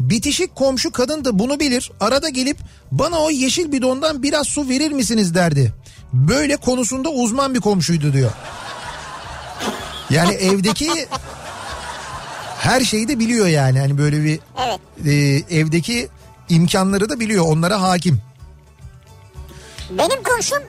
[0.00, 1.92] Bitişik komşu kadın da bunu bilir.
[2.00, 2.56] Arada gelip
[2.92, 5.72] bana o yeşil bidondan biraz su verir misiniz derdi.
[6.12, 8.30] Böyle konusunda uzman bir komşuydu diyor.
[10.10, 10.88] Yani evdeki
[12.58, 13.80] her şeyi de biliyor yani.
[13.80, 14.80] Hani böyle bir Evet.
[15.06, 15.12] e,
[15.58, 16.08] evdeki
[16.48, 17.44] imkanları da biliyor.
[17.48, 18.20] Onlara hakim.
[19.90, 20.62] Benim komşum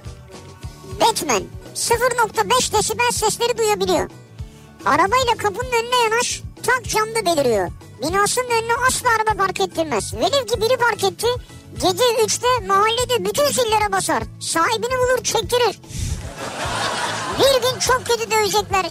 [1.02, 1.44] Batman
[1.76, 4.10] 0.5 desibel sesleri duyabiliyor.
[4.86, 7.72] Arabayla kapının önüne yanaş tak camda beliriyor.
[8.02, 10.14] Binasının önüne asla araba park ettirmez.
[10.14, 11.28] Velev ki biri park etti
[11.74, 14.24] gece 3'te mahallede bütün zillere basar.
[14.40, 15.80] Sahibini bulur çektirir.
[17.40, 18.86] Bir gün çok kötü dövecekler.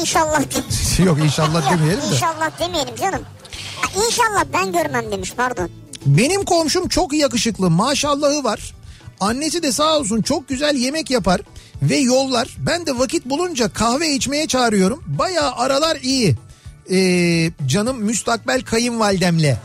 [0.00, 0.40] İnşallah.
[1.04, 2.06] Yok inşallah demeyelim de.
[2.14, 3.22] İnşallah demeyelim canım.
[4.06, 5.70] İnşallah ben görmem demiş pardon.
[6.06, 8.74] Benim komşum çok yakışıklı maşallahı var.
[9.20, 11.40] Annesi de sağ olsun çok güzel yemek yapar
[11.82, 12.48] ve yollar.
[12.58, 15.02] Ben de vakit bulunca kahve içmeye çağırıyorum.
[15.06, 16.36] Bayağı aralar iyi.
[16.90, 19.56] Ee, canım müstakbel kayınvalidemle.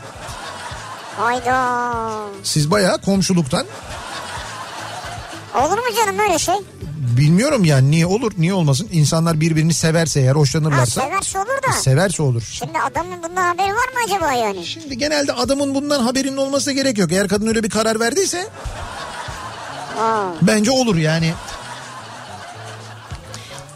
[1.16, 2.10] Hayda.
[2.42, 3.66] Siz bayağı komşuluktan.
[5.54, 6.54] Olur mu canım öyle şey?
[7.18, 8.88] Bilmiyorum yani niye olur niye olmasın.
[8.92, 11.00] İnsanlar birbirini severse eğer Ha, hoşlanırlarsa.
[11.00, 11.72] severse olur da.
[11.72, 12.42] Severse olur.
[12.52, 14.66] Şimdi adamın bundan haberi var mı acaba yani?
[14.66, 17.12] Şimdi genelde adamın bundan haberinin olması gerek yok.
[17.12, 18.46] Eğer kadın öyle bir karar verdiyse
[20.00, 21.32] Aa, Bence olur yani.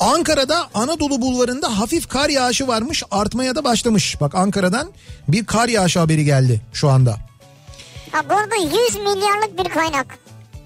[0.00, 4.20] Ankara'da Anadolu bulvarında hafif kar yağışı varmış artmaya da başlamış.
[4.20, 4.88] Bak Ankara'dan
[5.28, 7.16] bir kar yağışı haberi geldi şu anda.
[8.12, 10.18] ha bu arada 100 milyarlık bir kaynak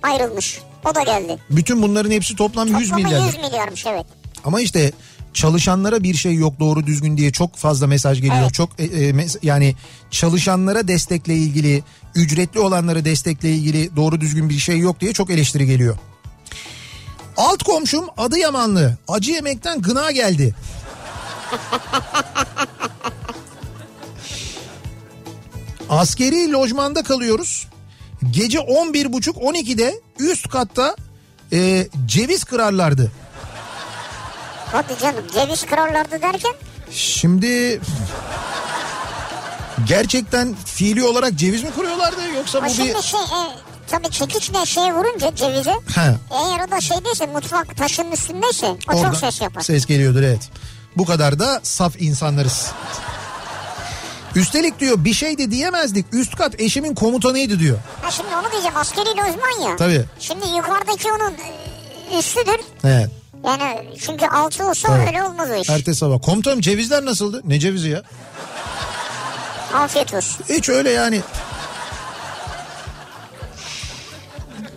[0.03, 0.61] ayrılmış.
[0.91, 1.39] O da geldi.
[1.51, 3.27] Bütün bunların hepsi toplam 100 Toplamı milyar.
[3.27, 4.07] 100 milyarmış evet.
[4.45, 4.93] Ama işte
[5.35, 8.43] çalışanlara bir şey yok doğru düzgün diye çok fazla mesaj geliyor.
[8.43, 8.55] Evet.
[8.55, 9.75] Çok e, e, mes- yani
[10.11, 11.83] çalışanlara destekle ilgili,
[12.15, 15.97] ücretli olanlara destekle ilgili doğru düzgün bir şey yok diye çok eleştiri geliyor.
[17.37, 18.97] Alt komşum Adıyamanlı.
[19.09, 20.55] Acı yemekten gına geldi.
[25.89, 27.67] Askeri lojmanda kalıyoruz.
[28.31, 30.97] Gece 11.30-12'de üst katta
[31.53, 33.13] e, ceviz kırarlardı.
[34.73, 36.55] Hadi canım ceviz kırarlardı derken
[36.91, 37.81] Şimdi
[39.89, 42.73] gerçekten fiili olarak ceviz mi kırıyorlardı yoksa o bu bir...
[42.73, 46.15] şimdi şey e, tabii çekiçle şeye vurunca cevize He.
[46.31, 49.61] eğer o da şeydeyse mutfak taşının üstündeyse o Oradan çok ses yapar.
[49.61, 50.49] Ses geliyordur evet.
[50.97, 52.71] Bu kadar da saf insanlarız.
[54.35, 56.07] Üstelik diyor bir şey de diyemezdik.
[56.13, 57.79] Üst kat eşimin komutanıydı diyor.
[58.03, 59.77] Ha şimdi onu diyeceğim askeri lojman ya.
[59.77, 60.05] Tabii.
[60.19, 61.33] Şimdi yukarıdaki onun
[62.13, 62.61] e, üstüdür.
[62.85, 63.11] Evet.
[63.45, 65.09] Yani çünkü altı olsa Evet.
[65.09, 65.71] öyle olmaz o iş.
[65.71, 66.23] Ertesi sabah.
[66.23, 67.41] Komutanım cevizler nasıldı?
[67.45, 68.03] Ne cevizi ya?
[69.75, 70.45] Afiyet olsun.
[70.49, 71.21] Hiç öyle yani.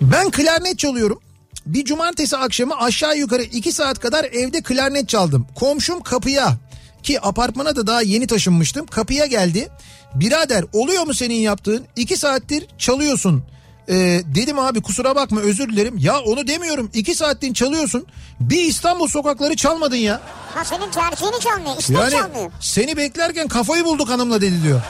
[0.01, 1.19] Ben klarnet çalıyorum.
[1.65, 5.47] Bir cumartesi akşamı aşağı yukarı iki saat kadar evde klarnet çaldım.
[5.55, 6.57] Komşum kapıya
[7.03, 8.85] ki apartmana da daha yeni taşınmıştım.
[8.85, 9.69] Kapıya geldi.
[10.15, 11.85] Birader oluyor mu senin yaptığın?
[11.95, 13.43] İki saattir çalıyorsun.
[13.89, 15.97] Ee, dedim abi kusura bakma özür dilerim.
[15.97, 16.91] Ya onu demiyorum.
[16.93, 18.05] İki saattir çalıyorsun.
[18.39, 20.21] Bir İstanbul sokakları çalmadın ya.
[20.55, 21.75] Ha senin tercihini çalmıyor.
[21.79, 22.51] İstek Yani çalmıyor.
[22.59, 24.81] seni beklerken kafayı bulduk hanımla dedi diyor.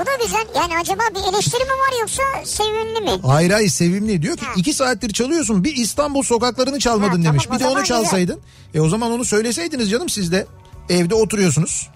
[0.00, 0.46] Bu da güzel.
[0.56, 3.10] Yani acaba bir eleştiri mi var yoksa sevimli mi?
[3.26, 4.22] Hayır hayır sevimli.
[4.22, 4.52] Diyor ki Ha.
[4.56, 7.44] iki saattir çalıyorsun bir İstanbul sokaklarını çalmadın Ha, demiş.
[7.44, 7.96] tamam, bir o de onu zaman güzel.
[8.02, 8.40] çalsaydın.
[8.74, 10.46] E o zaman onu söyleseydiniz canım siz de.
[10.88, 11.88] Evde oturuyorsunuz.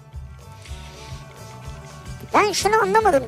[2.33, 3.23] Ben şunu anlamadım.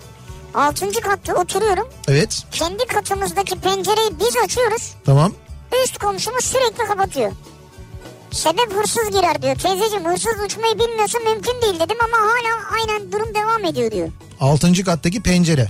[0.55, 1.87] Altıncı katta oturuyorum.
[2.07, 4.93] Evet Kendi katımızdaki pencereyi biz açıyoruz.
[5.05, 5.33] tamam.
[5.83, 7.31] Üst komşumuz sürekli kapatıyor.
[8.31, 9.55] Sebep hırsız girer diyor.
[9.55, 14.09] Teyzeciğim hırsız uçmayı bilmiyorsa mümkün değil dedim ama hala aynen durum devam ediyor diyor.
[14.39, 15.69] Altıncı kattaki pencere.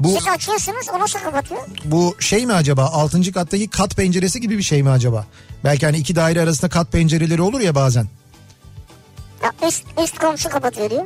[0.00, 1.60] Bu Siz açıyorsunuz o nasıl kapatıyor?
[1.84, 5.26] bu şey mi acaba altıncı kattaki kat penceresi gibi bir şey mi acaba?
[5.64, 8.06] Belki hani iki daire arasında kat pencereleri olur ya bazen.
[9.42, 11.04] Ya üst, üst komşu kapatıyor diyor.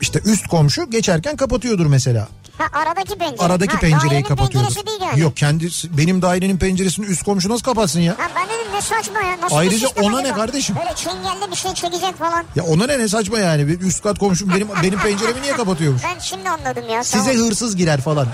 [0.00, 2.28] İşte üst komşu geçerken kapatıyordur mesela.
[2.58, 3.42] Ha aradaki pencere.
[3.42, 5.20] Aradaki ha, pencereyi değil yani.
[5.20, 8.12] Yok kendi benim dairenin penceresini üst komşu nasıl kapatsın ya?
[8.18, 9.40] Ha ben dedim ne saçma ya.
[9.40, 10.20] Nasıl Ayrıca ona acaba?
[10.20, 10.76] ne kardeşim?
[10.76, 12.44] Böyle çengelli bir şey çekecek falan.
[12.56, 13.68] Ya ona ne ne saçma yani.
[13.68, 16.02] Bir Üst kat komşum benim benim penceremi niye kapatıyormuş?
[16.04, 17.04] Ben şimdi anladım ya.
[17.04, 17.46] Size tamam.
[17.46, 18.26] hırsız girer falan.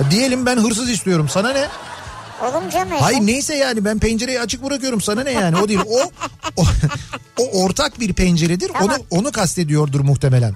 [0.00, 1.28] Ya Diyelim ben hırsız istiyorum.
[1.28, 1.66] Sana ne?
[2.42, 2.92] Olur canım.
[3.00, 5.00] Hayır neyse yani ben pencereyi açık bırakıyorum.
[5.00, 5.56] Sana ne yani?
[5.56, 5.80] O değil.
[5.86, 6.00] O
[6.56, 6.64] o,
[7.38, 8.70] o ortak bir penceredir.
[8.72, 8.88] Tamam.
[8.88, 10.54] Onu onu kastediyordur muhtemelen.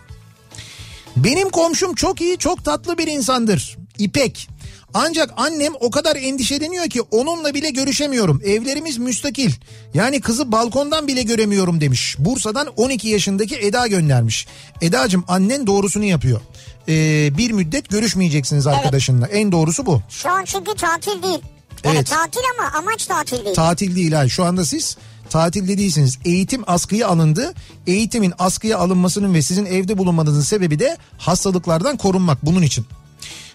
[1.16, 3.76] Benim komşum çok iyi, çok tatlı bir insandır.
[3.98, 4.48] İpek.
[4.94, 8.40] Ancak annem o kadar endişeleniyor ki onunla bile görüşemiyorum.
[8.44, 9.50] Evlerimiz müstakil.
[9.94, 12.16] Yani kızı balkondan bile göremiyorum demiş.
[12.18, 14.46] Bursa'dan 12 yaşındaki Eda göndermiş.
[14.80, 16.40] Edacığım annen doğrusunu yapıyor.
[16.88, 19.26] Ee, bir müddet görüşmeyeceksiniz arkadaşınla.
[19.26, 20.00] En doğrusu bu.
[20.08, 21.40] Şu an çünkü tatil değil.
[21.84, 22.06] Yani Evet.
[22.06, 23.56] tatil ama amaç tatil değil.
[23.56, 24.28] Tatil değil ha.
[24.28, 24.96] Şu anda siz
[25.32, 26.18] tatilde değilsiniz.
[26.24, 27.54] Eğitim askıya alındı.
[27.86, 32.86] Eğitimin askıya alınmasının ve sizin evde bulunmanızın sebebi de hastalıklardan korunmak bunun için.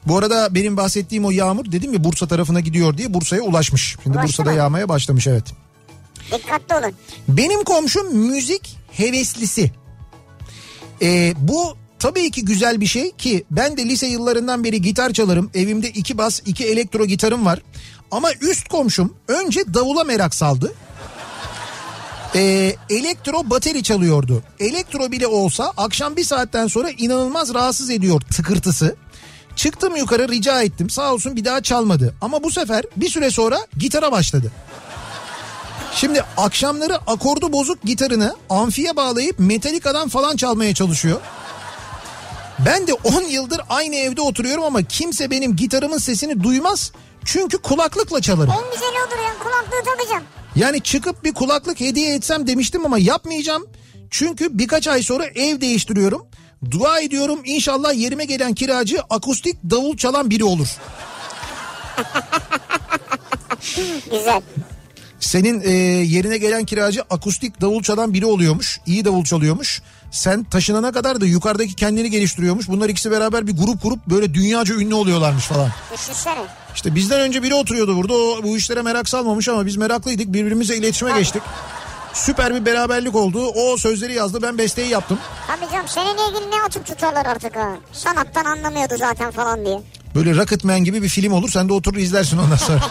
[0.08, 3.96] Bu arada benim bahsettiğim o yağmur dedim ya Bursa tarafına gidiyor diye Bursa'ya ulaşmış.
[4.04, 4.58] Şimdi Ulaştı Bursa'da mı?
[4.58, 5.44] yağmaya başlamış evet.
[6.32, 6.94] Dikkatli olun.
[7.28, 9.72] Benim komşum müzik heveslisi.
[11.02, 15.50] Ee, bu tabii ki güzel bir şey ki ben de lise yıllarından beri gitar çalarım.
[15.54, 17.62] Evimde iki bas iki elektro gitarım var.
[18.12, 20.74] Ama üst komşum önce davula merak saldı.
[22.36, 24.44] Ee, elektro bateri çalıyordu.
[24.60, 28.96] Elektro bile olsa akşam bir saatten sonra inanılmaz rahatsız ediyor tıkırtısı.
[29.56, 32.16] Çıktım yukarı rica ettim sağ olsun bir daha çalmadı.
[32.22, 34.52] Ama bu sefer bir süre sonra gitara başladı.
[35.96, 41.22] Şimdi akşamları akordu bozuk gitarını amfiye bağlayıp Metallica'dan falan çalmaya çalışıyor.
[42.66, 46.92] Ben de 10 yıldır aynı evde oturuyorum ama kimse benim gitarımın sesini duymaz.
[47.26, 48.52] Çünkü kulaklıkla çalarım.
[48.52, 50.24] En güzeli odur ya kulaklığı takacağım.
[50.58, 53.66] Yani çıkıp bir kulaklık hediye etsem demiştim ama yapmayacağım.
[54.12, 56.28] Çünkü birkaç ay sonra ev değiştiriyorum.
[56.72, 60.68] Dua ediyorum inşallah yerime gelen kiracı akustik davul çalan biri olur.
[64.12, 64.42] Güzel.
[65.20, 65.72] Senin e,
[66.04, 68.80] yerine gelen kiracı akustik davul çalan biri oluyormuş.
[68.86, 69.82] İyi davul çalıyormuş.
[70.18, 72.68] Sen taşınana kadar da yukarıdaki kendini geliştiriyormuş.
[72.68, 75.70] Bunlar ikisi beraber bir grup kurup böyle dünyaca ünlü oluyorlarmış falan.
[75.94, 76.46] Düşünsene.
[76.76, 78.14] İşte bizden önce biri oturuyordu burada.
[78.14, 80.34] O bu işlere merak salmamış ama biz meraklıydık.
[80.34, 81.42] Birbirimize iletişime geçtik.
[82.14, 83.46] Süper bir beraberlik oldu.
[83.48, 85.20] O sözleri yazdı ben besteyi yaptım.
[85.48, 87.70] Tabii canım seninle ilgili ne atıp tutarlar artık ha.
[87.92, 89.82] Sanattan anlamıyordu zaten falan diye.
[90.16, 91.50] Böyle Rocketman gibi bir film olur.
[91.50, 92.80] Sen de oturur izlersin ondan sonra.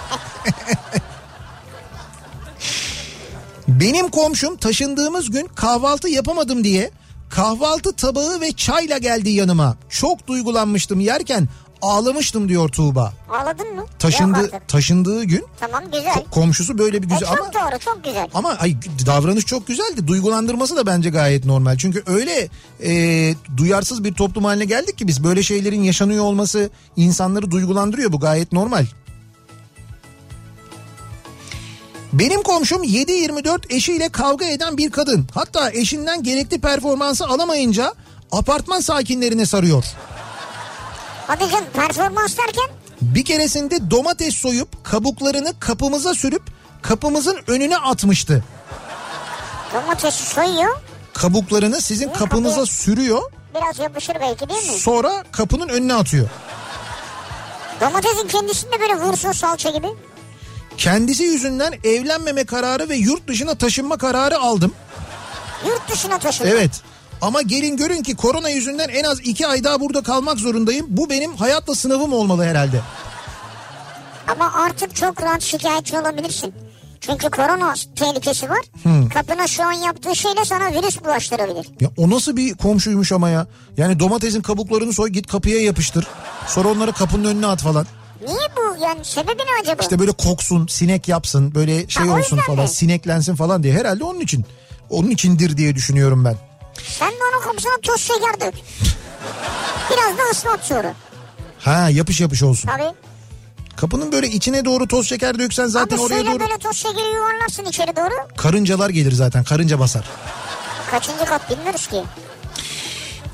[3.69, 6.91] Benim komşum taşındığımız gün kahvaltı yapamadım diye
[7.31, 9.77] kahvaltı tabağı ve çayla geldi yanıma.
[9.89, 11.49] Çok duygulanmıştım yerken
[11.83, 13.13] ağlamıştım diyor Tuğba.
[13.31, 13.85] Ağladın mı?
[13.99, 16.25] Taşındı taşındığı gün Tamam güzel.
[16.31, 18.29] komşusu böyle bir E, güzel çok ama doğru çok güzel.
[18.35, 18.77] ama ay,
[19.07, 20.07] davranış çok güzeldi.
[20.07, 21.77] Duygulandırması da bence gayet normal.
[21.79, 22.49] Çünkü öyle
[22.85, 28.13] e, duyarsız bir toplum haline geldik ki biz böyle şeylerin yaşanıyor olması insanları duygulandırıyor.
[28.13, 28.87] Bu gayet normal.
[32.19, 35.27] Benim komşum 7-24 eşiyle kavga eden bir kadın.
[35.35, 37.95] Hatta eşinden gerekli performansı alamayınca
[38.33, 39.85] apartman sakinlerine sarıyor.
[41.27, 42.65] Hadi canım performans derken
[43.01, 46.43] Bir keresinde domates soyup kabuklarını kapımıza sürüp
[46.83, 48.45] kapımızın önüne atmıştı.
[49.75, 50.77] domatesi soyuyor.
[51.15, 53.23] Kabuklarını sizin Niye kapınıza kapıya- sürüyor.
[53.55, 54.79] Biraz yapışır belki değil mi?
[54.79, 56.29] Sonra kapının önüne atıyor.
[57.81, 59.87] Domatesin kendisinde böyle vursun salça gibi.
[60.79, 64.73] Kendisi yüzünden evlenmeme kararı ve yurt dışına taşınma kararı aldım.
[65.67, 66.45] Yurt dışına taşın.
[66.47, 66.83] Evet.
[67.21, 70.87] Ama gelin görün ki korona yüzünden en az iki ay daha burada kalmak zorundayım.
[70.89, 72.81] Bu benim hayatla sınavım olmalı herhalde.
[74.29, 76.55] Ama artık çok rahat şikayetçi olabilirsin.
[77.01, 78.61] Çünkü korona tehlikesi var.
[79.15, 81.67] Kapına şu an yaptığı şeyle sana virüs bulaştırabilir.
[81.81, 83.47] Ya o nasıl bir komşuymuş ama ya.
[83.77, 86.07] Yani domatesin kabuklarını soy git kapıya yapıştır.
[86.49, 87.87] Sonra onları kapının önüne at falan.
[88.27, 88.83] Niye bu?
[88.85, 89.83] Yani sebebi ne acaba?
[89.83, 92.69] İşte böyle koksun, sinek yapsın, böyle şey Ha, olsun falan, mi?
[92.69, 93.75] sineklensin falan diye.
[93.75, 94.45] Herhalde onun için.
[94.91, 96.37] Onun içindir diye düşünüyorum ben.
[96.99, 98.55] Sen de onun kapısına toz şeker dök.
[99.91, 100.95] Biraz da ıslat sonra.
[101.59, 102.69] Ha yapış yapış olsun.
[102.69, 102.95] Tabii.
[103.77, 107.65] Kapının böyle içine doğru toz şeker döksen zaten Abi oraya doğru böyle toz şekeri yuvarlarsın
[107.65, 108.15] içeri doğru.
[108.37, 109.45] karıncalar gelir zaten.
[109.45, 110.05] Karınca basar.
[110.91, 112.03] Kaçıncı kat bilmiyoruz ki.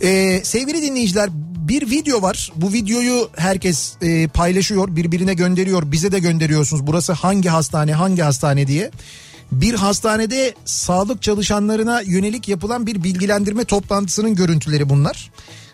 [0.02, 1.31] Ee, sevgili dinleyiciler
[1.68, 2.52] bir video var.
[2.56, 5.93] Bu videoyu herkes e, paylaşıyor, birbirine gönderiyor.
[5.93, 6.86] Bize de gönderiyorsunuz.
[6.86, 8.90] Burası hangi hastane, hangi hastane diye.
[9.52, 15.30] Bir hastanede sağlık çalışanlarına yönelik yapılan bir bilgilendirme toplantısının görüntüleri bunlar.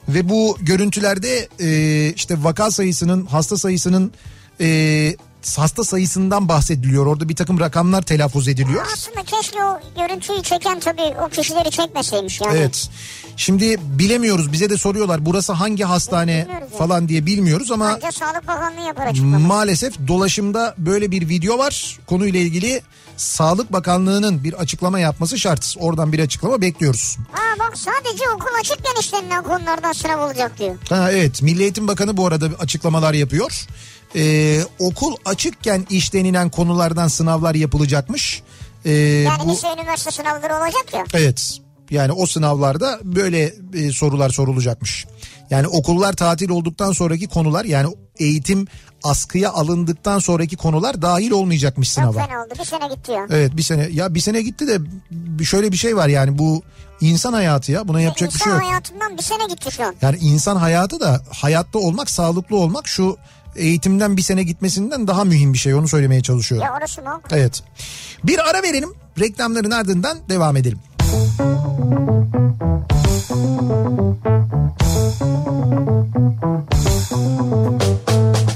[0.09, 4.13] Ve bu görüntülerde e, işte vaka sayısının, hasta sayısının
[4.61, 5.17] e,
[5.57, 7.07] hasta sayısından bahsediliyor.
[7.07, 8.87] Orada bir takım rakamlar telaffuz ediliyor.
[8.95, 12.57] Aslında keşke o görüntüyü çeken tabii o kişileri çekmeseymiş yani.
[12.59, 12.89] Evet.
[13.37, 16.79] Şimdi bilemiyoruz bize de soruyorlar burası hangi hastane Bilmiyoruz yani.
[16.79, 19.39] falan diye bilmiyoruz ama Ancak Sağlık Bakanlığı yapar açıklama.
[19.39, 21.99] maalesef dolaşımda böyle bir video var.
[22.07, 22.83] Konuyla ilgili
[23.17, 25.75] Sağlık Bakanlığı'nın bir açıklama yapması şart.
[25.79, 27.17] Oradan bir açıklama bekliyoruz.
[27.33, 30.75] Ha bak sadece okul açıkken işlenilen konulardan sınav olacak diyor.
[30.89, 33.67] Ha, evet Milli Eğitim Bakanı bu arada açıklamalar yapıyor.
[34.17, 38.43] Ee, okul açıkken işlenilen konulardan sınavlar yapılacakmış.
[38.85, 39.53] Ee, Yani bu...
[39.53, 41.05] lise üniversite sınavları olacak ya.
[41.15, 41.59] Evet.
[41.91, 45.07] Yani o sınavlarda böyle e, sorular sorulacakmış.
[45.51, 48.67] Yani okullar tatil olduktan sonraki konular yani eğitim
[49.03, 52.27] askıya alındıktan sonraki konular dahil olmayacakmış Çok sınava.
[52.27, 53.27] fena oldu bir sene gitti ya.
[53.31, 54.79] Evet bir sene ya bir sene gitti de
[55.11, 56.63] bir- şöyle bir şey var yani bu
[57.01, 58.63] insan hayatı ya buna yapacak bir İnsan şey yok.
[58.63, 59.95] hayatından bir sene gitti şu an.
[60.03, 63.17] Yani insan hayatı da hayatta olmak sağlıklı olmak şu
[63.57, 66.67] eğitimden bir sene gitmesinden daha mühim bir şey onu söylemeye çalışıyorum.
[66.67, 67.21] Ya orası mı?
[67.31, 67.63] Evet.
[68.25, 68.91] Bir ara verelim.
[69.21, 70.79] Reklamların ardından devam edelim.
[77.09, 78.48] Kafa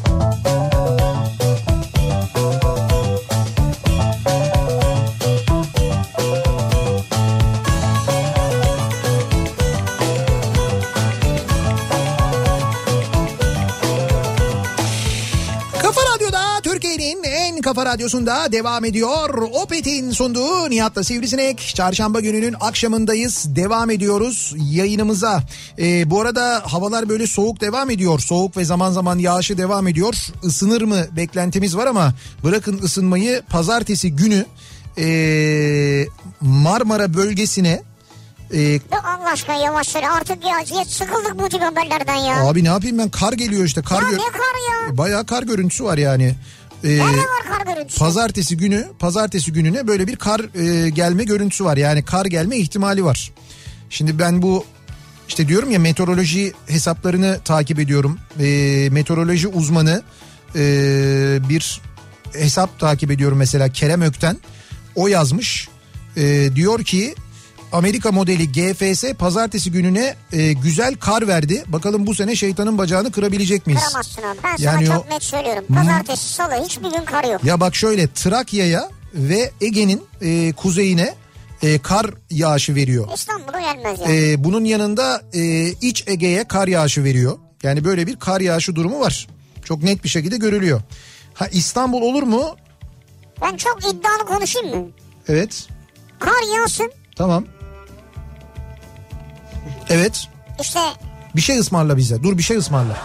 [17.74, 19.34] kafa radyosunda devam ediyor.
[19.52, 21.72] Opet'in sunduğu Nihat'la Sivrisinek.
[21.74, 23.56] Çarşamba gününün akşamındayız.
[23.56, 25.42] Devam ediyoruz yayınımıza.
[25.78, 28.18] Ee, bu arada havalar böyle soğuk devam ediyor.
[28.18, 30.14] Soğuk ve zaman zaman yağışı devam ediyor.
[30.42, 34.46] Isınır mı beklentimiz var ama bırakın ısınmayı pazartesi günü
[34.98, 36.06] ee,
[36.40, 37.82] Marmara bölgesine
[38.54, 42.44] ee, Allah aşkına yavaş söyle artık ya, ya sıkıldık bu tip haberlerden ya.
[42.48, 44.98] abi ne yapayım ben kar geliyor işte kar ya gör- ne kar ya?
[44.98, 46.34] bayağı kar görüntüsü var yani.
[47.82, 47.98] Görüntüsü?
[47.98, 51.76] pazartesi günü pazartesi gününe böyle bir kar e, gelme görüntüsü var.
[51.76, 53.32] Yani kar gelme ihtimali var.
[53.90, 54.64] Şimdi ben bu
[55.28, 58.18] işte diyorum ya meteoroloji hesaplarını takip ediyorum.
[58.40, 60.02] E, meteoroloji uzmanı
[60.56, 61.80] e, bir
[62.32, 64.38] hesap takip ediyorum mesela Kerem Ökten.
[64.94, 65.68] O yazmış.
[66.16, 67.14] E, diyor ki
[67.72, 71.64] Amerika modeli GFS pazartesi gününe e, güzel kar verdi.
[71.66, 73.82] Bakalım bu sene şeytanın bacağını kırabilecek miyiz?
[73.84, 74.38] Kıramazsın abi.
[74.44, 75.64] Ben Yani sana o- çok net söylüyorum.
[75.74, 77.44] Pazartesi, salı hiçbir gün kar yok.
[77.44, 81.14] Ya bak şöyle Trakya'ya ve Ege'nin e, kuzeyine
[81.62, 83.08] e, kar yağışı veriyor.
[83.14, 84.30] İstanbul'a gelmez yani.
[84.32, 87.38] E, bunun yanında e, iç Ege'ye kar yağışı veriyor.
[87.62, 89.28] Yani böyle bir kar yağışı durumu var.
[89.64, 90.80] Çok net bir şekilde görülüyor.
[91.34, 92.56] Ha İstanbul olur mu?
[93.42, 94.86] Ben çok iddialı konuşayım mı?
[95.28, 95.66] Evet.
[96.18, 96.92] Kar yağsın.
[97.16, 97.44] Tamam.
[99.92, 100.28] Evet.
[100.60, 100.80] İşte
[101.36, 102.22] Bir şey ısmarla bize.
[102.22, 102.96] Dur bir şey ısmarla.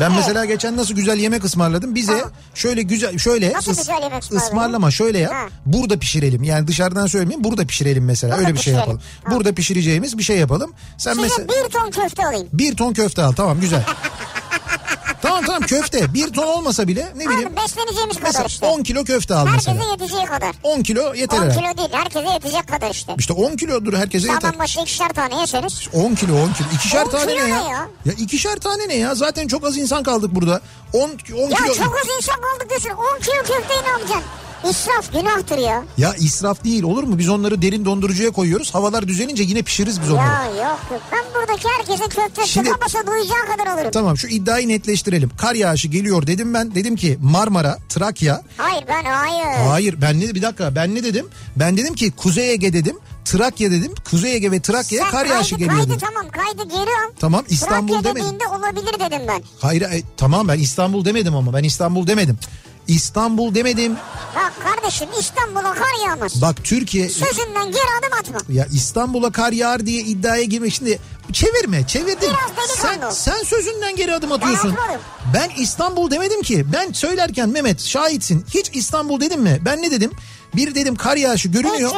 [0.00, 1.94] Ben mesela geçen nasıl güzel yemek ısmarladım.
[1.94, 2.30] Bize Tamam.
[2.54, 5.32] şöyle güzel şöyle Nasıl güzel yemek ısmarlama şöyle yap.
[5.32, 5.46] Ha.
[5.66, 6.42] Burada pişirelim.
[6.42, 7.44] Yani dışarıdan söylemeyeyim.
[7.44, 8.32] Burada pişirelim mesela.
[8.36, 8.78] Burada Öyle bir şey pişirelim.
[8.80, 9.00] yapalım.
[9.24, 9.30] Ha.
[9.34, 10.72] Burada pişireceğimiz bir şey yapalım.
[10.98, 12.48] Sen size mesela bir ton köfte alayım.
[12.52, 13.32] bir ton köfte al.
[13.32, 13.84] Tamam güzel.
[15.22, 16.14] tamam tamam köfte.
[16.14, 17.48] Bir ton olmasa bile ne bileyim.
[17.48, 18.66] Abi besleneceğimiz kadar Mesela işte.
[18.66, 19.90] 10 kilo köfte al Herkese mesela.
[19.92, 20.54] yeteceği kadar.
[20.62, 21.60] 10 kilo yeter 10 herhalde.
[21.60, 23.14] kilo değil herkese yetecek kadar işte.
[23.18, 24.40] İşte 10 kilodur herkese yeter.
[24.40, 25.88] Sağdan başı ikişer tane yeseniz.
[25.92, 26.66] 10 kilo 10 kilo.
[26.74, 27.58] İkişer 10 tane kilo ne ya?
[27.58, 27.88] ya?
[28.04, 29.14] Ya ikişer tane ne ya?
[29.14, 30.60] Zaten çok az insan kaldık burada.
[30.92, 31.74] 10 10 Ya kilo.
[31.74, 32.90] çok az insan kaldık diyorsun.
[32.90, 34.22] 10 kilo köfteyi ne yapacaksın?
[34.64, 35.84] İsraf günahtır ya.
[35.98, 37.18] Ya israf değil olur mu?
[37.18, 38.74] Biz onları derin dondurucuya koyuyoruz.
[38.74, 40.26] Havalar düzelince yine pişiririz biz onları.
[40.26, 41.00] Ya yok yok.
[41.12, 43.90] Ben buradaki herkese köfte Şimdi- tıkamasa duyacağı kadar alırım.
[43.90, 45.30] Tamam şu iddiayı netleştirelim.
[45.38, 46.74] Kar yağışı geliyor dedim ben.
[46.74, 48.42] Dedim ki Marmara, Trakya.
[48.56, 49.68] Hayır ben hayır.
[49.68, 51.26] Hayır ben ne bir dakika ben ne dedim?
[51.56, 52.96] Ben dedim ki Kuzey Ege dedim.
[53.24, 53.92] Trakya dedim.
[54.10, 57.12] Kuzey Ege ve Trakya'ya Sen kar yağışı kaydı, geliyor kaydı tamam kaydı al.
[57.20, 58.26] Tamam İstanbul Trakya demedim.
[58.26, 59.42] dediğinde olabilir dedim ben.
[59.60, 62.38] Hayır e, tamam ben İstanbul demedim ama ben İstanbul demedim.
[62.88, 63.96] İstanbul demedim.
[64.36, 66.42] Bak kardeşim İstanbul'a kar yağmaz.
[66.42, 68.54] Bak Türkiye Sözünden geri adım atma.
[68.54, 70.98] ya İstanbul'a kar yağar diye iddiaya girmek şimdi
[71.32, 72.16] çevirme çevirdin.
[72.20, 73.14] Biraz Sen, delikanlı ol.
[73.14, 74.68] sen sözünden geri adım atıyorsun.
[74.70, 75.00] atmadım.
[75.34, 76.64] Ben İstanbul demedim ki.
[76.72, 78.44] Ben söylerken Mehmet şahitsin.
[78.54, 79.58] Hiç İstanbul dedim mi?
[79.64, 80.10] Ben ne dedim?
[80.56, 81.90] Bir dedim kar yağışı görünüyor.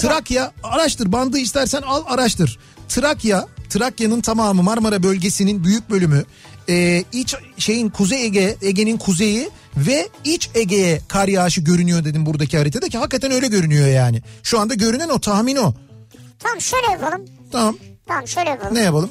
[0.00, 2.58] Trakya araştır bandı istersen al araştır.
[2.88, 6.24] Trakya Trakya'nın tamamı Marmara bölgesinin büyük bölümü
[6.68, 12.58] e, iç şeyin Kuzey Ege Ege'nin kuzeyi ve iç Ege'ye kar yağışı görünüyor dedim buradaki
[12.58, 14.22] haritada ki hakikaten öyle görünüyor yani.
[14.42, 15.74] Şu anda görünen o tahmin o.
[16.38, 17.22] Tamam şöyle yapalım.
[17.52, 17.76] Tamam
[18.08, 18.74] Tamam şöyle yapalım.
[18.74, 19.10] ne yapalım?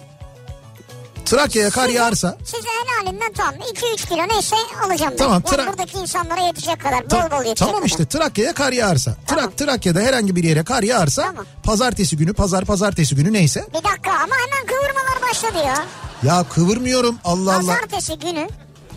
[1.26, 4.56] Trakya'ya kar Size- yağarsa Size helalinden tamam 2-3 kilo neyse
[4.86, 5.14] alacağım.
[5.18, 7.86] Tamam, Tra- buradaki insanlara yetecek kadar bol Ta- bol yetecek tamam kadar.
[7.88, 9.16] işte Trakya'ya kar yağarsa.
[9.28, 9.46] Tamam.
[9.46, 11.46] Trak Trakya'da herhangi bir yere kar yağarsa Tamam.
[11.64, 13.66] pazartesi günü pazar pazartesi günü neyse.
[13.70, 15.86] Bir dakika ama hemen kıvırmalar başladı ya.
[16.24, 17.58] Ya kıvırmıyorum Allah Allah.
[17.58, 18.48] Pazartesi günü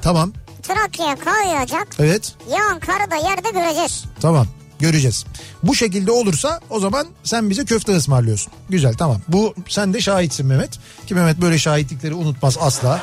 [0.03, 0.33] Tamam
[0.69, 1.89] Trakya'ya kar yağacak.
[1.99, 4.05] evet Yağan karı da yerde göreceğiz.
[4.21, 4.47] tamam
[4.79, 5.25] göreceğiz.
[5.63, 8.53] Bu şekilde olursa o zaman sen bize köfte ısmarlıyorsun.
[8.69, 9.21] Güzel tamam.
[9.29, 10.79] Bu sen de şahitsin Mehmet.
[11.07, 13.01] Ki Mehmet böyle şahitlikleri unutmaz asla.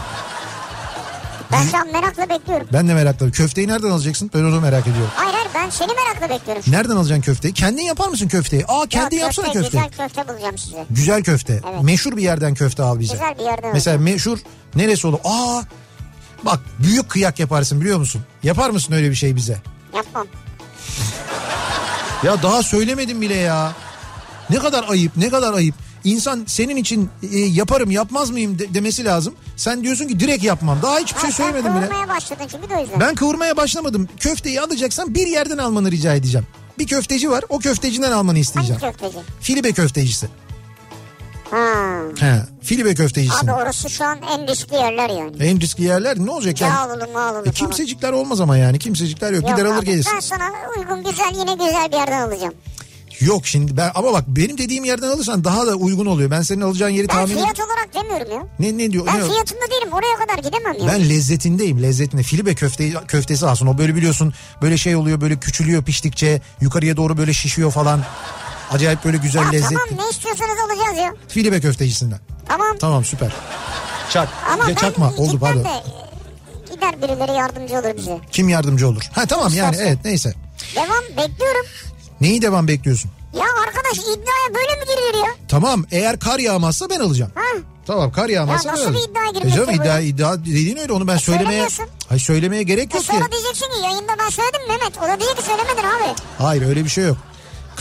[1.51, 2.67] Ben şu an merakla bekliyorum.
[2.73, 3.31] Ben de meraklı.
[3.31, 4.31] Köfteyi nereden alacaksın?
[4.33, 5.11] Ben onu merak ediyorum.
[5.15, 6.63] Hayır hayır ben seni merakla bekliyorum.
[6.67, 7.53] Nereden alacaksın köfteyi?
[7.53, 8.65] Kendin yapar mısın köfteyi?
[8.67, 9.77] Aa kendin Yok, yapsana köfte, köfte.
[9.77, 10.85] Güzel köfte bulacağım size.
[10.89, 11.61] Güzel köfte.
[11.71, 11.83] Evet.
[11.83, 13.13] Meşhur bir yerden köfte al bize.
[13.13, 14.39] Güzel bir yerden Mesela meşhur
[14.75, 15.19] neresi olur?
[15.23, 15.61] Aa
[16.45, 18.21] bak büyük kıyak yaparsın biliyor musun?
[18.43, 19.57] Yapar mısın öyle bir şey bize?
[19.95, 20.27] Yapmam.
[22.23, 23.73] Ya daha söylemedim bile ya.
[24.49, 25.75] Ne kadar ayıp ne kadar ayıp.
[26.03, 29.33] İnsan senin için e, yaparım yapmaz mıyım de- demesi lazım.
[29.57, 30.81] Sen diyorsun ki direkt yapmam.
[30.81, 31.85] Daha hiçbir şey Ha, sen söylemedim bile.
[31.87, 32.99] kıvırmaya başladın çünkü de o yüzden.
[32.99, 34.09] Ben kıvırmaya başlamadım.
[34.19, 36.47] Köfteyi alacaksan bir yerden almanı rica edeceğim.
[36.79, 38.81] Bir köfteci var o köfteciden almanı Hangi isteyeceğim.
[38.81, 39.17] köfteci?
[39.41, 40.27] Filibe köftecisi.
[41.51, 42.01] Ha.
[42.19, 43.35] He, Filibe köftecisi.
[43.43, 45.31] Abi orası şu an en riskli yerler yani.
[45.39, 46.73] En riskli yerler ne olacak yani?
[46.73, 47.53] Yağlılı mağlılı E, falan.
[47.53, 49.43] kimsecikler olmaz ama yani kimsecikler yok.
[49.49, 50.11] Yok Gider alır abi, gelirsin.
[50.15, 52.53] Ben sana uygun güzel yine güzel bir yerden alacağım.
[53.19, 56.31] Yok şimdi ben ama bak benim dediğim yerden alırsan daha da uygun oluyor.
[56.31, 58.47] Ben senin alacağın yeri Ben tahmin fiyat olarak demiyorum ya.
[58.59, 59.05] Ne ne diyor?
[59.07, 60.87] Ben ne- fiyatında değilim oraya kadar gidemem ya.
[60.93, 62.23] Ben lezzetindeyim lezzetinde.
[62.23, 63.67] Filibe köfte, köftesi alsın.
[63.67, 68.01] O böyle biliyorsun böyle şey oluyor böyle küçülüyor piştikçe yukarıya doğru böyle şişiyor falan.
[68.71, 69.75] Acayip böyle güzel Ya lezzetli.
[69.75, 71.13] tamam ne istiyorsanız alacağız ya.
[71.27, 72.19] Filibe köftecisinden.
[72.47, 72.77] Tamam.
[72.79, 73.31] Tamam süper.
[74.09, 74.29] Çak.
[74.53, 75.63] Ama Ya çakma oldu pardon.
[75.63, 78.19] de e, gider birileri yardımcı olur bize.
[78.31, 79.01] Kim yardımcı olur?
[79.15, 79.91] Ha tamam yani İstersen.
[79.91, 80.33] evet neyse.
[80.75, 81.65] Devam bekliyorum.
[82.21, 83.11] Neyi devam bekliyorsun?
[83.35, 85.31] Ya arkadaş iddiaya böyle mi girilir ya?
[85.47, 87.31] Tamam eğer kar yağmazsa ben alacağım.
[87.35, 87.41] Ha?
[87.87, 91.07] Tamam kar yağmazsa Ya nasıl ben bir iddiaya girmek E iddia, iddia dediğin öyle onu
[91.07, 91.45] ben söylemeye...
[91.45, 91.85] söylemiyorsun.
[92.09, 93.11] Hayır söylemeye gerek E yok ki.
[93.13, 94.97] sonra diyeceksin ki yayında ben söyledim Mehmet.
[94.97, 96.15] O da diyecek ki söylemedin abi.
[96.37, 97.17] Hayır öyle bir şey yok.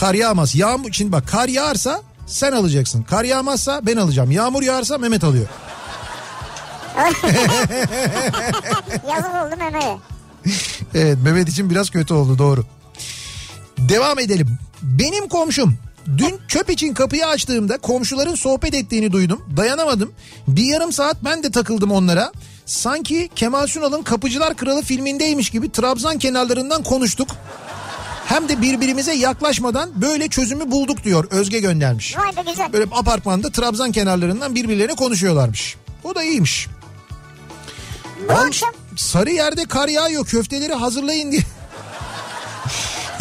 [0.01, 0.55] Kar yağmaz.
[0.55, 3.03] Yağmur şimdi bak kar yağarsa sen alacaksın.
[3.03, 4.31] Kar yağmazsa ben alacağım.
[4.31, 5.45] Yağmur yağarsa Mehmet alıyor.
[9.09, 9.97] Yazık oldu Mehmet'e.
[10.93, 12.65] Evet Mehmet için biraz kötü oldu doğru.
[13.77, 14.57] Devam edelim.
[14.81, 15.77] Benim komşum
[16.17, 19.41] dün çöp için kapıyı açtığımda komşuların sohbet ettiğini duydum.
[19.57, 20.11] Dayanamadım.
[20.47, 22.31] Bir yarım saat ben de takıldım onlara.
[22.65, 27.29] Sanki Kemal Sunal'ın Kapıcılar Kralı filmindeymiş gibi Trabzon kenarlarından konuştuk.
[28.25, 32.17] Hem de birbirimize yaklaşmadan böyle çözümü bulduk diyor Özge göndermiş.
[32.17, 32.73] Vay be güzel.
[32.73, 35.77] Böyle apartmanda Trabzon kenarlarından birbirlerine konuşuyorlarmış.
[36.03, 36.67] O da iyiymiş.
[38.29, 41.41] Bu akşam sarı yerde kar yağıyor köfteleri hazırlayın diye.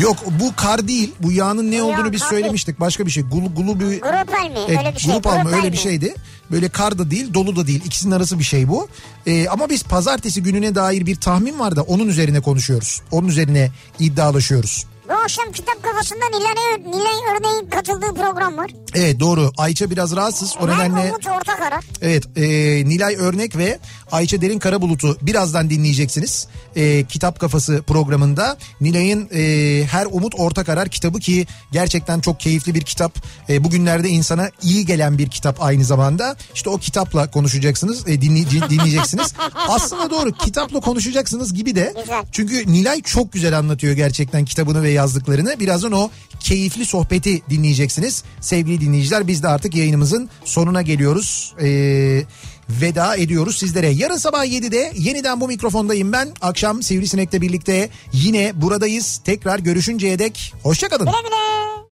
[0.00, 1.14] Yok bu kar değil.
[1.22, 2.80] Bu yağın ne Bu olduğunu biz söylemiştik.
[2.80, 3.22] Başka bir şey.
[3.22, 4.00] Gulu, gulu bir...
[4.00, 4.58] Grupal mi?
[4.68, 5.12] Evet, öyle bir şey.
[5.12, 6.14] Grupal öyle bir şeydi.
[6.50, 7.82] Böyle kar da değil dolu da değil.
[7.84, 8.88] İkisinin arası bir şey bu.
[9.26, 13.02] Ee, ama biz pazartesi gününe dair bir tahmin var da onun üzerine konuşuyoruz.
[13.10, 14.86] Onun üzerine iddialaşıyoruz.
[15.10, 18.70] Bu akşam kitap kafasında Nilay, Nilay Örneğin katıldığı program var.
[18.94, 19.52] Evet doğru.
[19.58, 20.54] Ayça biraz rahatsız.
[20.60, 21.84] O nedenle Umut Ortakarar.
[22.02, 22.42] evet e,
[22.88, 23.78] Nilay Örnek ve
[24.12, 26.48] Ayça Derin Karabulut'u birazdan dinleyeceksiniz.
[26.76, 32.74] E, Kitap Kafası programında Nilay'ın e, Her Umut Orta Karar kitabı ki gerçekten çok keyifli
[32.74, 33.12] bir kitap.
[33.48, 36.36] E, bugünlerde insana iyi gelen bir kitap aynı zamanda.
[36.54, 39.34] İşte o kitapla konuşacaksınız, e, dinley- dinleyeceksiniz.
[39.68, 41.94] Aslında doğru kitapla konuşacaksınız gibi de.
[42.00, 42.22] Güzel.
[42.32, 45.60] Çünkü Nilay çok güzel anlatıyor gerçekten kitabını ve yazdıklarını.
[45.60, 46.10] Birazdan o
[46.40, 48.24] keyifli sohbeti dinleyeceksiniz.
[48.40, 51.54] Sevgili dinleyiciler biz de artık yayınımızın sonuna geliyoruz.
[51.62, 52.24] Ee,
[52.70, 53.88] veda ediyoruz sizlere.
[53.88, 56.28] Yarın sabah 7'de yeniden bu mikrofondayım ben.
[56.40, 59.20] Akşam Sivrisinek'le birlikte yine buradayız.
[59.24, 61.06] Tekrar görüşünceye dek hoşçakalın.
[61.06, 61.69] Güle güle.